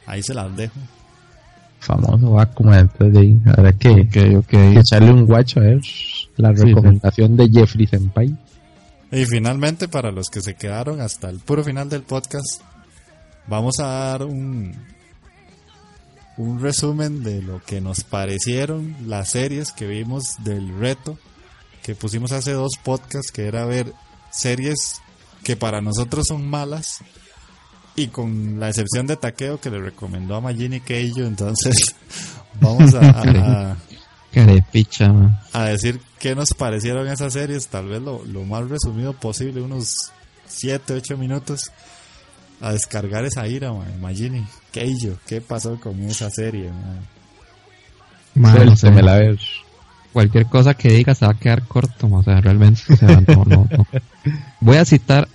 [0.06, 0.74] ahí se las dejo.
[1.78, 5.80] Famoso Bakuman, entonces de ahí habrá que, echarle un guacho a ver
[6.36, 8.36] la Sí, recomendación de Jeffrey Senpai.
[9.12, 12.62] Y finalmente, para los que se quedaron hasta el puro final del podcast,
[13.46, 14.74] vamos a dar un,
[16.36, 21.18] un resumen de lo que nos parecieron las series que vimos del reto
[21.82, 23.92] que pusimos hace dos podcasts, que era ver
[24.32, 25.00] series
[25.42, 26.98] que para nosotros son malas
[27.96, 31.76] y con la excepción de Takeo que le recomendó a Magini Keijo, entonces
[32.60, 33.00] vamos a-
[33.70, 33.76] a,
[35.52, 39.94] a decir qué nos parecieron esas series, tal vez lo, lo más resumido posible, unos
[40.48, 41.70] 7, 8 minutos,
[42.64, 43.86] a descargar esa ira, man.
[43.98, 44.42] Imagine,
[44.72, 46.70] Keijo, ¿qué pasó con esa serie?
[46.70, 47.00] man?
[48.34, 48.90] Man, no sé.
[48.90, 49.38] me la ver.
[50.14, 53.44] cualquier cosa que diga se va a quedar corto, o sea, realmente, o sea, no,
[53.44, 53.86] no, no.
[54.60, 55.28] Voy a citar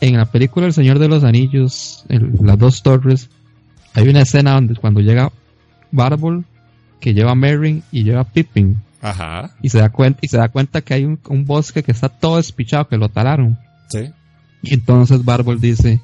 [0.00, 3.28] en la película El Señor de los Anillos, en las dos torres,
[3.92, 5.32] hay una escena donde cuando llega
[5.90, 6.44] Barbol,
[7.00, 10.36] que lleva a Merry y lleva a Pippin, Ajá, y se da cuenta, y se
[10.36, 13.58] da cuenta que hay un, un bosque que está todo despichado, que lo talaron.
[13.88, 14.10] sí,
[14.62, 16.00] Y entonces Barbol dice,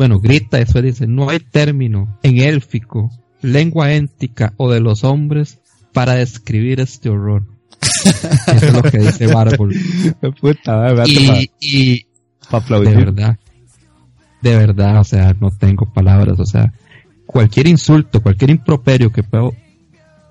[0.00, 3.10] bueno, grita eso, dice, no hay término en élfico,
[3.42, 5.58] lengua éntica o de los hombres
[5.92, 7.44] para describir este horror.
[7.82, 9.74] Eso es lo que dice Barbol.
[10.40, 12.06] Puta, Y, y
[12.48, 13.38] de verdad,
[14.40, 16.72] de verdad, o sea, no tengo palabras, o sea,
[17.26, 19.54] cualquier insulto, cualquier improperio que puedo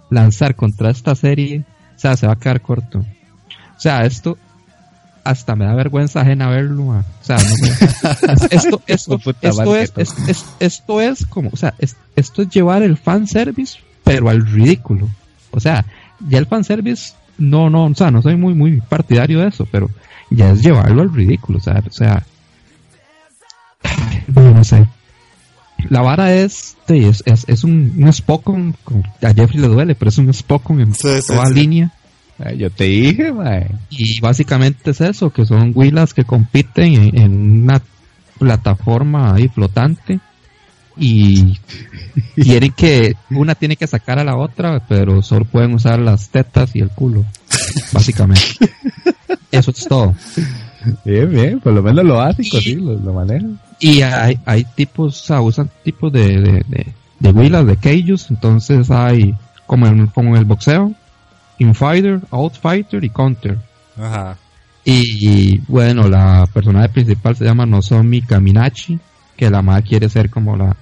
[0.10, 1.64] lanzar contra esta serie,
[1.96, 3.02] o sea, se va a quedar corto.
[3.02, 4.36] O sea, esto,
[5.24, 6.84] hasta me da vergüenza ajena verlo.
[6.88, 11.58] O sea, no me- esto, esto, esto es, que es- es- esto es como, o
[11.58, 15.08] sea, es- esto es llevar el fanservice, pero al ridículo.
[15.52, 15.86] O sea,
[16.28, 19.90] ya el fanservice, no, no, o sea, no soy muy, muy partidario de eso, pero
[20.30, 22.24] ya es llevarlo al ridículo, o sea, o sea,
[24.28, 24.86] no, no sé.
[25.90, 29.68] La vara es, sí, es, es, es un, un Spock con, con- a Jeffrey le
[29.70, 31.54] duele, pero es un Spock con en Sí, toda sí.
[31.54, 31.92] línea.
[32.58, 33.68] Yo te dije, mae.
[33.90, 37.82] Y básicamente es eso, que son huilas que compiten en, en una
[38.38, 40.20] plataforma ahí flotante
[40.98, 41.58] y
[42.36, 46.76] quieren que una tiene que sacar a la otra, pero solo pueden usar las tetas
[46.76, 47.26] y el culo,
[47.92, 48.42] básicamente.
[49.52, 50.16] Eso es todo.
[51.04, 53.60] Bien, bien, por lo menos lo básico, Y- sí, lo, lo manejan.
[53.82, 56.88] Y hay, hay tipos, o sea, usan tipos de, de, de,
[57.20, 59.34] de huilas, de keijus, entonces hay
[59.66, 60.94] como en, como en el boxeo,
[61.60, 63.58] infighter, outfighter y counter.
[63.98, 64.38] Ajá.
[64.86, 68.98] Y bueno, la personaje principal se llama Nozomi Kaminachi,
[69.36, 70.76] que la madre quiere ser como la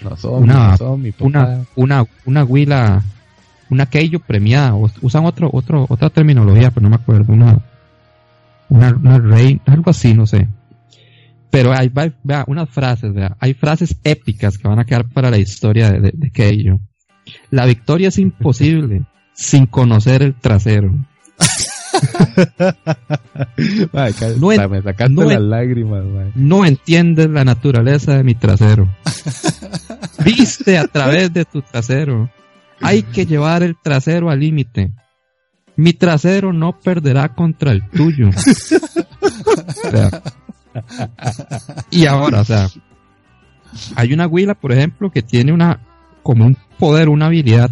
[0.00, 3.02] No son, Una- no son, mi una una una huila,
[3.68, 7.58] una Keijo premiada, usan otro otro otra terminología, pero no me acuerdo, una
[8.68, 10.48] una, una rey, algo así, no sé.
[11.50, 11.90] Pero hay
[12.22, 16.00] vea, unas frases, vea, hay frases épicas que van a quedar para la historia de,
[16.00, 16.80] de, de Keijo.
[17.50, 19.02] La victoria es imposible
[19.34, 20.92] sin conocer el trasero.
[24.38, 26.02] No en- me sacaste no las en- lágrimas.
[26.34, 28.88] No entiendes la naturaleza de mi trasero.
[30.24, 32.30] Viste a través de tu trasero.
[32.80, 34.92] Hay que llevar el trasero al límite.
[35.76, 38.30] Mi trasero no perderá contra el tuyo.
[38.30, 40.22] O sea,
[41.90, 42.68] y ahora, o sea,
[43.96, 45.80] hay una huila, por ejemplo, que tiene una,
[46.22, 47.70] como un poder, una habilidad.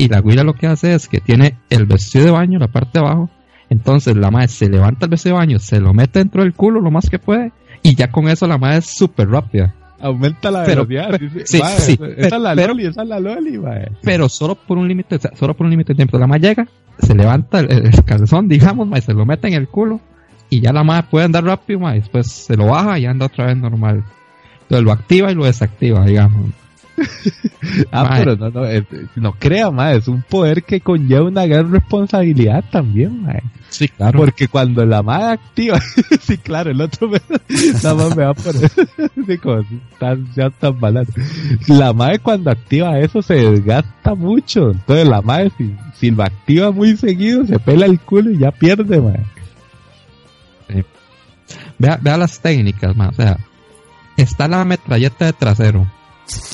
[0.00, 2.98] Y la huila lo que hace es que tiene el vestido de baño, la parte
[2.98, 3.30] de abajo.
[3.68, 6.80] Entonces la madre se levanta el vestido de baño, se lo mete dentro del culo
[6.80, 7.52] lo más que puede.
[7.82, 9.74] Y ya con eso la madre es súper rápida.
[10.00, 11.08] Aumenta la Pero- velocidad.
[11.18, 13.90] pero- dice, sí, sí, esa- es la pero- loli, esa es la loli, mae.
[14.02, 16.18] pero solo por un límite, o sea, solo por un límite de tiempo.
[16.18, 16.66] La madre llega,
[16.98, 20.00] se levanta el, el calzón, digamos, mae, se lo mete en el culo
[20.48, 23.46] y ya la madre puede andar rápido, mae, después se lo baja y anda otra
[23.46, 24.02] vez normal.
[24.62, 26.50] Entonces lo activa y lo desactiva, digamos.
[27.92, 28.84] Ah, pero no, no, es-
[29.16, 33.26] no crea, mae, es un poder que conlleva una gran responsabilidad también.
[33.68, 34.18] Sí, claro.
[34.18, 35.78] Porque cuando la madre activa,
[36.22, 37.20] sí, claro, el otro me,
[37.82, 38.70] nada más me va a poner,
[39.26, 39.64] sí, como
[39.98, 41.12] tan, ya tan barato.
[41.68, 44.72] La madre cuando activa eso se desgasta mucho.
[44.72, 48.50] Entonces la madre si, si lo activa muy seguido se pela el culo y ya
[48.50, 49.20] pierde, mae.
[51.78, 53.38] Vea, vea las técnicas, mae, o sea,
[54.16, 55.86] está la metralleta de trasero,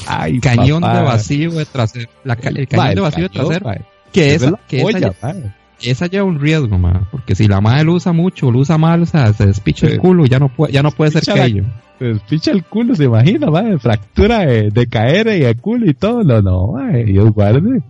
[0.06, 0.98] Ay, cañón papá.
[0.98, 3.70] de vacío de trasero, la el cañón de vacío de trasero,
[4.12, 5.54] que Esa es que esa, polla, ya- mae.
[5.82, 8.78] esa lleva un riesgo, mae, porque si la madre lo usa mucho, o lo usa
[8.78, 9.94] mal, o sea, se despicha Sí.
[9.94, 11.64] el culo y ya no puede, ya no puede ser Despicha la- aquello.
[11.98, 13.78] Pues picha el culo, se imagina, mae.
[13.78, 16.22] Fractura de, de caer y el culo y todo.
[16.22, 17.04] No, no, mae.
[17.04, 17.82] Dios guarde.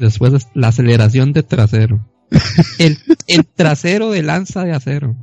[0.00, 2.00] Después es la aceleración de trasero.
[2.80, 2.98] El,
[3.28, 5.14] el trasero de lanza de acero.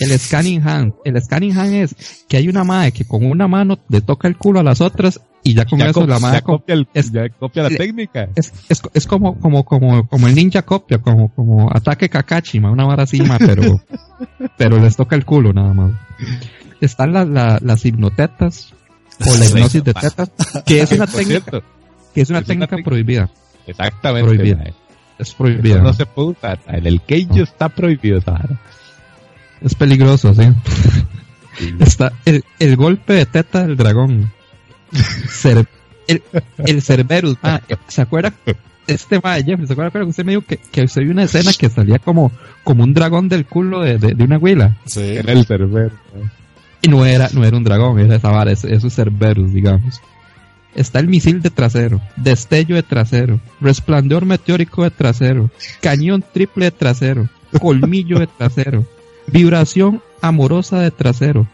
[0.00, 0.92] El scanning hand.
[1.04, 1.94] El scanning hand es
[2.28, 5.20] que hay una madre que con una mano le toca el culo a las otras
[5.42, 7.70] y ya con ya eso co- la madre co- copia, el- es- ya copia la
[7.70, 8.28] le- técnica.
[8.36, 12.70] es, es, es como, como, como, como el ninja copia, como, como ataque Kakashi, ma,
[12.70, 13.80] una vara así, ma, pero,
[14.58, 15.92] pero les toca el culo nada más.
[16.80, 18.72] Están las, hipnotetas
[19.26, 20.30] o la hipnosis de tetas,
[20.66, 21.62] que es una técnica, cierto,
[22.14, 23.30] que es una técnica prohibida.
[23.66, 24.62] exactamente, Prohibida.
[25.18, 25.78] Es Eso prohibida.
[25.82, 26.58] no se puede usar.
[26.66, 28.60] En el Cage está prohibido esa vara.
[29.60, 30.42] Es peligroso, sí.
[31.80, 34.30] Está el, el golpe de teta del dragón.
[34.92, 35.66] Cer-
[36.08, 36.22] el,
[36.58, 37.36] el Cerberus.
[37.42, 38.32] ah, ¿Se acuerda?
[38.86, 41.24] Este ma de Jeffrey, ¿se acuerda que usted me dijo que, que usted vio una
[41.24, 42.32] escena que salía como,
[42.64, 44.76] como un dragón del culo de, de, de una huila?
[44.86, 45.00] Sí.
[45.00, 45.94] Era el cerbero.
[46.14, 46.30] mae.
[46.82, 50.00] Y no era, no era un dragón, era esa vara, es, es un Cerberus, digamos.
[50.74, 55.50] Está el misil de trasero, destello de trasero, resplandor meteórico de trasero,
[55.82, 57.28] cañón triple de trasero,
[57.60, 58.86] colmillo de trasero,
[59.32, 61.46] vibración amorosa de trasero,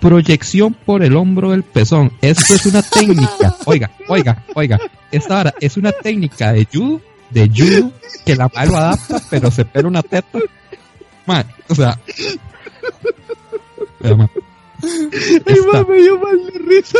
[0.00, 2.12] proyección por el hombro del pezón.
[2.20, 3.56] Esto es una técnica.
[3.66, 4.78] Oiga, oiga, oiga.
[5.10, 7.00] Esta vara es una técnica de judo,
[7.30, 7.92] de judo,
[8.26, 10.38] que la mano adapta, pero se pela una teta.
[11.26, 11.98] Man, o sea.
[14.00, 14.30] Vea, man.
[14.82, 16.98] Ay, me dio mal de risa.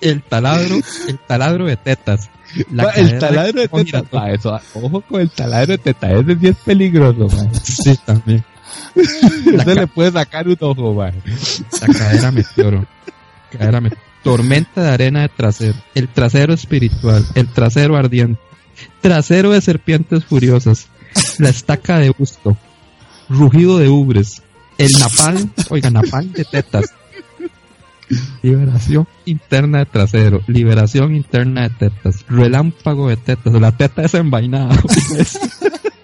[0.00, 0.76] el taladro,
[1.08, 2.30] el taladro de tetas.
[2.70, 3.98] La Ma, el taladro de con teta.
[3.98, 4.26] giratorio.
[4.26, 6.10] ma, eso, ojo con el taladro de teta.
[6.12, 7.50] Ese sí es peligroso, mae.
[7.62, 8.44] Sí, también.
[9.64, 11.12] Ca- le puede sacar un ojo, mae.
[11.80, 12.86] la cadera meteoro.
[13.50, 13.92] Cadera me-
[14.22, 15.74] Tormenta de arena de trasero.
[15.94, 17.24] El trasero espiritual.
[17.34, 18.40] El trasero ardiente.
[19.00, 20.88] Trasero de serpientes furiosas.
[21.38, 22.56] La estaca de busto.
[23.28, 24.42] rugido de ubres,
[24.78, 26.92] el napal, oiga, napal de tetas,
[28.42, 34.14] liberación interna de trasero, liberación interna de tetas, relámpago de tetas, la teta es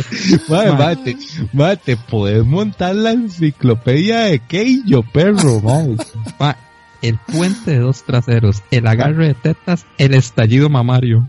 [0.00, 0.76] envainada.
[0.76, 1.16] Madre, mate,
[1.52, 5.96] mate, podés montar la enciclopedia de Keijo, perro, madre.
[6.38, 6.56] Ma,
[7.02, 11.26] el puente de dos traseros, el agarre de tetas, el estallido mamario.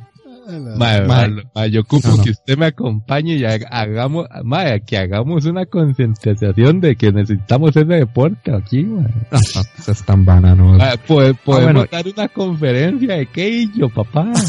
[0.48, 1.07] Madre, Madre.
[1.07, 2.23] madre, madre, yo ocupo No, no.
[2.23, 7.69] que usted me acompañe y haga- hagamos, madre, que hagamos una concientización de que necesitamos
[7.69, 9.14] ese deporte aquí, madre.
[9.31, 10.73] No, no, eso es tan banano.
[10.77, 11.88] Madre, pode- podemos bueno.
[11.89, 14.27] dar una conferencia de Keijo, papá.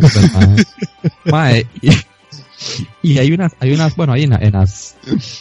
[0.00, 0.66] Pues.
[1.26, 1.90] Mae, y,
[3.02, 4.96] y hay unas, hay unas, bueno, hay en, en las,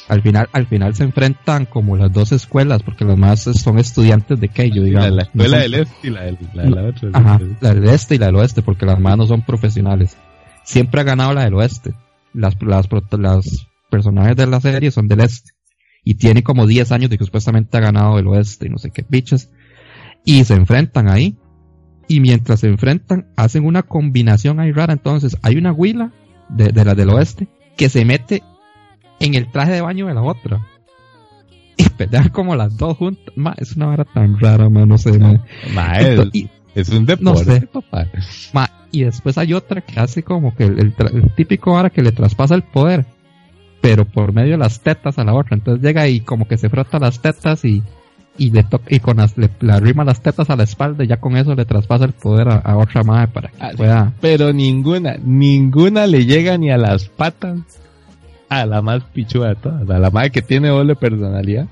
[0.07, 4.39] al final, al final se enfrentan como las dos escuelas, porque los más son estudiantes
[4.39, 5.09] de Keio, digamos.
[5.09, 7.09] la, la escuela No son- del este y la, del- la de la otra.
[7.13, 10.15] Ajá, la del este y la del oeste, porque las más no son profesionales.
[10.63, 11.93] Siempre ha ganado la del oeste.
[12.33, 15.51] Las, las, las personajes de la serie son del este.
[16.03, 18.91] Y tiene como 10 años de que supuestamente ha ganado del oeste y no sé
[18.91, 19.49] qué bichos.
[20.23, 21.37] Y se enfrentan ahí.
[22.07, 24.93] Y mientras se enfrentan, hacen una combinación ahí rara.
[24.93, 26.11] Entonces, hay una huila
[26.49, 27.47] de, de la del oeste
[27.77, 28.43] que se mete
[29.19, 30.65] en el traje de baño de la otra.
[31.77, 33.33] Y pelean como las dos juntas.
[33.37, 35.17] Ma, es una vara tan rara, ma, no sé.
[35.73, 35.97] ma.
[35.99, 37.61] Esto- y- es un deporte, No sé.
[37.67, 38.05] papá.
[38.53, 42.11] Ma, y después hay otra que hace como que el, el típico ahora que le
[42.11, 43.05] traspasa el poder,
[43.81, 45.55] pero por medio de las tetas a la otra.
[45.55, 47.81] Entonces llega y como que se frota las tetas y,
[48.39, 51.07] y le toca, y con las, le, le arrima las tetas a la espalda y
[51.07, 54.13] ya con eso le traspasa el poder a, a otra madre para que Ah, pueda.
[54.21, 57.59] Pero ninguna, ninguna le llega ni a las patas
[58.49, 61.67] a la más pichuda de todas, a la madre que tiene doble personalidad.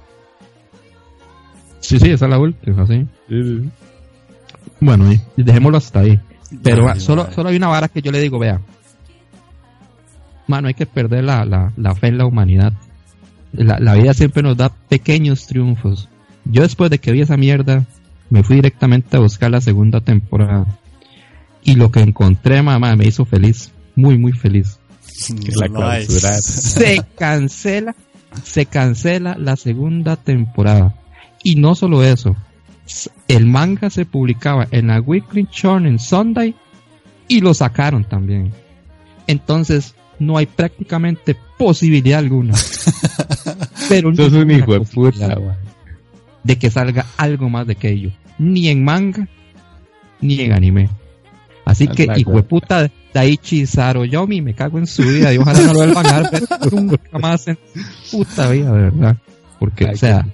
[1.80, 3.07] Sí, sí, esa es la última, sí.
[4.80, 6.19] Bueno, y, y dejémoslo hasta ahí.
[6.64, 7.35] Pero Ay, solo, madre.
[7.35, 8.60] solo hay una vara que yo le digo, vea.
[10.48, 12.73] Mano, hay que perder la, la, la fe en la humanidad.
[13.53, 16.10] La, la vida siempre nos da pequeños triunfos.
[16.49, 17.85] Yo después de que vi esa mierda,
[18.29, 20.65] me fui directamente a buscar la segunda temporada.
[21.63, 23.71] Y lo que encontré, mamá, me hizo feliz.
[23.95, 24.79] Muy, muy feliz.
[25.27, 26.01] Que la.
[26.41, 27.95] Se cancela,
[28.43, 30.95] se cancela la segunda temporada.
[31.43, 32.35] Y no solo eso,
[33.27, 36.55] el manga se publicaba en la Weekly Shonen Sunday
[37.27, 38.53] y lo sacaron también.
[39.27, 42.53] Entonces, no hay prácticamente posibilidad alguna.
[43.89, 45.66] Pero un hijo de puta, güey.
[46.47, 48.11] De que salga algo más de aquello.
[48.39, 49.27] Ni en manga,
[50.21, 50.89] ni en anime.
[51.65, 55.73] Así que, hijo de puta, Daichi Saroyomi, me cago en su vida y ojalá no
[55.73, 57.57] lo vuelvan a ver nunca más en
[58.09, 59.17] puta vida, de verdad.
[59.59, 60.25] Porque, Ay, o sea,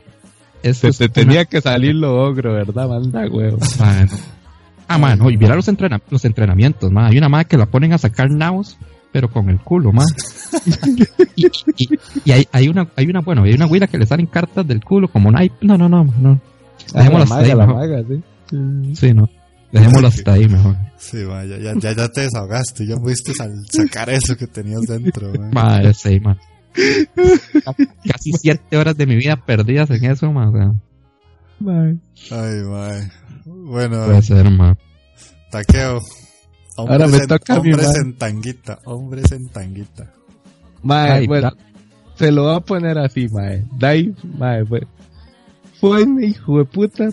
[0.61, 2.87] eso Se es te una- tenía que salir lo ogro, ¿verdad?
[2.87, 3.57] Manda, huevo.
[3.79, 4.11] Mano.
[4.87, 7.07] Ah, mano, y mira los, entrena- los entrenamientos, ma.
[7.07, 8.77] Hay una madre que la ponen a sacar nabos,
[9.13, 10.03] pero con el culo, ma.
[11.37, 14.25] y y- y hay, hay una, hay una, bueno, hay una güila que le salen
[14.25, 15.55] cartas del culo como naipe.
[15.65, 16.41] No, no, no, no.
[16.93, 17.75] Dejémoslo la hasta ahí, mejor.
[17.75, 18.95] maga, sí.
[18.95, 19.29] Sí, no.
[19.71, 20.75] Dejémoslo hasta ahí mejor.
[20.97, 24.81] Sí, ma, ya, ya, ya, ya te desahogaste, ya pudiste sal- sacar eso que tenías
[24.81, 25.31] dentro.
[25.39, 25.49] ma.
[25.63, 26.37] Madre, sí, ma.
[28.09, 30.49] Casi siete horas de mi vida perdidas en eso, ma.
[30.49, 30.71] O sea.
[32.31, 33.11] Ay, mae.
[33.45, 34.75] Bueno, puede ser, ma.
[35.51, 35.99] taqueo.
[36.77, 38.01] Ahora me en, toca a mí, Hombres mae.
[38.01, 40.11] en tanguita, hombres en tanguita.
[40.81, 41.57] Mae, bueno, da-
[42.17, 43.63] se lo va a poner así, mae.
[43.77, 44.87] Dave, mae, fue,
[45.79, 47.09] fue un hijo de puta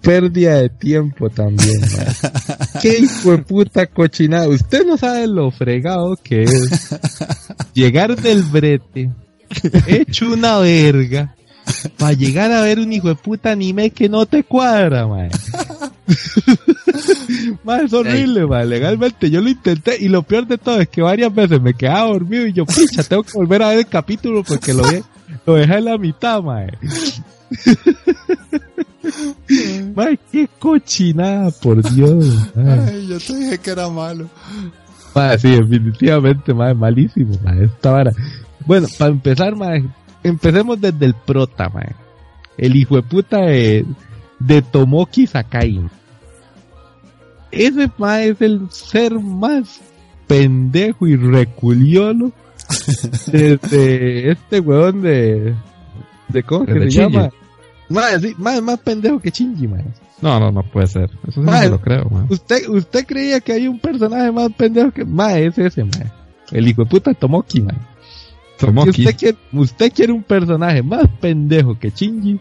[0.00, 2.06] pérdida de tiempo también, mae.
[2.82, 4.48] Qué hijo de puta cochinada.
[4.48, 6.90] Usted no sabe lo fregado que es
[7.74, 9.10] llegar del brete,
[9.86, 11.34] hecho una verga,
[11.98, 15.30] para llegar a ver un hijo de puta anime que no te cuadra, mae.
[17.64, 18.66] Mae, es horrible, mae.
[18.66, 22.08] Legalmente yo lo intenté y lo peor de todo es que varias veces me quedaba
[22.12, 25.02] dormido y yo, picha, tengo que volver a ver el capítulo porque lo, de-
[25.46, 26.70] lo dejé en la mitad, mae.
[29.94, 32.48] mae, qué cochinada, por Dios.
[32.56, 34.28] Ay, yo te dije que era malo.
[35.14, 38.12] Mae, sí, definitivamente, mae, malísimo, mae, esta vara.
[38.66, 39.84] Bueno, para empezar, mae,
[40.22, 41.94] empecemos desde el prota, mae.
[42.56, 43.84] El hijo de puta de,
[44.38, 45.80] de Tomoki Sakai.
[47.52, 49.80] Ese mae es el ser más
[50.26, 52.32] pendejo y reculiolo
[53.32, 55.54] desde este weón de,
[56.28, 56.96] de ¿cómo que se Shinji.
[57.16, 57.30] llama?
[57.88, 59.84] Mae, sí, mae, más pendejo que Shinji, mae.
[60.22, 61.10] No, no, no puede ser.
[61.26, 62.26] Eso sí Ma, no lo creo, ma.
[62.28, 65.04] ¿Usted, usted creía que hay un personaje más pendejo que...
[65.04, 66.12] Mae, es ese, mae.
[66.52, 67.76] El hijo de puta Tomoki, mae.
[68.58, 68.92] Tomoki.
[68.92, 72.38] Si usted quiere, usted quiere un personaje más pendejo que Shinji,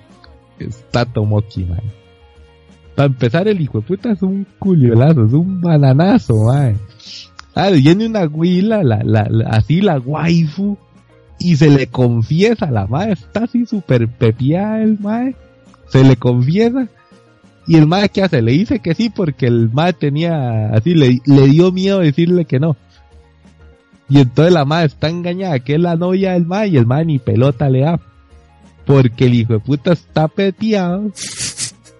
[0.59, 1.81] está Tomoki, mae.
[2.99, 6.75] Para empezar, el hijo de puta es un culiolazo, es un bananazo, mae.
[7.55, 10.77] Ah, viene una huila, la, la, la- así la waifu,
[11.39, 15.33] y se le confiesa, la madre está así súper pepiada el mae,
[15.87, 16.89] se le confiesa
[17.65, 18.41] y el mae ¿qué hace?
[18.41, 22.59] Le dice que sí porque el mae tenía, así le, le dio miedo decirle que
[22.59, 22.75] no.
[24.09, 27.05] Y entonces la madre está engañada, que es la novia del mae y el mae
[27.05, 27.97] ni pelota le da.
[28.85, 31.11] Porque el hijo de puta está peteado.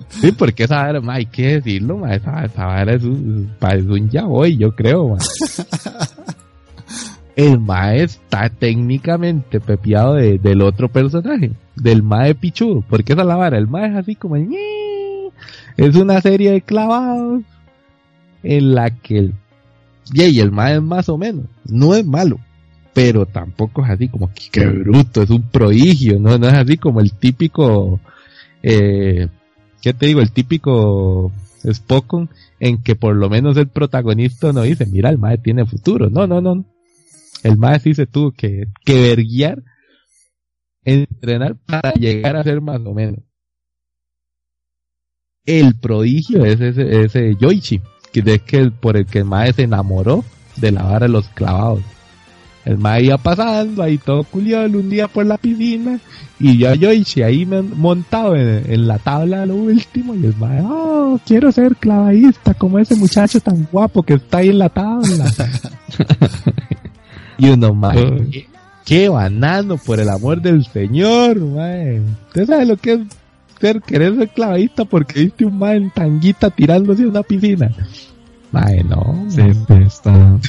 [0.10, 3.86] Sí, porque esa vara, ma, hay que decirlo, ma, esa, esa vara es un, es
[3.86, 5.18] un ya hoy, yo creo, ma.
[7.36, 13.28] El mae está técnicamente pepiado de, del otro personaje, del mae pichudo, porque esa es
[13.30, 17.44] la vara, el mae es así como es una serie de clavados
[18.44, 19.34] en la que el,
[20.12, 22.40] y el mae es más o menos, no es malo,
[22.94, 26.76] pero tampoco es así como que qué bruto, es un prodigio, no, no es así
[26.76, 28.02] como el típico
[28.62, 29.30] eh,
[29.82, 30.22] ¿qué te digo?
[30.22, 31.32] El típico
[31.72, 32.30] Spokon
[32.60, 36.10] en que por lo menos el protagonista no dice, mira, el mae tiene futuro.
[36.10, 36.66] No, no, no.
[37.44, 39.64] El mae sí se tuvo que, que verguiar,
[40.84, 43.20] entrenar para llegar a ser más o menos.
[45.46, 47.82] El prodigio es ese, ese Yoichi,
[48.12, 50.24] que es que por el que el mae se enamoró
[50.58, 51.82] de la vara de los clavados.
[52.66, 56.00] El mae iba pasando ahí todo culiado un día por la piscina
[56.40, 60.62] y yo Yoichi ahí me- montado en, en la tabla lo último y el mae,
[60.64, 65.26] oh, quiero ser clavadista como ese muchacho tan guapo que está ahí en la tabla.
[67.38, 68.48] y uno, mae, qué,
[68.86, 72.02] qué banano por el amor del señor, mae.
[72.28, 73.00] ¿Usted sabe lo que es
[73.60, 77.72] ser, querer ser clavadista porque viste un mae en tanguita tirándose a una piscina?
[78.52, 79.42] Mae, no, Sí,
[79.86, 80.40] está.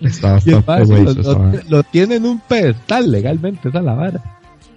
[0.40, 0.40] Está
[0.84, 4.22] güey, lo, lo- está- lo tiene en un pedestal legalmente, esa es la vara.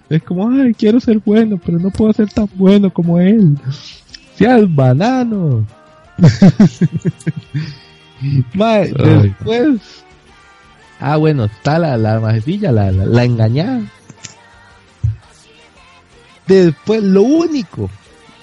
[0.08, 3.58] Es como, ay, quiero ser bueno, pero no puedo ser tan bueno como él.
[4.36, 5.66] Seas banano.
[8.54, 9.80] Mae, después.
[11.00, 13.80] Ah, bueno, está la, la majecilla, la, la, la engañada.
[16.46, 17.88] Después, lo único,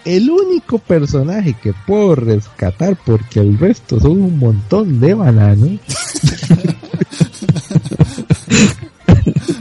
[0.08, 5.72] el único personaje que puedo rescatar, porque el resto son un montón de bananos,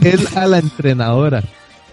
[0.01, 1.43] es a la entrenadora.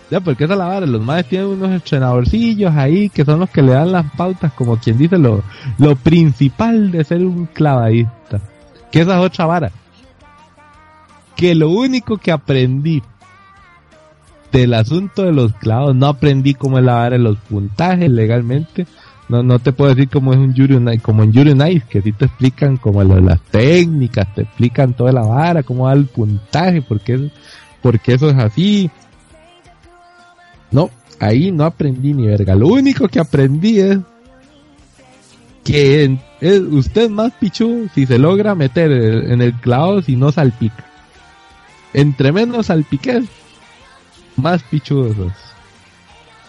[0.09, 3.51] Ya, porque esa es la vara, los madres tienen unos entrenadorcillos ahí que son los
[3.51, 5.43] que le dan las pautas, como quien dice lo,
[5.79, 8.41] lo principal de ser un clavadista.
[8.93, 9.73] Que esa es otra vara.
[11.35, 13.03] Que lo único que aprendí
[14.59, 18.87] del asunto de los clavos, no aprendí cómo es la vara de los puntajes legalmente.
[19.29, 21.67] No, no te puedo decir cómo es un Yuri on Ice, como en Yuri on
[21.67, 25.95] Ice, que sí te explican como las técnicas, te explican toda la vara, cómo da
[25.95, 27.33] el puntaje, es-
[27.81, 28.91] porque eso es así.
[30.71, 30.91] No,
[31.21, 32.55] ahí no aprendí ni verga.
[32.55, 33.99] Lo único que aprendí es
[35.65, 40.31] que es, usted más pichudo si se logra meter en en el clavo si no
[40.33, 40.85] salpica.
[41.95, 43.25] Entre menos salpiques,
[44.37, 45.33] más pichudo sos.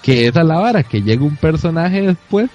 [0.01, 2.49] Que esa es la vara, que llega un personaje después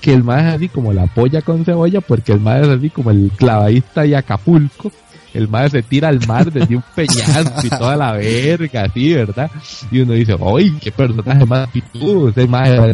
[0.00, 2.88] que el más es así como la polla con cebolla, porque el más es así
[2.88, 4.90] como el clavadista de Acapulco.
[5.32, 9.48] El más se tira al mar desde un peñasco y toda la verga, así, ¿verdad?
[9.92, 12.30] Y uno dice, ¡ay, qué personaje más pichudo!
[12.30, 12.84] Ese más va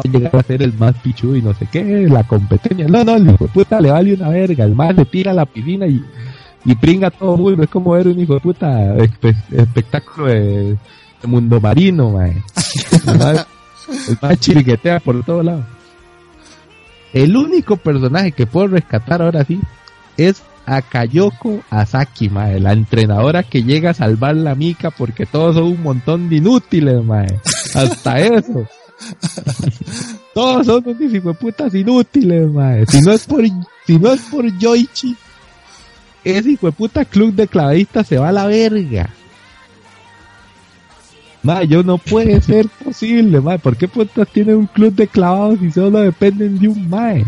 [0.00, 2.86] a llegar a ser el más pichudo y no sé qué, la competencia.
[2.86, 4.64] No, no, el hijo de puta le vale una verga.
[4.64, 6.04] El más se tira a la piscina y,
[6.66, 7.62] y pringa todo el mundo.
[7.62, 10.76] Es como ver un hijo de puta espe- espectáculo de,
[11.22, 12.42] de mundo marino, mae.
[13.06, 13.46] El más,
[14.08, 15.64] el más chiriguetea por todos lados.
[17.12, 19.60] El único personaje que puedo rescatar ahora sí
[20.16, 25.64] es Akayoko Asaki, mae, la entrenadora que llega a salvar la mica porque todos son
[25.64, 27.40] un montón de inútiles, mae.
[27.74, 28.66] Hasta eso.
[30.34, 32.84] todos son unos hijueputas inútiles, mae.
[32.86, 33.44] Si no es por,
[33.86, 35.16] si no es por Yoichi,
[36.24, 39.10] ese hijueputa club de clavadistas se va a la verga.
[41.46, 43.60] Mae, yo no puede ser posible, mae.
[43.60, 47.24] ¿Por qué putas tiene un club de clavados y solo dependen de un mae?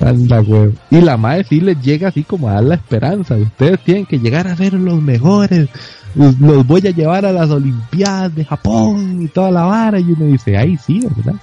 [0.00, 0.72] Anda, huevo.
[0.90, 3.36] Y la mae sí les llega así como a dar la esperanza.
[3.36, 5.68] Ustedes tienen que llegar a ser los mejores.
[6.16, 10.00] Los, voy a llevar a las Olimpiadas de Japón y toda la vara.
[10.00, 11.40] Y uno dice, ay, sí, ¿verdad?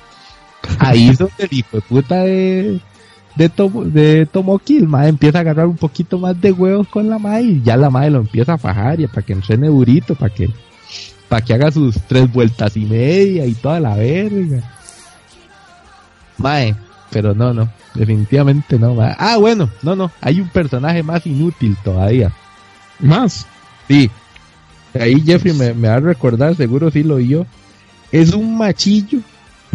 [0.79, 2.81] Ahí es donde el hijo de puta de,
[3.35, 7.09] de, Tomo- de Tomoki, el mae empieza a agarrar un poquito más de huevos con
[7.09, 10.15] la mae y ya la mae lo empieza a fajar y para que entrene durito,
[10.15, 10.49] para que,
[11.29, 14.61] para que haga sus tres vueltas y media y toda la verga.
[16.37, 16.75] Mae,
[17.11, 19.15] pero no, no, definitivamente no, mae.
[19.17, 22.31] Ah, bueno, no, no, hay un personaje más inútil todavía.
[22.99, 23.45] Más.
[23.87, 24.09] Sí.
[24.99, 27.45] Ahí Jeffrey me, me va a recordar, seguro sí lo yo.
[28.11, 29.19] Es un machillo.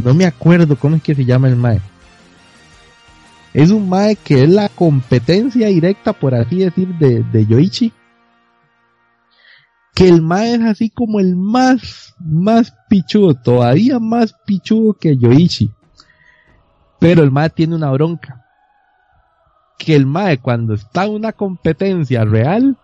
[0.03, 1.81] No me acuerdo cómo es que se llama el mae.
[3.57, 7.91] Es un mae que es la competencia directa, por así decir, de, de Yoichi.
[9.95, 15.73] que el mae es así como el más, más pichudo, todavía más pichudo que Yoichi.
[16.99, 18.45] Pero el mae tiene una bronca.
[19.79, 22.77] Que el mae cuando está en una competencia real,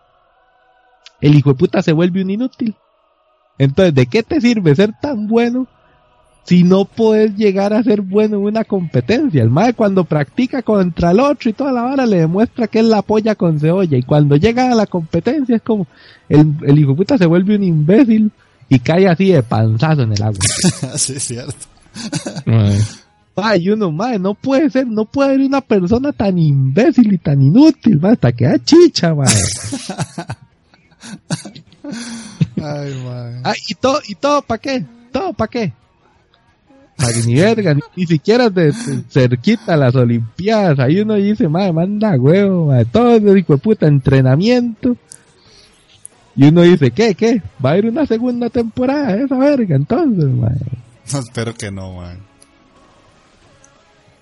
[1.21, 2.75] el hijo de puta se vuelve un inútil.
[3.59, 5.69] Entonces, ¿de qué te sirve ser tan bueno
[6.45, 9.43] si no puedes llegar a ser bueno en una competencia?
[9.43, 12.91] El mae cuando practica contra el otro y toda la vara le demuestra que él
[12.91, 15.87] la apoya con cebolla y cuando llega a la competencia es como
[16.29, 18.33] el, el hijo puta se vuelve un imbécil
[18.69, 20.41] y cae así de panzazo en el agua.
[20.97, 21.67] sí, es cierto.
[23.37, 27.43] Ay, uno, mae, no puede ser, no puede haber una persona tan imbécil y tan
[27.43, 29.27] inútil, mae, hasta que da chicha, mae.
[32.63, 33.41] Ay, mae.
[33.45, 35.73] Ah, y todo, y todo para qué, todo para qué.
[37.27, 38.73] Ni verga, ni, ni siquiera de, de
[39.09, 43.59] cerquita a las olimpiadas, ahí uno dice, mae, manda huevo, mae, todo el hijo de
[43.59, 44.97] puta entrenamiento.
[46.35, 47.43] Y uno dice, ¿qué, qué?
[47.65, 50.57] Va a haber una segunda temporada de esa verga, entonces, mae.
[51.13, 52.03] No, espero que no.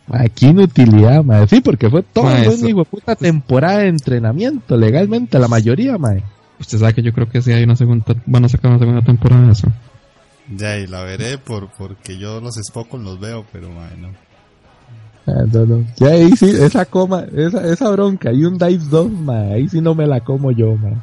[0.06, 1.46] Mae, qué inutilidad, mae.
[1.46, 5.98] Sí, porque fue todo Mae, una hijo de puta temporada de entrenamiento, legalmente, la mayoría,
[5.98, 6.22] mae.
[6.58, 9.02] Usted sabe que yo creo que sí hay una segunda, van a sacar una segunda
[9.02, 9.68] temporada de eso.
[10.56, 14.08] Ya, y la veré por, porque yo los Spokon los veo, pero mae, no.
[15.26, 15.86] Ah, no, no.
[15.98, 19.80] Ya ahí sí, esa coma, esa, esa bronca, y un Dice 2, mae, ahí sí
[19.80, 20.96] no me la como yo, mae.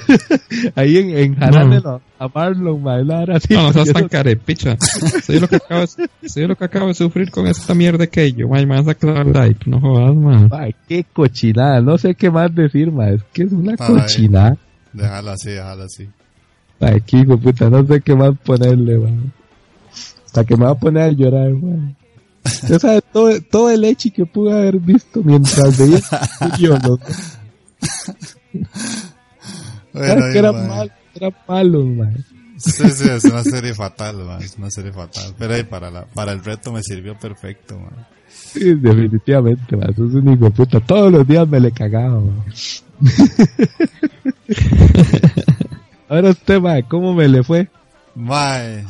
[0.76, 3.52] ahí en, en jalándelo a Marlon, mae, la verdad sí.
[3.52, 4.76] No, no seas tan carepicha.
[5.24, 8.32] Soy lo que acabo de, soy lo que acabo de sufrir con esta mierda que
[8.32, 10.48] yo, mae, me vas a sacar like, no jodas, man.
[10.48, 13.94] Mae, qué cochinada, no sé qué más decir, mae, es que es una Ay.
[13.94, 14.56] cochinada.
[14.92, 16.08] Déjala así, déjala así.
[16.80, 19.14] Ay, hijo de puta, no sé qué más ponerle, mae.
[20.26, 21.94] Hasta que me va a poner a llorar, mae.
[22.44, 26.00] Usted sabe todo, todo el hechi que pude haber visto mientras veía
[26.58, 27.00] yo, loco.
[29.92, 30.68] Bueno, Sabes que ahí, eran mae.
[30.68, 32.16] malos, eran malos, mae.
[32.56, 35.34] Sí, sí, es una serie fatal, mae, es una serie fatal.
[35.38, 38.04] Pero ahí para, la, para el reto me sirvió perfecto, mae.
[38.28, 39.90] Sí, definitivamente, man.
[39.90, 40.80] Eso es un hijo de puta.
[40.80, 42.44] Todos los días me le cagaba, man.
[46.14, 47.68] Ahora usted, ¿cómo me le fue?
[48.14, 48.84] Mae,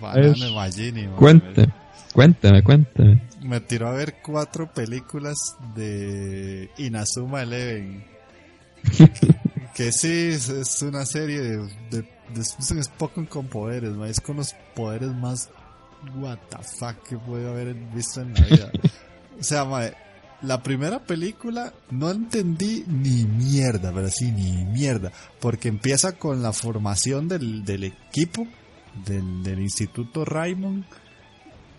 [0.00, 1.16] mae.
[1.16, 1.68] Cuente,
[2.14, 3.22] cuénteme, cuénteme.
[3.42, 5.36] Me tiró a ver cuatro películas
[5.74, 8.06] de Inazuma Eleven.
[9.74, 11.58] que sí, es, es una serie de,
[11.90, 12.90] de, de es
[13.28, 14.08] con poderes, mae.
[14.08, 15.50] es con los poderes más
[16.16, 18.72] what the fuck que puedo haber visto en la vida.
[19.38, 19.92] o sea, mae,
[20.42, 26.52] la primera película no entendí ni mierda, pero sí, ni mierda, porque empieza con la
[26.52, 28.46] formación del, del equipo
[29.06, 30.84] del, del Instituto Raymond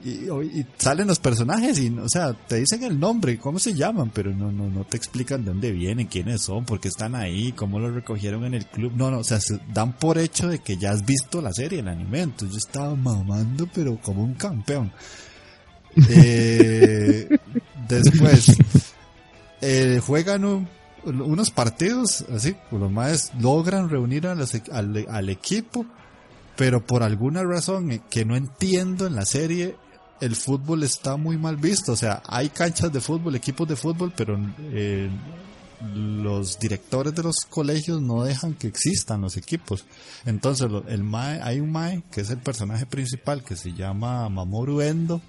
[0.03, 4.11] y, y salen los personajes y, o sea, te dicen el nombre, cómo se llaman,
[4.13, 7.53] pero no, no, no te explican de dónde vienen, quiénes son, por qué están ahí,
[7.53, 8.91] cómo los recogieron en el club.
[8.95, 11.79] No, no, o sea, se dan por hecho de que ya has visto la serie,
[11.79, 12.21] el anime.
[12.21, 14.91] Entonces yo estaba mamando, pero como un campeón.
[16.09, 17.27] Eh,
[17.87, 18.55] después,
[19.61, 20.67] eh, juegan un-
[21.05, 25.85] unos partidos, así, pues los más logran reunir a e- al, al equipo,
[26.55, 29.75] pero por alguna razón que no entiendo en la serie,
[30.21, 31.91] el fútbol está muy mal visto.
[31.91, 34.39] O sea, hay canchas de fútbol, equipos de fútbol, pero
[34.71, 35.09] eh,
[35.93, 39.83] los directores de los colegios no dejan que existan los equipos.
[40.25, 44.79] Entonces, el mae, hay un mae que es el personaje principal que se llama Mamoru
[44.79, 45.21] Endo,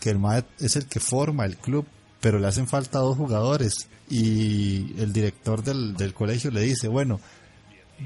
[0.00, 1.86] que el mae es el que forma el club,
[2.20, 3.88] pero le hacen falta dos jugadores.
[4.08, 7.20] Y el director del, del colegio le dice, bueno,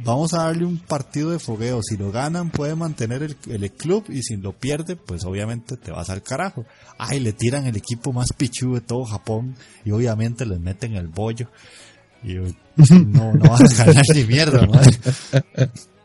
[0.04, 1.80] vamos a darle un partido de fogueo.
[1.82, 5.90] Si lo ganan, puede mantener el, el club y si lo pierde, pues obviamente te
[5.90, 6.64] vas al carajo.
[6.98, 11.08] Ay, le tiran el equipo más pichu de todo Japón y obviamente les meten el
[11.08, 11.48] bollo.
[12.22, 12.42] Y yo,
[12.76, 14.98] no, no vas a ganar ni mierda, madre.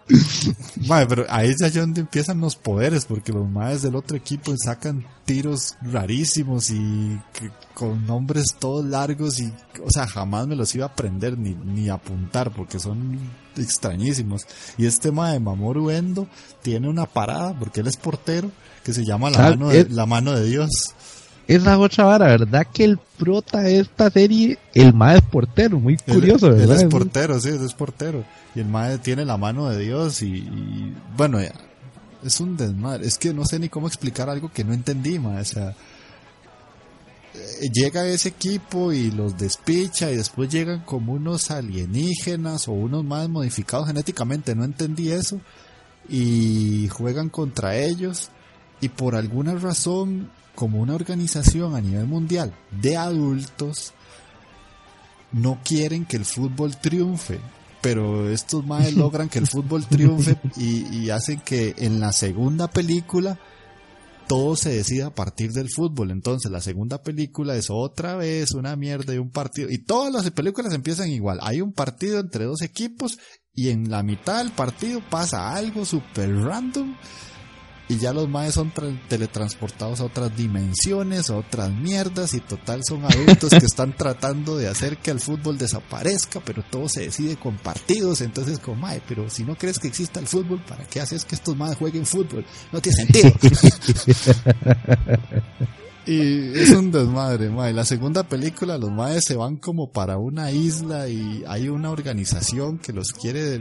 [0.88, 4.54] Madre, pero ahí es ya donde empiezan los poderes, porque los madres del otro equipo
[4.64, 9.52] sacan tiros rarísimos y que- con nombres todos largos y,
[9.84, 13.20] o sea, jamás me los iba a aprender ni, ni apuntar porque son
[13.58, 14.44] extrañísimos.
[14.78, 16.28] Y este mae de Mamoru Endo
[16.62, 18.50] tiene una parada, porque él es portero,
[18.84, 20.70] que se llama la, Ah, mano, de, es- la mano de Dios.
[21.48, 22.66] Esa otra vara, ¿verdad?
[22.74, 26.82] Que el prota de esta serie, el más es portero, muy curioso, él, ¿verdad?
[26.82, 28.26] es portero, sí, él es portero.
[28.56, 31.40] Y el mae tiene la mano de Dios y, y, bueno,
[32.24, 33.06] es un desmadre.
[33.06, 35.42] Es que no sé ni cómo explicar algo que no entendí, mae.
[35.42, 35.76] O sea,
[37.74, 43.30] llega ese equipo y los despicha y después llegan como unos alienígenas o unos más
[43.30, 44.56] modificados genéticamente.
[44.56, 45.40] No entendí eso.
[46.10, 48.30] Y juegan contra ellos
[48.82, 53.94] y por alguna razón, como una organización a nivel mundial de adultos,
[55.32, 57.40] no quieren que el fútbol triunfe.
[57.82, 62.68] pero estos maes logran que el fútbol triunfe y, y hacen que en la segunda
[62.68, 63.38] película
[64.28, 66.12] todo se decida a partir del fútbol.
[66.12, 69.70] Entonces la segunda película es otra vez una mierda de un partido.
[69.70, 71.40] Y todas las películas empiezan igual.
[71.42, 73.20] Hay un partido entre dos equipos
[73.54, 76.96] y en la mitad del partido pasa algo súper random
[77.88, 78.72] y ya los maes son
[79.08, 84.68] teletransportados a otras dimensiones, a otras mierdas y total son adultos que están tratando de
[84.68, 89.30] hacer que el fútbol desaparezca, pero todo se decide con partidos, entonces como mae, pero
[89.30, 92.46] si no crees que exista el fútbol, ¿para qué haces que estos maes jueguen fútbol?
[92.72, 93.32] No tiene sentido.
[96.08, 97.74] Y es un desmadre, mae.
[97.74, 102.78] La segunda película, los maes se van como para una isla y hay una organización
[102.78, 103.60] que los quiere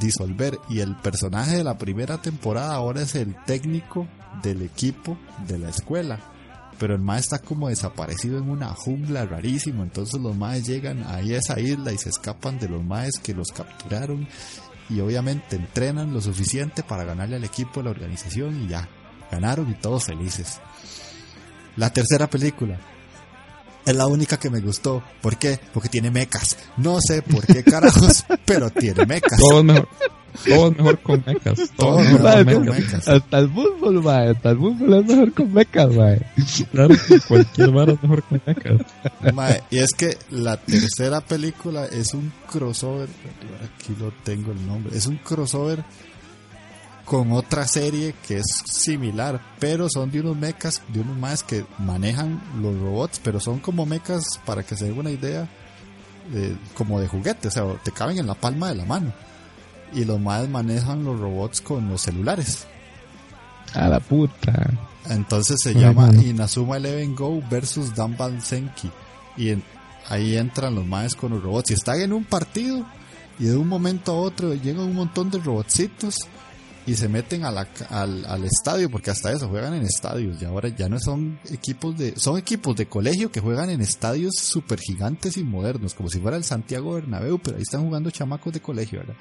[0.00, 0.58] disolver.
[0.68, 4.08] Y el personaje de la primera temporada ahora es el técnico
[4.42, 5.16] del equipo
[5.46, 6.18] de la escuela.
[6.80, 9.84] Pero el mae está como desaparecido en una jungla rarísimo.
[9.84, 13.34] Entonces los maes llegan ahí a esa isla y se escapan de los maes que
[13.34, 14.26] los capturaron.
[14.90, 18.88] Y obviamente entrenan lo suficiente para ganarle al equipo de la organización y ya.
[19.30, 20.60] Ganaron y todos felices.
[21.76, 22.78] La tercera película.
[23.84, 25.02] Es la única que me gustó.
[25.20, 25.58] ¿Por qué?
[25.72, 26.56] Porque tiene mecas.
[26.78, 29.38] No sé por qué carajos, pero tiene mecas.
[29.38, 29.88] Todo es mejor.
[30.46, 31.70] Todo es mejor con mecas.
[31.76, 33.08] Todo es mejor con mecas.
[33.08, 34.30] Hasta el fútbol, mae.
[34.30, 36.26] Hasta el fútbol es mejor con mecas, mae.
[36.72, 36.94] Claro,
[37.28, 38.80] cualquier bar es mejor con mecas.
[39.34, 43.08] Mae, y es que la tercera película es un crossover.
[43.62, 44.96] Aquí lo tengo el nombre.
[44.96, 45.84] Es un crossover
[47.04, 51.64] con otra serie que es similar, pero son de unos mechas, de unos más que
[51.78, 55.48] manejan los robots, pero son como mechas, para que se den una idea,
[56.74, 59.12] como de juguete, o sea, te caben en la palma de la mano.
[59.92, 62.66] Y los más manejan los robots con los celulares.
[63.74, 64.70] A la puta.
[65.08, 68.90] Entonces se llama Inazuma Eleven Go versus Danban Senki.
[69.36, 69.54] Y
[70.08, 71.70] ahí entran los maes con los robots.
[71.70, 72.84] Y están en un partido
[73.38, 76.16] y de un momento a otro llegan un montón de robotcitos
[76.86, 80.44] y se meten a la, al, al, estadio, porque hasta eso juegan en estadios, y
[80.44, 84.78] ahora ya no son equipos de, son equipos de colegio que juegan en estadios super
[84.78, 88.60] gigantes y modernos, como si fuera el Santiago Bernabéu, pero ahí están jugando chamacos de
[88.60, 89.16] colegio, ¿verdad?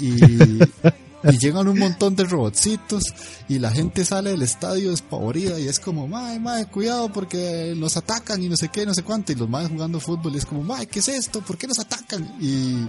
[0.00, 0.14] Y,
[1.30, 3.04] y llegan un montón de robotcitos,
[3.48, 7.98] y la gente sale del estadio despavorida, y es como, mae, mae, cuidado porque nos
[7.98, 10.46] atacan, y no sé qué, no sé cuánto, y los maes jugando fútbol, y es
[10.46, 11.42] como, mae, ¿qué es esto?
[11.42, 12.36] ¿Por qué nos atacan?
[12.40, 12.88] Y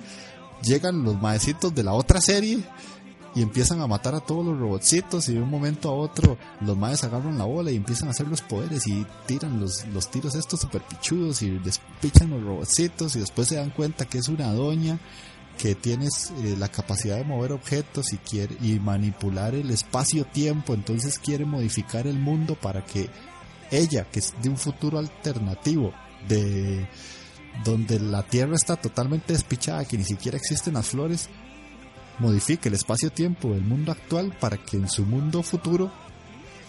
[0.64, 2.60] llegan los maecitos de la otra serie,
[3.38, 6.76] y empiezan a matar a todos los robotcitos y de un momento a otro los
[6.76, 10.34] maes agarran la bola y empiezan a hacer los poderes y tiran los, los tiros
[10.34, 14.52] estos super pichudos y despichan los robotcitos y después se dan cuenta que es una
[14.54, 14.98] doña
[15.60, 21.20] que tiene eh, la capacidad de mover objetos y quiere y manipular el espacio-tiempo, entonces
[21.20, 23.08] quiere modificar el mundo para que
[23.70, 25.94] ella, que es de un futuro alternativo,
[26.28, 26.88] de
[27.64, 31.30] donde la Tierra está totalmente despichada, que ni siquiera existen las flores,
[32.20, 35.92] modifique el espacio-tiempo del mundo actual para que en su mundo futuro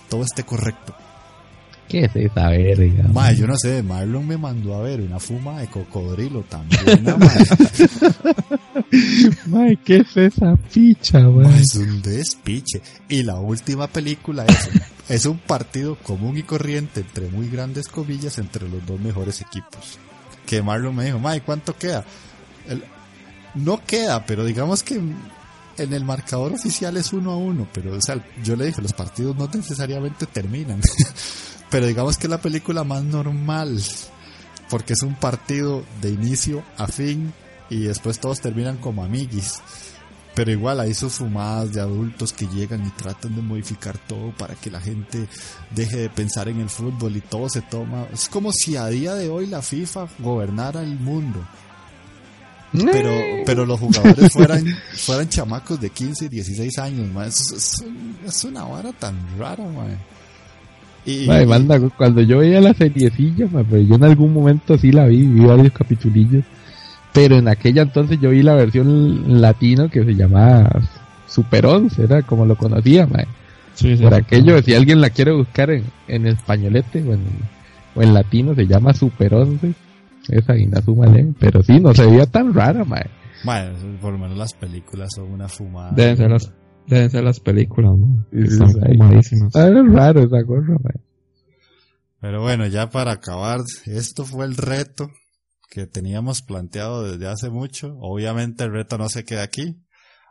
[0.08, 0.94] todo esté correcto.
[1.88, 3.08] ¿Qué es esa verga?
[3.08, 7.02] Mae, yo no sé, Marlon me mandó a ver una fuma de cocodrilo también.
[9.46, 9.78] mae.
[9.82, 11.60] ¿qué es esa picha, mae?
[11.60, 12.82] Es un despiche.
[13.08, 14.68] Y la última película es,
[15.08, 19.98] es un partido común y corriente entre muy grandes comillas entre los dos mejores equipos.
[20.44, 22.04] Que Marlon me dijo, mae, ¿cuánto queda?
[23.54, 25.00] no queda, pero digamos que
[25.78, 28.92] en el marcador oficial es uno a uno, pero o sea, yo le dije, los
[28.92, 30.80] partidos no necesariamente terminan.
[31.70, 33.80] pero digamos que es la película más normal,
[34.70, 37.32] porque es un partido de inicio a fin
[37.70, 39.60] y después todos terminan como amiguis.
[40.34, 44.55] Pero igual hay sus fumadas de adultos que llegan y tratan de modificar todo para
[44.55, 45.26] que la gente
[45.70, 48.06] deje de pensar en el fútbol y todo se toma.
[48.12, 51.44] Es como si a día de hoy la FIFA gobernara el mundo
[52.72, 53.10] pero,
[53.46, 57.84] pero los jugadores fueran, fueran chamacos de 15, 16 años, Es,
[58.26, 59.64] es, una vara tan rara,
[61.04, 61.26] Y,
[61.96, 65.72] cuando yo veía la seriecilla, pero yo en algún momento sí la vi, vi varios
[65.72, 66.44] capitulillos.
[67.12, 70.68] Pero en aquella entonces yo vi la versión latino que se llamaba
[71.26, 73.08] Super 11, era como lo conocía,
[74.00, 77.22] Por aquello, si alguien la quiere buscar en, en españolete o en,
[77.94, 79.74] o en latino, se llama Super 11
[80.30, 81.06] esa Inazuma
[81.38, 83.10] pero sí, no se veía tan rara, mae.
[83.44, 85.92] Mae, por lo menos las películas son una fumada.
[85.92, 86.52] Deben ser las,
[86.86, 88.26] deben ser las películas, ¿no?
[88.32, 89.55] Están fumadísimas.
[89.55, 91.00] Ah, es raro esa cosa, mae.
[92.20, 95.10] Pero bueno, ya para acabar, esto fue el reto
[95.70, 97.96] que teníamos planteado desde hace mucho.
[98.00, 99.76] Obviamente el reto no se queda aquí.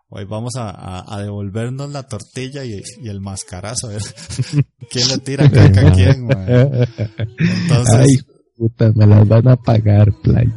[0.09, 3.87] Hoy vamos a, a, devolvernos la tortilla y, y, el mascarazo.
[3.87, 4.01] A ver
[4.89, 6.27] quién le tira caca a quién.
[7.37, 8.25] Entonces,
[8.57, 10.51] puta, me las van a pagar, playo.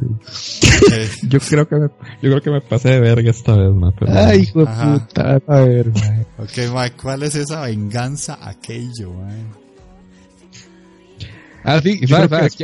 [1.29, 1.87] Yo creo que me,
[2.21, 5.39] yo creo que me pasé de verga esta vez, ma, pero- Ay, hijo de puta,
[5.47, 6.25] a ver, mae.
[6.39, 9.43] ok, Mike, ¿cuál es esa venganza aquello, mae?
[11.63, 12.01] Ah, sí,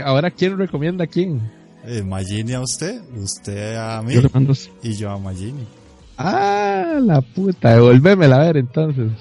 [0.04, 1.42] ahora quién recomienda a quién.
[1.86, 4.54] Eh, Magini a usted, usted a mí yo le mando,
[4.84, 5.66] y yo a Magini.
[6.18, 9.12] Ah, la puta, devolvémela a ver entonces.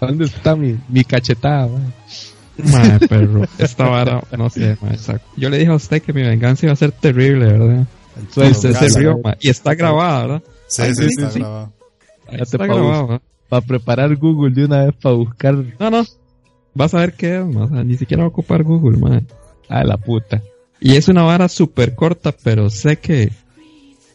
[0.00, 1.92] ¿Dónde está mi, mi cachetada, mae?
[2.64, 4.76] Madre perro, esta vara, no sé,
[5.36, 7.86] Yo le dije a usted que mi venganza iba a ser terrible, ¿verdad?
[8.36, 10.42] Usted se rió, y está grabada, ¿verdad?
[10.66, 11.40] Sí, Ay, sí, sí, está sí.
[11.40, 11.70] Ya
[12.30, 13.20] Está grabada.
[13.48, 16.04] Para preparar Google de una vez para buscar No, no.
[16.74, 19.26] Vas a ver qué es, o sea, ni siquiera va a ocupar Google, man.
[19.68, 20.42] a la puta.
[20.80, 23.32] Y es una vara súper corta, pero sé que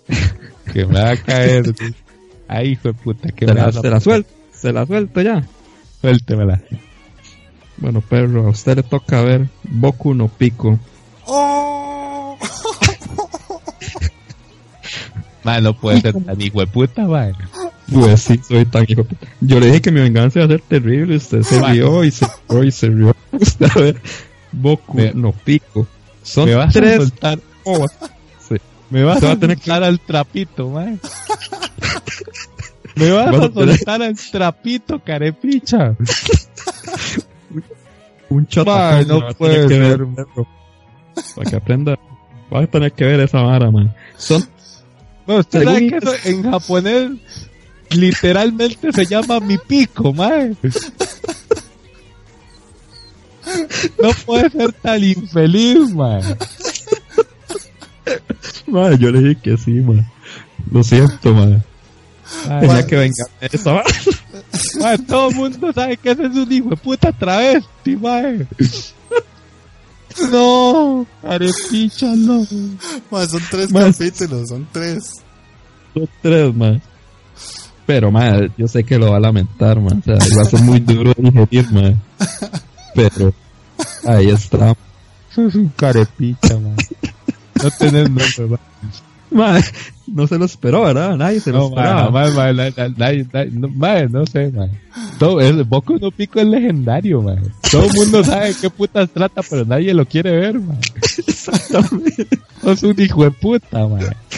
[0.73, 1.73] Que me va a caer.
[2.47, 4.85] Ay, hijo de puta, que se me la, vas a se la suelto, se la
[4.85, 5.43] suelto ya.
[6.01, 6.61] Suéltemela.
[7.77, 10.79] Bueno, perro, a usted le toca ver Boku no Pico.
[11.25, 12.37] ¡Oh!
[15.43, 17.33] Mae, no puede ser tan hijo de puta, mae.
[17.91, 19.27] Pues sí, soy tan hijo de puta.
[19.41, 22.25] Yo le dije que mi venganza iba a ser terrible, usted se rió y se
[22.49, 23.15] rió y se rió.
[23.33, 24.01] Usted a ver,
[24.51, 25.85] Boku Me- no Pico.
[26.21, 27.39] Son Me vas a soltar.
[28.47, 28.55] Sí.
[28.89, 30.97] Me vas a a tener al trapito, mae.
[32.95, 35.95] Me vas Vas a a soltar al trapito, carepicha.
[38.33, 40.05] Un chat Mae, no puede que ser.
[40.05, 40.25] ver.
[41.35, 41.99] Para que aprenda.
[42.49, 43.93] Vas a tener que ver esa vara, man.
[44.17, 44.43] Son
[45.27, 47.11] No, usted sabe que eso en japonés
[47.91, 50.55] literalmente se llama mi pico, mae.
[54.01, 56.21] No puede ser tan infeliz, mae.
[58.67, 60.09] Madre, yo le dije que sí, man.
[60.71, 61.63] Lo siento, man.
[62.47, 63.89] Mae, Tenía que vengar de esa vara.
[64.79, 68.47] mae, todo el mundo sabe que ese es un hijo de puta travesti, mae.
[70.31, 72.45] No, carepicha, no.
[73.09, 73.91] Mae, son tres Mae.
[73.91, 75.11] capítulos, son tres.
[75.93, 76.81] Son tres, man.
[77.85, 79.99] Pero, man, yo sé que lo va a lamentar, man.
[79.99, 82.01] O sea, va a ser muy duro de digerir, man.
[82.95, 83.33] Pero,
[84.07, 84.75] ahí está.
[85.31, 86.75] Eso es un carepicha, mae.
[87.61, 88.59] No tenés nombre, mae.
[89.33, 89.61] Man,
[90.07, 91.15] no se lo esperó, ¿verdad?
[91.17, 92.11] Nadie se lo No, esperaba.
[92.53, 94.51] na- nadie- nadie- no, sé.
[95.17, 97.23] Todo, el Boku no Pico es legendario.
[97.71, 100.59] Todo el mundo sabe qué putas trata, pero nadie lo quiere ver.
[101.27, 102.27] Exactamente.
[102.61, 103.87] Sos un hijo de puta.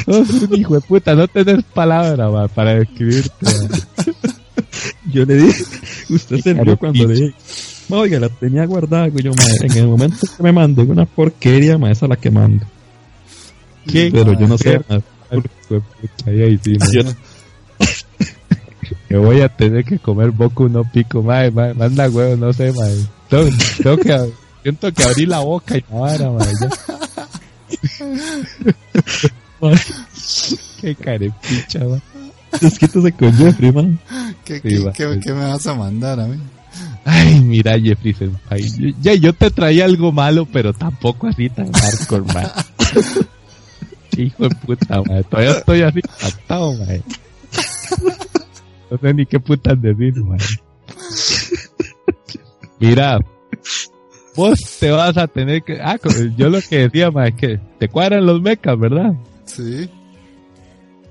[0.06, 3.46] Sos un hijo de puta, no tenés palabra, para describirte.
[5.12, 5.64] Yo le dije,
[6.10, 7.34] usted se rió cuando le dije,
[7.90, 9.58] "Ma, oiga, la tenía guardada, yo, madre.
[9.68, 12.66] En el momento que me mandó una porquería, ma, esa es la que mando.
[13.88, 14.10] ¿Qué?
[14.12, 14.80] Pero yo no sé,
[15.70, 15.82] yo
[19.08, 21.74] Que voy a tener que comer Boku no Pico, mae, mae.
[21.74, 22.96] Manda huevo, no sé, mae.
[23.30, 23.50] Tengo,
[23.82, 24.32] tengo que,
[24.64, 26.54] siento que abrí la boca y la vara, mae.
[26.60, 26.70] ya.
[29.62, 29.72] ma,
[30.82, 32.02] Qué carepicha, mae.
[32.62, 34.00] desquítese con Jeffrey, man.
[34.44, 36.38] ¿Qué, Sí, qué, qué- qué me vas a mandar a mí?
[37.06, 38.62] Ay, mira, Jeffrey Senpai.
[38.64, 42.48] Yo- Ya, yo te traía algo malo, pero tampoco así tan hardcore, man.
[44.18, 45.24] Hijo de puta, man.
[45.24, 47.04] Todavía estoy así captado, man.
[48.90, 50.40] No sé ni qué putas decir, man.
[52.80, 53.20] Mira,
[54.36, 55.80] vos te vas a tener que...
[55.82, 55.98] Ah,
[56.38, 59.14] yo lo que decía, man, es que te cuadran los mechas, ¿verdad?
[59.46, 59.90] Sí.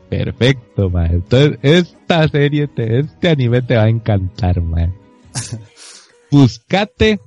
[0.09, 1.10] Perfecto, man.
[1.10, 4.94] Entonces, esta serie, te, este anime te va a encantar, man.
[6.31, 7.18] Buscate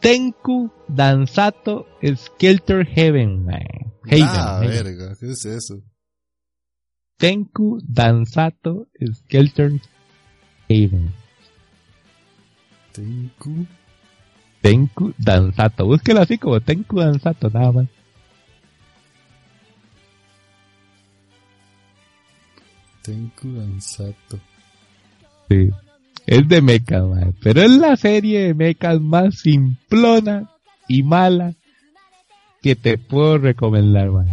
[0.00, 3.92] Tenku Danzato Skelter Heaven, man.
[4.04, 5.82] Heaven, ah, verga, ¿qué es eso?
[7.16, 9.80] Tenku Danzato Skelter
[10.68, 11.12] Heaven.
[12.92, 13.66] Tenku.
[14.60, 15.86] Tenku Danzato.
[15.86, 17.88] Búsquelo así como Tenku Danzato, nada más.
[23.02, 24.38] Tenku Danzato.
[25.48, 25.70] Sí.
[26.26, 27.34] Es de mechas, man.
[27.42, 30.52] Pero es la serie de mechas más simplona
[30.88, 31.54] y mala
[32.62, 34.28] que te puedo recomendar, man.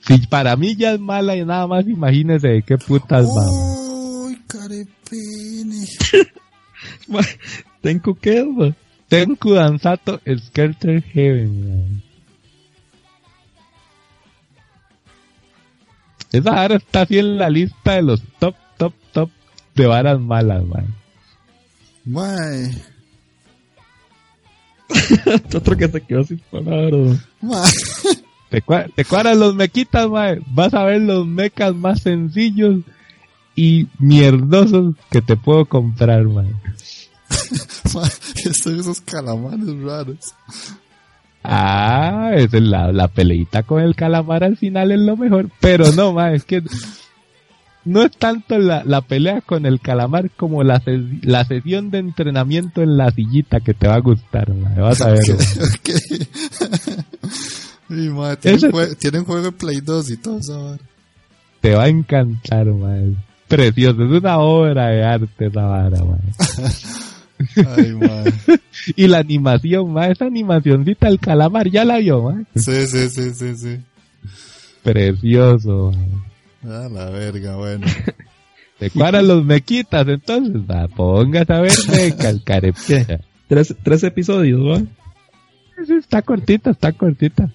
[0.00, 3.44] Si para mí ya es mala y nada más imagínese de qué putas va.
[3.44, 4.26] man.
[4.26, 5.86] ¡Uy, carepene!
[7.80, 8.74] Tengo que, ma.
[9.08, 12.02] Tenku Danzato Skelter Heaven, man.
[16.32, 19.30] Esa vara está así en la lista de los top, top, top
[19.74, 20.86] de varas malas, man.
[22.06, 22.70] Mae.
[25.54, 27.18] Otro que se quedó sin palabras.
[27.40, 27.72] Mae.
[28.50, 28.62] Te,
[28.94, 30.40] te cuadran los mequitas, mae.
[30.48, 32.80] Vas a ver los mecas más sencillos
[33.56, 36.52] y mierdosos que te puedo comprar, mae.
[37.94, 38.10] Mae,
[38.44, 40.34] Estos esos calamares raros.
[41.44, 45.48] Ah, es la, la peleita con el calamar al final es lo mejor.
[45.60, 46.62] Pero no, ma, es que
[47.84, 51.98] no es tanto la, la pelea con el calamar como la, ses- la sesión de
[51.98, 54.70] entrenamiento en la sillita que te va a gustar, ma.
[54.76, 55.20] Vas a ver.
[55.28, 55.34] ma.
[55.64, 55.90] Ok.
[57.90, 60.78] Y, madre, tienen, Ese- jue- tienen juego en Play 2 y todo eso.
[61.60, 62.96] Te va a encantar, ma.
[62.98, 63.14] Es
[63.48, 64.02] precioso.
[64.04, 66.18] Es una obra de arte esa vara, ma.
[67.76, 68.32] Ay, madre.
[68.96, 70.06] Y la animación, ma.
[70.08, 72.42] Esa animacioncita del calamar, ya la vio, ma.
[72.56, 73.76] Sí, sí, sí, sí, sí.
[74.82, 76.24] Precioso, ma.
[76.64, 77.86] A la verga, bueno.
[78.78, 81.72] Te cuadran los mequitas, entonces, va, pongas a ver
[82.44, 83.20] carepicha.
[83.48, 84.82] Tres, tres episodios.
[85.86, 87.48] Sí, Está cortita, está cortita.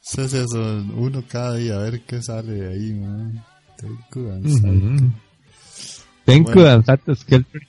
[0.00, 3.44] Sí, sí, eso, uno cada día, a ver qué sale de ahí, man.
[3.76, 4.40] Ten cuidado.
[6.24, 6.82] Ten Bueno.
[6.82, 7.62] Santo Skelter.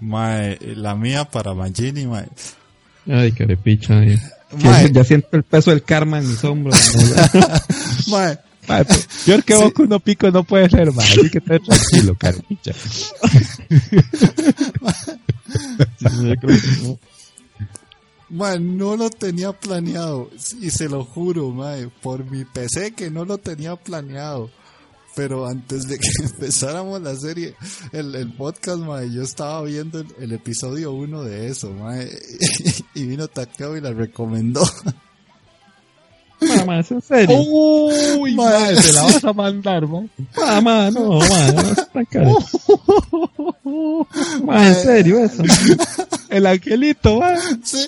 [0.00, 2.28] Mae, la mía para Magini, mae.
[3.06, 4.04] Ay, carepicha.
[4.04, 4.16] Ya,
[4.62, 6.76] Mae, ya siento el peso del karma en mis hombros.
[8.10, 8.38] mae.
[8.68, 11.10] Madre, pues, Peor que Boku no pico no puede ser, madre.
[11.10, 12.72] Así que estés tranquilo, carepicha.
[18.30, 20.30] Mae, no lo tenía planeado.
[20.60, 24.50] Y se lo juro, mae, por mi PC que no lo tenía planeado.
[25.16, 27.54] Pero antes de que empezáramos la serie,
[27.92, 32.10] el, el podcast, mae, yo estaba viendo el, el episodio 1 de eso, mae.
[32.94, 34.62] Y vino Takeo y la recomendó.
[36.40, 37.36] Mamá, ¿es en serio?
[37.40, 40.08] Uy, madre, te la vas a mandar, man.
[40.36, 42.38] Mamá, no, mamá, no está caro.
[44.44, 45.42] Ma, en serio eso.
[46.30, 47.36] El angelito, man.
[47.64, 47.86] Sí.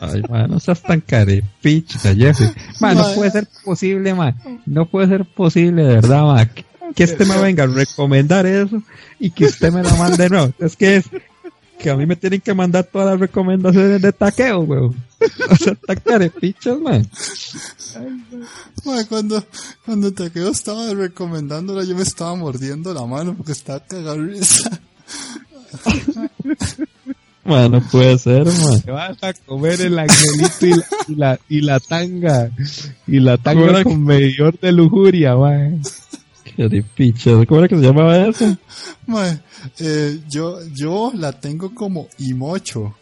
[0.00, 2.50] Ay, ma, no seas tan carepicha, Jeffrey.
[2.80, 4.34] Ma, no puede ser posible, ma.
[4.66, 6.46] No puede ser posible, de verdad, ma.
[6.46, 6.64] Que,
[6.96, 8.82] que este me venga a recomendar eso
[9.20, 10.52] y que usted me la mande, no.
[10.58, 11.04] Es que es
[11.84, 14.96] que a mí me tienen que mandar todas las recomendaciones de taqueo, weón.
[15.50, 17.02] O sea, tan carepichas, ma.
[18.86, 19.44] Mae, cuando,
[19.84, 24.70] cuando Takeo estaba recomendándola, yo me estaba mordiendo la mano porque estaba cagado risa.
[27.46, 28.78] No puede ser, ma.
[28.82, 32.50] Te vas a comer el angelito y la, y la, y la tanga.
[33.06, 35.82] Y la tanga ¿Cómo era con medidor de lujuria, man.
[36.56, 37.46] Carepichas.
[37.46, 38.56] ¿Cómo era que se llamaba eso?
[39.06, 39.40] Mae,
[39.78, 42.94] eh, yo, yo la tengo como Imocho.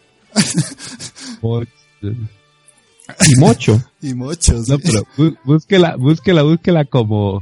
[3.27, 3.81] Y mocho.
[4.01, 4.71] Imocho, sí.
[4.71, 7.41] No, pero bú- búsquela, búsquela, búsquela como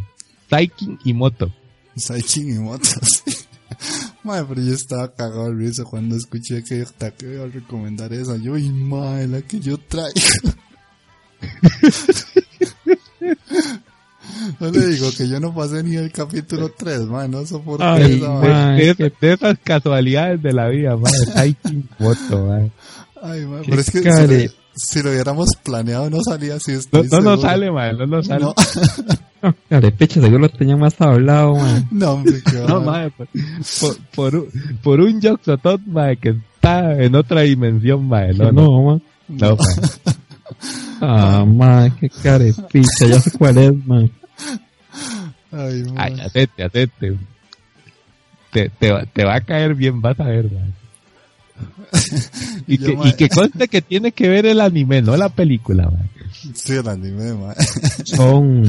[0.49, 1.53] Taikin y Moto.
[1.95, 2.85] Saichin Imoto,
[3.25, 3.35] sí.
[4.23, 8.38] Mae, pero yo estaba cagado de risa cuando escuché que Takeo iba a recomendar esa.
[8.38, 10.19] Yo, y mae, la que yo traigo.
[14.59, 18.13] No le digo que yo no pasé ni el capítulo 3, mae, no soporté Ay,
[18.17, 18.71] esa vaina.
[18.75, 21.11] De, de- de esas casualidades de la vida, man.
[21.33, 22.71] Taikin y Moto, man.
[23.23, 24.05] Ay, Qué pero es que si
[24.47, 26.73] lo, si lo hubiéramos planeado no salía así.
[26.91, 27.97] No, no sale, man.
[27.97, 28.45] No nos sale.
[28.45, 28.55] No,
[29.43, 31.83] No, carepichas, seguro lo tenía más hablado, ma.
[31.91, 33.27] no, hombre, qué No, mae, por,
[33.79, 34.47] por, por un,
[34.83, 35.19] por un
[35.87, 38.33] mae, que está en otra dimensión, mae.
[38.35, 38.99] No, no, No, ma.
[39.27, 39.75] no, mae.
[41.01, 44.03] Ah, ma, qué carepicha, ya sé cuál es, ma.
[45.51, 45.84] Ay.
[45.97, 47.18] Ay, hacete, hacete.
[48.51, 50.72] Te, te, va- te va a caer bien, vas a ver, mae.
[52.68, 56.09] Y que, y que conste que tiene que ver el anime, no la película, mae.
[56.53, 57.55] Sí, el anime, mae.
[58.05, 58.63] Son,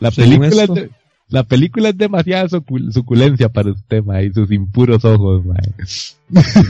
[0.00, 0.90] La película, es de-
[1.28, 5.72] la película es demasiada sucul- suculencia para usted, mae, y sus impuros ojos, mae.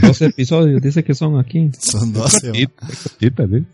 [0.03, 1.71] 12 episodios, dice que son aquí.
[1.79, 2.67] Son 12, mae.
[2.69, 3.67] Cortita, cortita, ¿sí?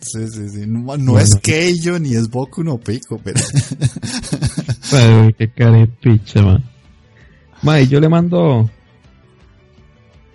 [0.00, 0.64] Sí, sí, sí.
[0.66, 3.38] No, no es Keijo ni es Boku no Pico, pero...
[4.92, 6.62] Ay, qué carepicha, ma.
[7.62, 8.70] Ma, y yo le mando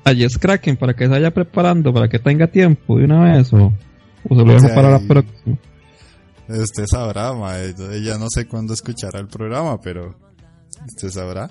[0.04, 3.52] a Jess Kraken para que se vaya preparando, para que tenga tiempo de una vez,
[3.54, 3.74] o,
[4.30, 5.58] o se lo dejo para la próxima.
[6.48, 7.74] Usted sabrá, mae.
[7.92, 10.16] Ella no sé cuándo escuchará el programa, pero...
[10.86, 11.50] Usted sabrá.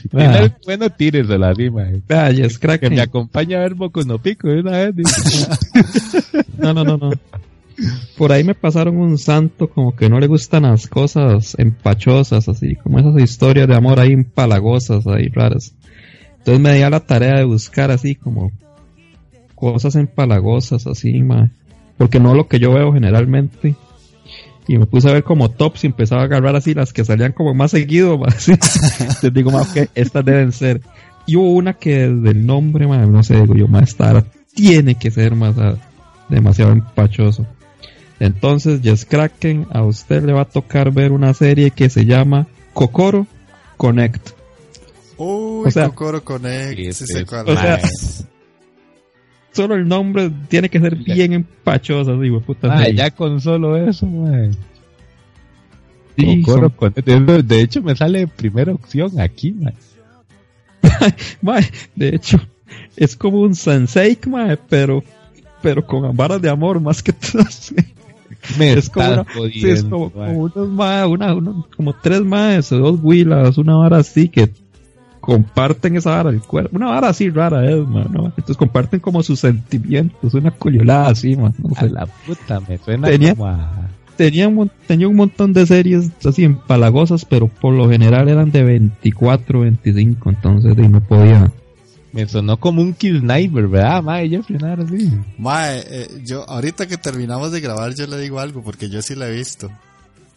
[0.00, 0.34] Si tiene Ah.
[0.38, 2.00] algo bueno, tíresela así, mae.
[2.08, 3.00] Vea, Jess Que me Kraken.
[3.00, 4.94] acompañe a ver Boku no Pico de una vez.
[6.58, 7.10] No, no, no, no.
[8.16, 12.76] Por ahí me pasaron un santo como que no le gustan las cosas empachosas, así,
[12.76, 15.74] como esas historias de amor ahí empalagosas, ahí raras.
[16.38, 18.52] Entonces me di a la tarea de buscar así como
[19.54, 21.50] cosas empalagosas, así, ma.
[21.98, 23.74] Porque no lo que yo veo generalmente.
[24.66, 27.32] Y me puse a ver como tops y empezaba a agarrar así las que salían
[27.32, 28.52] como más seguido, así.
[28.52, 30.80] Entonces digo, más que estas deben ser.
[31.26, 34.24] Y hubo una que desde el nombre, ma, no sé, digo yo, más esta
[34.54, 35.76] tiene que ser más ah,
[36.28, 37.46] demasiado empachoso.
[38.20, 42.46] Entonces, Jess Kraken, a usted le va a tocar ver una serie que se llama
[42.72, 43.26] Kokoro
[43.76, 44.30] Connect.
[45.16, 46.76] Uy, O sea- Kokoro Connect.
[46.78, 47.80] Sí, Sí, sí, o sea-.
[49.54, 52.68] Solo el nombre tiene que ser bien empachoso, digo, puta.
[52.76, 54.50] Ah, ya con solo eso, mae.
[56.16, 59.54] Sí, son- con- de hecho, me sale primera opción aquí,
[61.42, 61.62] mae,
[61.94, 62.38] de hecho,
[62.96, 65.02] es como un sensei, mae, pero,
[65.62, 67.42] pero con varas de amor más que todo.
[68.58, 71.34] Me Es como, una, sí, es como, unos mae, una,
[71.76, 74.50] como tres más dos huilas, una vara así que
[75.24, 76.76] comparten esa vara del cuerpo.
[76.76, 78.26] Una vara así rara es, mae, ¿no?
[78.26, 81.54] Entonces comparten como sus sentimientos, una coliolada así, man.
[81.58, 83.88] No A la puta, me suena Tenía- como a...
[84.16, 88.50] tenía, un, mon- tenía un montón de series así empalagosas, pero por lo general eran
[88.50, 91.50] de 24, 25, entonces de, no podía.
[92.12, 94.28] Me sonó como un Kill Sniper, ¿verdad, mae?
[94.28, 95.10] Jeffrey, nada así.
[95.36, 99.16] Mae, eh, yo, ahorita que terminamos de grabar, yo le digo algo, porque yo sí
[99.16, 99.68] la he visto.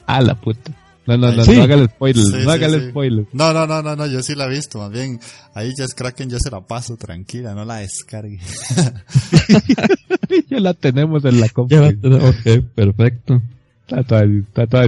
[0.08, 0.72] A la puta.
[1.08, 1.56] No, no, no, Sí.
[1.56, 2.90] no haga el spoiler, Sí, no haga el sí.
[2.90, 3.26] spoiler.
[3.34, 4.80] No, no, no, no, no, yo sí la he visto.
[4.80, 5.20] Más bien,
[5.54, 8.40] ahí Jess Kraken yo se la paso tranquila, no la descargue.
[10.50, 11.88] ya la tenemos en la compra.
[11.90, 13.42] ok, perfecto.
[13.88, 14.84] Está todo, está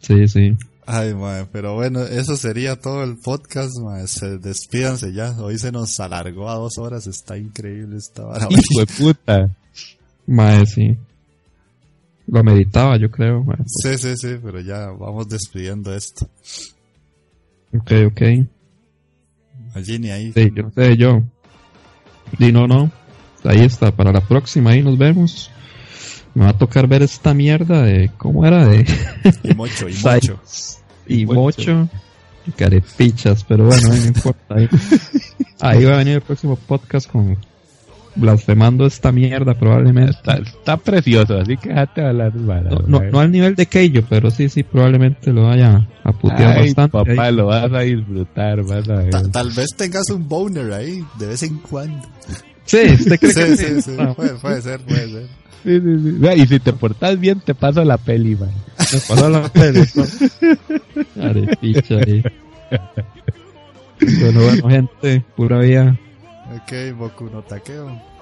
[0.00, 0.56] Sí, sí.
[0.86, 4.06] Ay, mae, pero bueno, eso sería todo el podcast, mae.
[4.06, 5.30] Se, despídanse ya.
[5.40, 7.06] Hoy se nos alargó a dos horas.
[7.06, 8.46] Está increíble esta vara.
[8.50, 9.50] Hijo de puta.
[10.26, 10.96] Mae, sí.
[12.26, 13.58] Lo meditaba, yo creo, mae.
[13.66, 16.28] Sí, sí, sí, pero ya vamos despidiendo esto.
[17.74, 18.22] Ok, ok.
[19.74, 20.32] A Ginny ahí.
[20.32, 21.22] Sí, yo no sé, yo.
[22.38, 22.90] Y no, no.
[23.42, 25.50] Ahí está, para la próxima, ahí nos vemos.
[26.32, 28.10] Me va a tocar ver esta mierda de.
[28.16, 28.66] ¿Cómo era?
[28.66, 28.86] De.
[29.42, 30.40] Y mucho, y mucho.
[31.06, 31.34] y mucho.
[31.34, 31.88] mocho.
[32.46, 34.54] Y carepichas, pero bueno, ahí no importa.
[34.54, 34.68] Ahí,
[35.60, 37.36] ahí va a venir el próximo podcast con.
[38.16, 40.12] Blasfemando esta mierda, probablemente.
[40.12, 44.30] Está, está precioso, así que déjate hablar, vara, No, no, al nivel de Keio, pero
[44.30, 46.98] sí, sí, probablemente lo vaya a putear Ay, bastante.
[46.98, 47.04] ahí.
[47.16, 49.10] papá, lo vas a disfrutar, vas a ver.
[49.10, 52.06] Ta- tal vez tengas un boner ahí, de vez en cuando.
[52.64, 53.96] Sí, ¿usted cree Sí, que sí, sí.
[53.98, 55.26] Ah, Puede, puede ser, puede ser.
[55.64, 56.10] Sí, sí, sí.
[56.18, 58.50] Vea, Y si te portas bien, te paso la peli, man.
[58.92, 60.04] me pasó la peli, ¿no?
[61.16, 62.22] Carepicha ahí.
[64.20, 65.96] Bueno, bueno, gente, pura vida.
[66.52, 68.14] Ok, Boku no Takeo.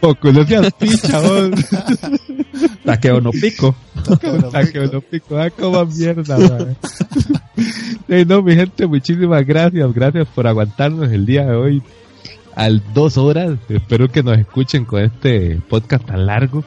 [0.00, 1.50] Poco, no seas picha, vos.
[2.84, 3.74] Taqueo no pico.
[4.72, 6.74] Que no pico, ah, como mierda.
[8.06, 9.92] Sí, no, mi gente, muchísimas gracias.
[9.92, 11.82] Gracias por aguantarnos el día de hoy.
[12.54, 13.58] Al dos horas.
[13.68, 16.64] Espero que nos escuchen con este podcast tan largo.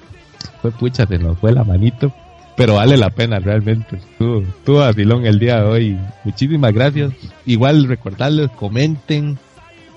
[0.62, 2.14] Fue pucha, se nos fue la manito.
[2.58, 3.96] Pero vale la pena realmente.
[3.96, 6.00] Estuvo, estuvo vacilón el día de hoy.
[6.24, 7.14] Muchísimas gracias.
[7.46, 9.40] Igual recordarles, comenten.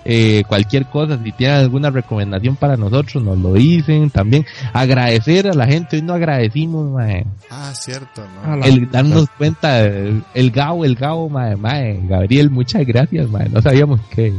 [0.05, 4.11] Eh, cualquier cosa, si tienen alguna recomendación para nosotros, nos lo dicen.
[4.11, 5.97] También agradecer a la gente.
[5.97, 11.29] Hoy no agradecimos, mae Ah, cierto, la el darnos cuenta, el, el Gao, el Gao,
[11.29, 14.33] mae, mae, Gabriel, muchas gracias, mae, no sabíamos que,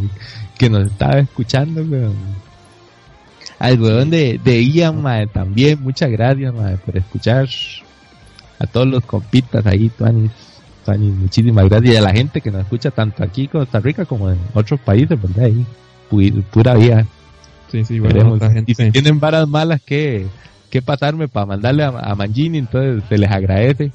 [0.57, 2.15] que nos estaba escuchando, weón.
[3.57, 7.47] Al weón de, de Ian, mae, también, muchas gracias, mae, por escuchar
[8.59, 10.31] a todos los compitas ahí, Tuanis,
[10.87, 14.29] Muchísimas gracias, y a la gente que nos escucha tanto aquí en Costa Rica como
[14.29, 15.45] en otros países, ¿verdad?
[15.45, 15.65] Ahí,
[16.11, 17.05] pu- pura vida,
[17.71, 18.39] Sí, sí, bueno, Esperemos.
[18.39, 18.71] la gente.
[18.71, 20.27] Y si tienen varas malas que,
[20.69, 23.91] que pasarme para mandarle a, a Mangini, entonces se les agradece.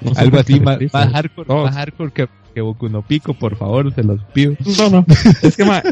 [0.00, 3.94] no Algo así más, más hardcore, más hardcore que, que Boku no Pico, por favor,
[3.94, 4.54] se los pido.
[4.78, 5.06] No, no.
[5.42, 5.82] Es que, ma,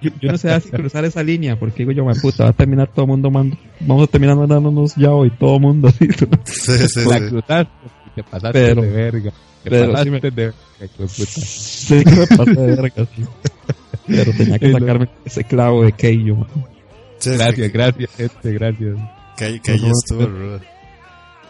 [0.00, 2.54] yo, yo no sé si cruzar esa línea, porque digo yo, ma, puta, va a
[2.54, 5.90] terminar todo el mundo mando, vamos a terminar mandándonos ya hoy, todo el mundo.
[5.98, 6.08] ¿sí?
[6.46, 7.26] Sí, sí, La sí.
[7.28, 7.70] cruzaste
[8.06, 9.32] y te pasaste Pero- de verga.
[9.64, 10.52] Pero sí me- de.
[11.08, 13.24] Sí, que me pasé de verga, sí.
[14.06, 16.46] Pero tenía que sacarme ese clavo de Keio,
[17.24, 18.96] Gracias, que- gracias, gente, gracias.
[19.36, 19.90] Que, que ahí Ujú.
[19.92, 20.60] estuvo rudo.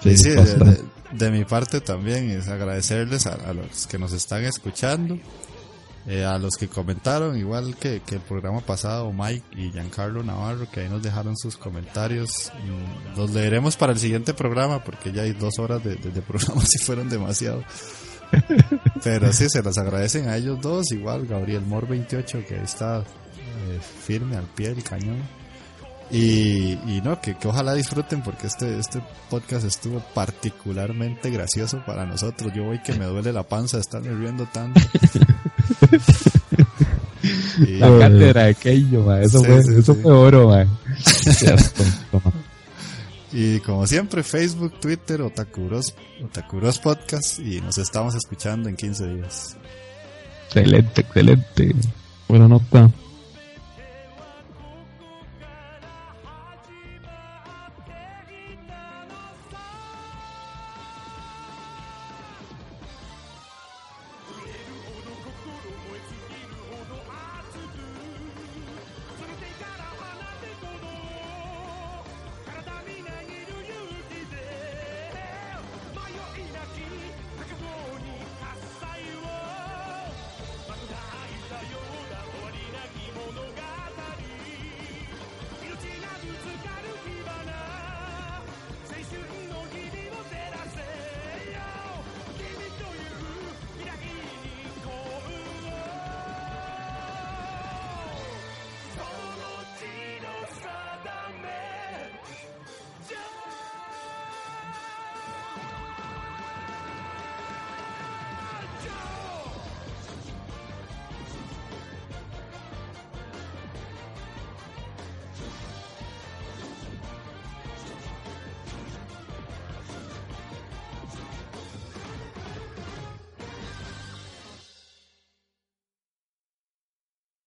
[0.03, 0.83] Sí, sí, de, de-
[1.13, 5.19] de mi parte también es agradecerles a, a los que nos están escuchando,
[6.09, 10.67] eh, a los que comentaron, igual que, que el programa pasado, Mike y Giancarlo Navarro,
[10.71, 12.51] que ahí nos dejaron sus comentarios.
[12.65, 16.23] Mm, Los leeremos para el siguiente programa, porque ya hay dos horas de, de- de
[16.23, 17.63] programa si fueron demasiado.
[19.05, 23.01] Pero sí, se los agradecen a ellos dos, igual Gabriel Mor 28, que ahí está
[23.01, 25.23] eh, firme al pie del cañón.
[26.11, 32.07] Y, y no, que, que ojalá disfruten porque este, este podcast estuvo particularmente gracioso para
[32.07, 32.51] nosotros.
[32.55, 34.81] Yo voy que me duele la panza de estarme riendo tanto.
[37.69, 40.67] La cátedra de Keio, ma, eso, Sí, fue, sí, eso fue oro, ma.
[41.03, 42.33] Cierto, toma.
[43.33, 47.39] Y como siempre, Facebook, Twitter, Otakuros, Otakuros Podcast.
[47.41, 49.57] Y nos estamos escuchando en 15 días.
[50.47, 51.75] Excelente, excelente.
[52.27, 52.91] Buena nota.